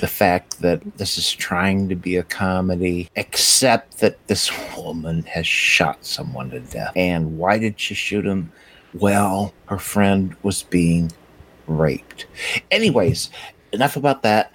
the 0.00 0.08
fact 0.08 0.60
that 0.60 0.80
this 0.98 1.18
is 1.18 1.32
trying 1.32 1.88
to 1.88 1.94
be 1.94 2.16
a 2.16 2.22
comedy, 2.22 3.10
except 3.16 3.98
that 3.98 4.26
this 4.26 4.50
woman 4.76 5.22
has 5.24 5.46
shot 5.46 6.04
someone 6.04 6.50
to 6.50 6.60
death. 6.60 6.92
And 6.96 7.38
why 7.38 7.58
did 7.58 7.78
she 7.78 7.94
shoot 7.94 8.24
him? 8.24 8.52
Well, 8.94 9.54
her 9.66 9.78
friend 9.78 10.36
was 10.42 10.64
being 10.64 11.12
raped. 11.66 12.26
Anyways, 12.70 13.30
enough 13.72 13.96
about 13.96 14.22
that. 14.22 14.52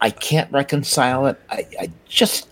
I 0.00 0.10
can't 0.10 0.50
reconcile 0.52 1.26
it. 1.26 1.40
I, 1.50 1.66
I 1.80 1.92
just. 2.06 2.48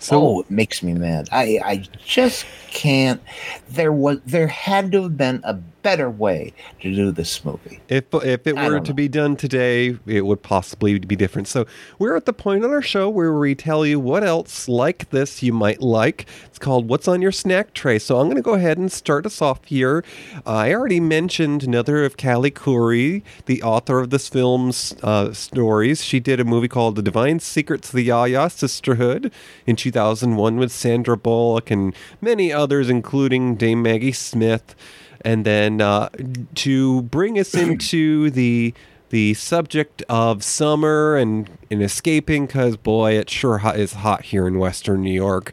So 0.00 0.20
oh, 0.20 0.40
it 0.40 0.50
makes 0.50 0.82
me 0.82 0.94
mad. 0.94 1.28
I 1.30 1.60
I 1.64 1.76
just 2.04 2.46
can't. 2.70 3.20
There 3.68 3.92
was 3.92 4.18
there 4.24 4.48
had 4.48 4.92
to 4.92 5.02
have 5.04 5.16
been 5.16 5.42
a 5.44 5.54
better 5.82 6.10
way 6.10 6.52
to 6.80 6.94
do 6.94 7.10
this 7.10 7.44
movie. 7.44 7.80
If 7.88 8.04
if 8.12 8.46
it 8.46 8.56
were 8.56 8.80
to 8.80 8.94
be 8.94 9.08
done 9.08 9.36
today, 9.36 9.98
it 10.06 10.22
would 10.22 10.42
possibly 10.42 10.98
be 10.98 11.16
different. 11.16 11.48
So 11.48 11.66
we're 11.98 12.16
at 12.16 12.26
the 12.26 12.32
point 12.32 12.64
on 12.64 12.70
our 12.70 12.82
show 12.82 13.08
where 13.08 13.32
we 13.32 13.54
tell 13.54 13.84
you 13.86 13.98
what 13.98 14.24
else 14.24 14.68
like 14.68 15.10
this 15.10 15.42
you 15.42 15.52
might 15.52 15.80
like. 15.80 16.26
It's 16.46 16.58
called 16.58 16.88
"What's 16.88 17.08
on 17.08 17.22
Your 17.22 17.32
Snack 17.32 17.74
Tray." 17.74 17.98
So 17.98 18.18
I'm 18.18 18.26
going 18.26 18.36
to 18.36 18.42
go 18.42 18.54
ahead 18.54 18.78
and 18.78 18.90
start 18.90 19.26
us 19.26 19.40
off 19.40 19.64
here. 19.64 20.04
Uh, 20.46 20.50
I 20.50 20.74
already 20.74 21.00
mentioned 21.00 21.62
another 21.62 22.04
of 22.04 22.16
Callie 22.16 22.50
Khouri, 22.50 23.22
the 23.46 23.62
author 23.62 24.00
of 24.00 24.10
this 24.10 24.28
film's 24.28 24.94
uh, 25.02 25.32
stories. 25.32 26.04
She 26.04 26.20
did 26.20 26.40
a 26.40 26.44
movie 26.44 26.68
called 26.68 26.96
"The 26.96 27.02
Divine 27.02 27.40
Secrets 27.40 27.88
of 27.88 27.94
the 27.94 28.04
Yaya 28.04 28.50
Sisterhood" 28.50 29.32
in 29.66 29.76
2001 29.76 30.56
with 30.56 30.72
Sandra 30.72 31.16
Bullock 31.16 31.70
and 31.70 31.94
many 32.20 32.52
others, 32.52 32.88
including 32.90 33.56
Dame 33.56 33.82
Maggie 33.82 34.12
Smith. 34.12 34.74
And 35.22 35.44
then 35.44 35.80
uh, 35.80 36.08
to 36.56 37.02
bring 37.02 37.38
us 37.38 37.54
into 37.54 38.30
the 38.30 38.74
the 39.10 39.34
subject 39.34 40.04
of 40.08 40.44
summer 40.44 41.16
and, 41.16 41.50
and 41.68 41.82
escaping, 41.82 42.46
because 42.46 42.76
boy, 42.76 43.18
it 43.18 43.28
sure 43.28 43.58
hot, 43.58 43.76
is 43.76 43.94
hot 43.94 44.26
here 44.26 44.46
in 44.46 44.56
Western 44.58 45.02
New 45.02 45.12
York. 45.12 45.52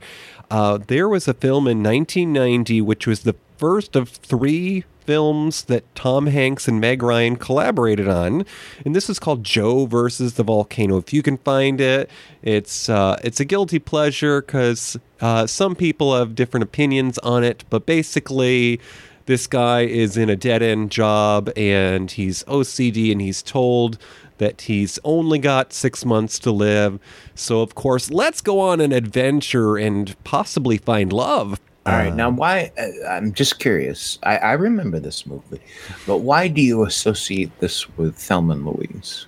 Uh, 0.50 0.78
there 0.88 1.10
was 1.10 1.28
a 1.28 1.34
film 1.34 1.68
in 1.68 1.84
1990, 1.84 2.82
which 2.82 3.08
was 3.08 3.22
the 3.22 3.36
first 3.58 3.96
of 3.96 4.10
three 4.10 4.86
films 5.08 5.64
that 5.64 5.84
Tom 5.96 6.28
Hanks 6.28 6.68
and 6.68 6.80
Meg 6.80 7.02
Ryan 7.02 7.38
collaborated 7.38 8.08
on, 8.08 8.46
and 8.86 8.96
this 8.96 9.10
is 9.10 9.20
called 9.20 9.44
Joe 9.44 9.86
versus 9.86 10.34
the 10.34 10.44
Volcano. 10.44 10.98
If 10.98 11.14
you 11.14 11.24
can 11.24 11.38
find 11.38 11.82
it, 11.82 12.10
it's 12.44 12.90
uh, 12.90 13.18
it's 13.24 13.40
a 13.40 13.46
guilty 13.46 13.80
pleasure 13.80 14.42
because 14.42 14.98
uh, 15.22 15.48
some 15.48 15.76
people 15.76 16.16
have 16.16 16.36
different 16.36 16.64
opinions 16.64 17.18
on 17.20 17.44
it, 17.44 17.64
but 17.70 17.86
basically 17.86 18.80
this 19.28 19.46
guy 19.46 19.82
is 19.82 20.18
in 20.18 20.30
a 20.30 20.36
dead 20.36 20.64
end 20.64 20.90
job 20.90 21.50
and 21.56 22.10
he's 22.10 22.44
OCD 22.46 23.12
and 23.12 23.22
he's 23.22 23.44
told 23.44 23.98
that 24.40 24.62
he's 24.62 25.00
only 25.04 25.40
got 25.40 25.74
six 25.74 26.06
months 26.06 26.40
to 26.40 26.52
live. 26.52 27.00
So, 27.36 27.62
of 27.62 27.76
course, 27.76 28.10
let's 28.10 28.42
go 28.42 28.60
on 28.60 28.82
an 28.82 28.92
adventure 28.92 29.78
and 29.78 30.16
possibly 30.24 30.78
find 30.78 31.12
love. 31.14 31.60
All 31.88 31.94
right, 31.94 32.14
now 32.14 32.30
why? 32.30 32.74
Uh, 32.78 33.08
I'm 33.08 33.32
just 33.32 33.60
curious. 33.60 34.20
I, 34.24 34.38
I 34.38 34.52
remember 34.54 35.00
this 35.00 35.26
movie, 35.26 35.62
but 36.06 36.18
why 36.18 36.50
do 36.50 36.62
you 36.62 36.84
associate 36.84 37.58
this 37.62 37.88
with 37.98 38.18
Thelma 38.18 38.56
and 38.56 38.66
Louise? 38.66 39.26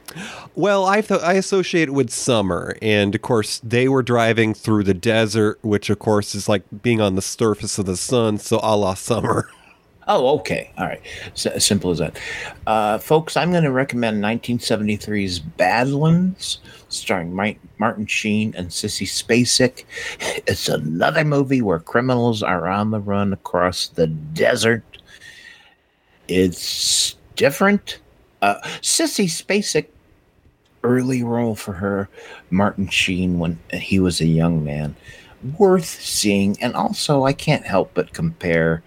Well, 0.55 0.85
I 0.85 0.99
th- 0.99 1.21
I 1.21 1.35
associate 1.35 1.87
it 1.87 1.93
with 1.93 2.09
summer, 2.09 2.75
and 2.81 3.15
of 3.15 3.21
course 3.21 3.61
they 3.63 3.87
were 3.87 4.03
driving 4.03 4.53
through 4.53 4.83
the 4.83 4.93
desert, 4.93 5.57
which 5.61 5.89
of 5.89 5.99
course 5.99 6.35
is 6.35 6.49
like 6.49 6.63
being 6.81 6.99
on 6.99 7.15
the 7.15 7.21
surface 7.21 7.79
of 7.79 7.85
the 7.85 7.95
sun, 7.95 8.39
so 8.39 8.59
a 8.61 8.75
la 8.75 8.93
summer. 8.93 9.49
Oh, 10.09 10.39
okay. 10.39 10.71
All 10.79 10.87
right. 10.87 11.01
S- 11.33 11.63
simple 11.63 11.91
as 11.91 11.99
that. 11.99 12.19
Uh, 12.65 12.97
folks, 12.97 13.37
I'm 13.37 13.51
going 13.51 13.63
to 13.63 13.71
recommend 13.71 14.23
1973's 14.23 15.37
Badlands, 15.37 16.57
starring 16.89 17.35
Martin 17.77 18.07
Sheen 18.07 18.55
and 18.57 18.69
Sissy 18.69 19.05
Spacek. 19.07 19.85
It's 20.47 20.67
another 20.67 21.23
movie 21.23 21.61
where 21.61 21.77
criminals 21.77 22.41
are 22.41 22.67
on 22.67 22.89
the 22.89 22.99
run 22.99 23.33
across 23.33 23.87
the 23.89 24.07
desert. 24.07 24.83
It's 26.27 27.15
different. 27.35 27.99
Uh, 28.41 28.59
Sissy 28.81 29.25
Spacek, 29.25 29.85
early 30.83 31.21
role 31.21 31.53
for 31.53 31.73
her, 31.73 32.09
Martin 32.49 32.87
Sheen 32.87 33.37
when 33.37 33.59
he 33.71 33.99
was 33.99 34.21
a 34.21 34.25
young 34.25 34.63
man. 34.63 34.95
Worth 35.59 35.85
seeing. 35.85 36.57
And 36.61 36.73
also, 36.73 37.25
I 37.25 37.33
can't 37.33 37.65
help 37.65 37.91
but 37.93 38.13
compare 38.13 38.81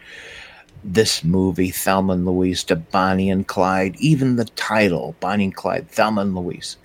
this 0.84 1.22
movie, 1.22 1.70
Thelma 1.70 2.14
and 2.14 2.26
Louise, 2.26 2.64
to 2.64 2.76
Bonnie 2.76 3.30
and 3.30 3.46
Clyde. 3.46 3.96
Even 3.98 4.36
the 4.36 4.44
title, 4.44 5.14
Bonnie 5.20 5.44
and 5.44 5.54
Clyde, 5.54 5.88
Thelma 5.90 6.22
and 6.22 6.34
Louise. 6.34 6.76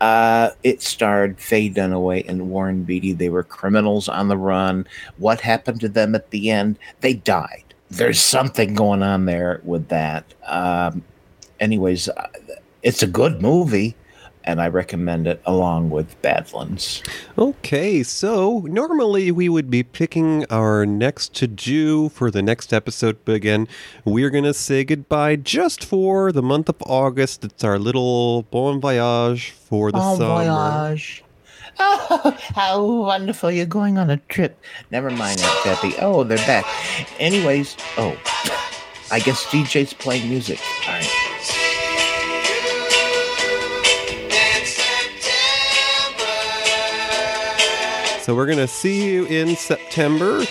Uh, 0.00 0.50
it 0.64 0.82
starred 0.82 1.38
Faye 1.38 1.70
Dunaway 1.70 2.28
and 2.28 2.50
Warren 2.50 2.82
Beatty. 2.82 3.12
They 3.12 3.28
were 3.28 3.44
criminals 3.44 4.08
on 4.08 4.26
the 4.26 4.36
run. 4.36 4.86
What 5.18 5.40
happened 5.40 5.80
to 5.82 5.88
them 5.88 6.16
at 6.16 6.30
the 6.30 6.50
end? 6.50 6.76
They 7.00 7.14
died. 7.14 7.72
There's 7.88 8.20
something 8.20 8.74
going 8.74 9.02
on 9.02 9.26
there 9.26 9.60
with 9.62 9.88
that. 9.88 10.24
Um, 10.44 11.04
anyways, 11.60 12.08
uh, 12.08 12.28
it's 12.82 13.02
a 13.02 13.06
good 13.06 13.40
movie, 13.40 13.94
and 14.44 14.60
I 14.60 14.68
recommend 14.68 15.26
it 15.26 15.40
along 15.46 15.90
with 15.90 16.20
Badlands. 16.22 17.02
Okay, 17.38 18.02
so 18.02 18.60
normally 18.68 19.30
we 19.30 19.48
would 19.48 19.70
be 19.70 19.82
picking 19.82 20.44
our 20.50 20.84
next 20.86 21.34
to 21.36 21.46
do 21.46 22.08
for 22.10 22.30
the 22.30 22.42
next 22.42 22.72
episode, 22.72 23.18
but 23.24 23.34
again, 23.34 23.68
we're 24.04 24.30
going 24.30 24.44
to 24.44 24.54
say 24.54 24.84
goodbye 24.84 25.36
just 25.36 25.84
for 25.84 26.32
the 26.32 26.42
month 26.42 26.68
of 26.68 26.76
August. 26.86 27.44
It's 27.44 27.64
our 27.64 27.78
little 27.78 28.42
bon 28.44 28.80
voyage 28.80 29.50
for 29.50 29.90
the 29.92 29.98
Bon 29.98 30.16
summer. 30.16 30.44
voyage. 30.44 31.24
Oh, 31.78 32.36
how 32.54 32.84
wonderful. 32.84 33.50
You're 33.50 33.64
going 33.66 33.96
on 33.98 34.10
a 34.10 34.18
trip. 34.28 34.60
Never 34.90 35.10
mind, 35.10 35.40
Aunt 35.40 35.58
Peppy. 35.64 35.94
Oh, 36.00 36.22
they're 36.24 36.36
back. 36.38 36.66
Anyways, 37.18 37.76
oh, 37.96 38.16
I 39.10 39.20
guess 39.20 39.44
DJ's 39.46 39.94
playing 39.94 40.28
music. 40.28 40.60
All 40.86 40.92
right. 40.94 41.31
So 48.22 48.34
we're 48.36 48.46
going 48.46 48.58
to 48.58 48.68
see 48.68 49.10
you 49.10 49.24
in 49.26 49.56
September. 49.56 50.44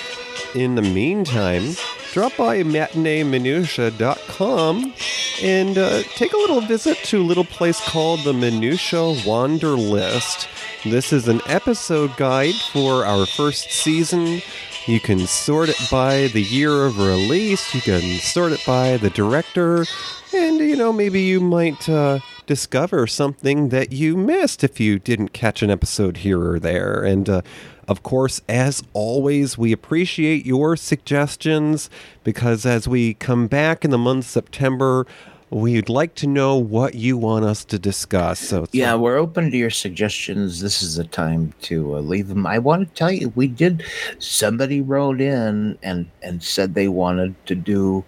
In 0.53 0.75
the 0.75 0.81
meantime, 0.81 1.77
drop 2.11 2.35
by 2.35 2.63
matineeminutia.com 2.63 4.93
and 5.41 5.77
uh, 5.77 6.03
take 6.03 6.33
a 6.33 6.37
little 6.37 6.59
visit 6.59 6.97
to 7.05 7.21
a 7.21 7.23
little 7.23 7.45
place 7.45 7.79
called 7.79 8.25
the 8.25 8.33
Minutia 8.33 9.15
Wander 9.25 9.69
List. 9.69 10.49
This 10.83 11.13
is 11.13 11.29
an 11.29 11.39
episode 11.45 12.17
guide 12.17 12.55
for 12.73 13.05
our 13.05 13.25
first 13.25 13.71
season. 13.71 14.41
You 14.85 14.99
can 14.99 15.25
sort 15.25 15.69
it 15.69 15.79
by 15.89 16.27
the 16.27 16.43
year 16.43 16.85
of 16.85 16.99
release, 16.99 17.73
you 17.73 17.79
can 17.79 18.19
sort 18.19 18.51
it 18.51 18.65
by 18.65 18.97
the 18.97 19.11
director, 19.11 19.85
and 20.33 20.59
you 20.59 20.75
know, 20.75 20.91
maybe 20.91 21.21
you 21.21 21.39
might 21.39 21.87
uh, 21.87 22.19
discover 22.51 23.07
something 23.07 23.69
that 23.69 23.93
you 23.93 24.17
missed 24.17 24.61
if 24.61 24.77
you 24.77 24.99
didn't 24.99 25.29
catch 25.29 25.61
an 25.61 25.69
episode 25.69 26.17
here 26.17 26.43
or 26.43 26.59
there. 26.59 27.01
And 27.01 27.29
uh, 27.29 27.43
of 27.87 28.03
course, 28.03 28.41
as 28.49 28.83
always, 28.91 29.57
we 29.57 29.71
appreciate 29.71 30.45
your 30.45 30.75
suggestions 30.75 31.89
because 32.25 32.65
as 32.65 32.89
we 32.89 33.13
come 33.13 33.47
back 33.47 33.85
in 33.85 33.91
the 33.91 33.97
month 33.97 34.25
September, 34.25 35.07
we'd 35.49 35.87
like 35.87 36.13
to 36.15 36.27
know 36.27 36.57
what 36.57 36.95
you 36.95 37.17
want 37.17 37.45
us 37.45 37.63
to 37.63 37.79
discuss. 37.79 38.41
So, 38.41 38.65
Yeah, 38.73 38.95
we're 38.95 39.17
open 39.17 39.49
to 39.49 39.57
your 39.57 39.69
suggestions. 39.69 40.59
This 40.59 40.83
is 40.83 40.97
the 40.97 41.05
time 41.05 41.53
to 41.61 41.95
uh, 41.95 41.99
leave 42.01 42.27
them. 42.27 42.45
I 42.45 42.59
want 42.59 42.85
to 42.85 42.93
tell 42.93 43.13
you, 43.13 43.31
we 43.33 43.47
did. 43.47 43.81
Somebody 44.19 44.81
wrote 44.81 45.21
in 45.21 45.77
and 45.81 46.09
and 46.21 46.43
said 46.43 46.73
they 46.73 46.89
wanted 46.89 47.33
to 47.45 47.55
do, 47.55 48.03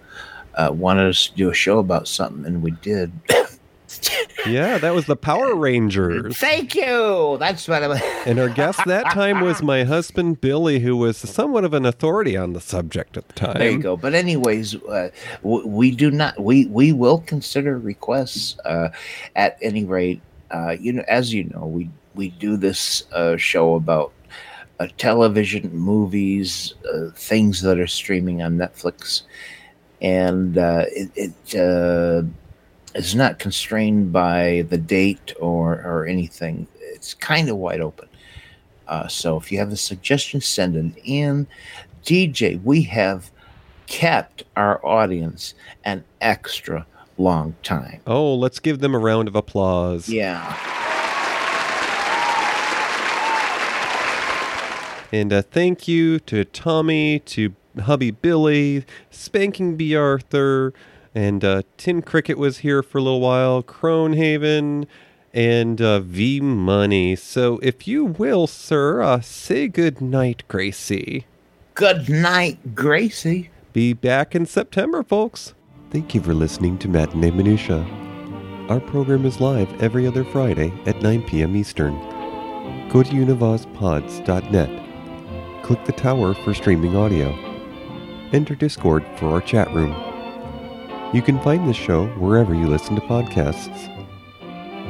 uh, 0.55 0.71
wanted 0.73 1.07
us 1.07 1.27
to 1.29 1.33
do 1.33 1.49
a 1.49 1.53
show 1.53 1.79
about 1.79 2.09
something, 2.09 2.45
and 2.45 2.61
we 2.61 2.71
did. 2.71 3.13
Yeah, 4.47 4.77
that 4.77 4.93
was 4.93 5.05
the 5.05 5.15
Power 5.15 5.55
Rangers. 5.55 6.37
Thank 6.37 6.75
you. 6.75 7.37
That's 7.39 7.67
what 7.67 7.83
I'm. 7.83 8.01
And 8.25 8.39
our 8.39 8.49
guest 8.49 8.79
that 8.85 9.11
time 9.11 9.41
was 9.41 9.61
my 9.61 9.83
husband 9.83 10.41
Billy, 10.41 10.79
who 10.79 10.97
was 10.97 11.17
somewhat 11.17 11.63
of 11.63 11.73
an 11.73 11.85
authority 11.85 12.35
on 12.37 12.53
the 12.53 12.61
subject 12.61 13.17
at 13.17 13.27
the 13.27 13.33
time. 13.33 13.57
There 13.57 13.71
you 13.71 13.79
go. 13.79 13.97
But 13.97 14.13
anyways, 14.13 14.75
uh, 14.75 15.09
w- 15.41 15.67
we 15.67 15.91
do 15.91 16.11
not. 16.11 16.39
We 16.41 16.65
we 16.67 16.91
will 16.91 17.19
consider 17.19 17.77
requests. 17.77 18.57
Uh, 18.65 18.89
at 19.35 19.57
any 19.61 19.85
rate, 19.85 20.21
uh, 20.51 20.75
you 20.79 20.93
know, 20.93 21.03
as 21.07 21.33
you 21.33 21.45
know, 21.45 21.65
we 21.65 21.89
we 22.15 22.29
do 22.29 22.57
this 22.57 23.03
uh, 23.11 23.37
show 23.37 23.75
about 23.75 24.13
uh, 24.79 24.87
television, 24.97 25.75
movies, 25.75 26.73
uh, 26.93 27.09
things 27.15 27.61
that 27.61 27.79
are 27.79 27.87
streaming 27.87 28.41
on 28.41 28.57
Netflix, 28.57 29.23
and 30.01 30.57
uh, 30.57 30.85
it. 30.89 31.11
it 31.15 32.33
is 32.95 33.15
not 33.15 33.39
constrained 33.39 34.11
by 34.11 34.65
the 34.69 34.77
date 34.77 35.33
or, 35.39 35.73
or 35.83 36.05
anything. 36.05 36.67
It's 36.79 37.13
kind 37.13 37.49
of 37.49 37.57
wide 37.57 37.81
open. 37.81 38.07
Uh, 38.87 39.07
so 39.07 39.37
if 39.37 39.51
you 39.51 39.57
have 39.59 39.71
a 39.71 39.77
suggestion, 39.77 40.41
send 40.41 40.75
it 40.75 41.01
in. 41.03 41.47
DJ, 42.03 42.61
we 42.63 42.83
have 42.83 43.31
kept 43.87 44.43
our 44.55 44.85
audience 44.85 45.53
an 45.83 46.03
extra 46.21 46.85
long 47.17 47.55
time. 47.63 48.01
Oh, 48.05 48.35
let's 48.35 48.59
give 48.59 48.79
them 48.79 48.93
a 48.93 48.99
round 48.99 49.27
of 49.27 49.35
applause. 49.35 50.09
Yeah. 50.09 50.57
And 55.11 55.31
uh, 55.31 55.43
thank 55.43 55.87
you 55.87 56.19
to 56.21 56.43
Tommy, 56.43 57.19
to 57.19 57.53
hubby 57.83 58.09
Billy, 58.09 58.83
Spanking 59.11 59.77
B. 59.77 59.95
Arthur, 59.95 60.73
and 61.15 61.43
uh, 61.43 61.61
Tin 61.77 62.01
Cricket 62.01 62.37
was 62.37 62.59
here 62.59 62.81
for 62.81 62.97
a 62.97 63.01
little 63.01 63.21
while, 63.21 63.63
Cronehaven, 63.63 64.87
and 65.33 65.81
uh, 65.81 65.99
V 65.99 66.39
Money. 66.39 67.15
So 67.15 67.59
if 67.63 67.87
you 67.87 68.05
will, 68.05 68.47
sir, 68.47 69.01
uh, 69.01 69.21
say 69.21 69.67
good 69.67 70.01
night, 70.01 70.43
Gracie. 70.47 71.25
Good 71.75 72.09
night, 72.09 72.75
Gracie. 72.75 73.49
Be 73.73 73.93
back 73.93 74.35
in 74.35 74.45
September, 74.45 75.03
folks. 75.03 75.53
Thank 75.89 76.13
you 76.13 76.21
for 76.21 76.33
listening 76.33 76.77
to 76.79 76.87
Matinee 76.87 77.31
Minutia. 77.31 77.83
Our 78.69 78.79
program 78.79 79.25
is 79.25 79.41
live 79.41 79.81
every 79.81 80.07
other 80.07 80.23
Friday 80.23 80.71
at 80.85 81.01
9 81.01 81.23
p.m. 81.23 81.55
Eastern. 81.55 81.95
Go 82.89 83.03
to 83.03 83.09
univazpods.net. 83.09 85.63
Click 85.63 85.85
the 85.85 85.91
tower 85.91 86.33
for 86.33 86.53
streaming 86.53 86.95
audio. 86.95 87.29
Enter 88.31 88.55
Discord 88.55 89.05
for 89.17 89.29
our 89.29 89.41
chat 89.41 89.71
room. 89.73 90.12
You 91.13 91.21
can 91.21 91.39
find 91.41 91.69
this 91.69 91.77
show 91.77 92.07
wherever 92.17 92.55
you 92.55 92.67
listen 92.67 92.95
to 92.95 93.01
podcasts. 93.01 93.87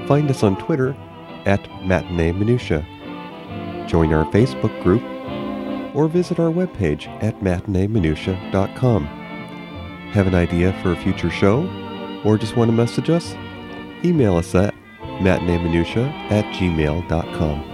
Find 0.08 0.30
us 0.30 0.42
on 0.42 0.58
Twitter 0.58 0.96
at 1.46 1.62
Matinee 1.84 2.32
Minutia. 2.32 2.86
Join 3.88 4.14
our 4.14 4.24
Facebook 4.32 4.82
group 4.84 5.04
or 5.94 6.08
visit 6.08 6.40
our 6.40 6.50
webpage 6.50 7.08
at 7.22 7.40
matineeminutia.com. 7.42 9.06
Have 10.14 10.28
an 10.28 10.36
idea 10.36 10.72
for 10.82 10.94
a 10.94 10.96
future 10.96 11.30
show 11.30 11.68
or 12.24 12.38
just 12.38 12.56
want 12.56 12.70
to 12.70 12.76
message 12.76 13.10
us? 13.10 13.34
Email 14.06 14.38
us 14.38 14.56
at 14.56 14.74
matineeminutia 15.20 16.08
at 16.32 16.46
gmail.com. 16.56 17.70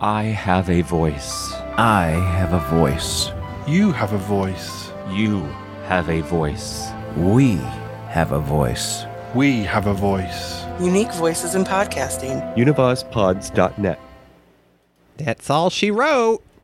I 0.00 0.22
have 0.22 0.70
a 0.70 0.82
voice. 0.82 1.52
I 1.76 2.06
have 2.36 2.52
a 2.52 2.60
voice. 2.76 3.30
You 3.66 3.90
have 3.90 4.12
a 4.12 4.18
voice. 4.18 4.92
You 5.10 5.48
have 5.90 6.08
a 6.08 6.20
voice. 6.20 6.92
We 7.16 7.56
have 8.10 8.30
a 8.30 8.38
voice. 8.38 9.06
We 9.34 9.64
have 9.64 9.88
a 9.88 9.92
voice. 9.92 10.64
Unique 10.78 11.12
voices 11.14 11.56
in 11.56 11.64
podcasting. 11.64 12.38
univazpods.net. 12.54 13.98
That's 15.16 15.50
all 15.50 15.68
she 15.68 15.90
wrote. 15.90 16.44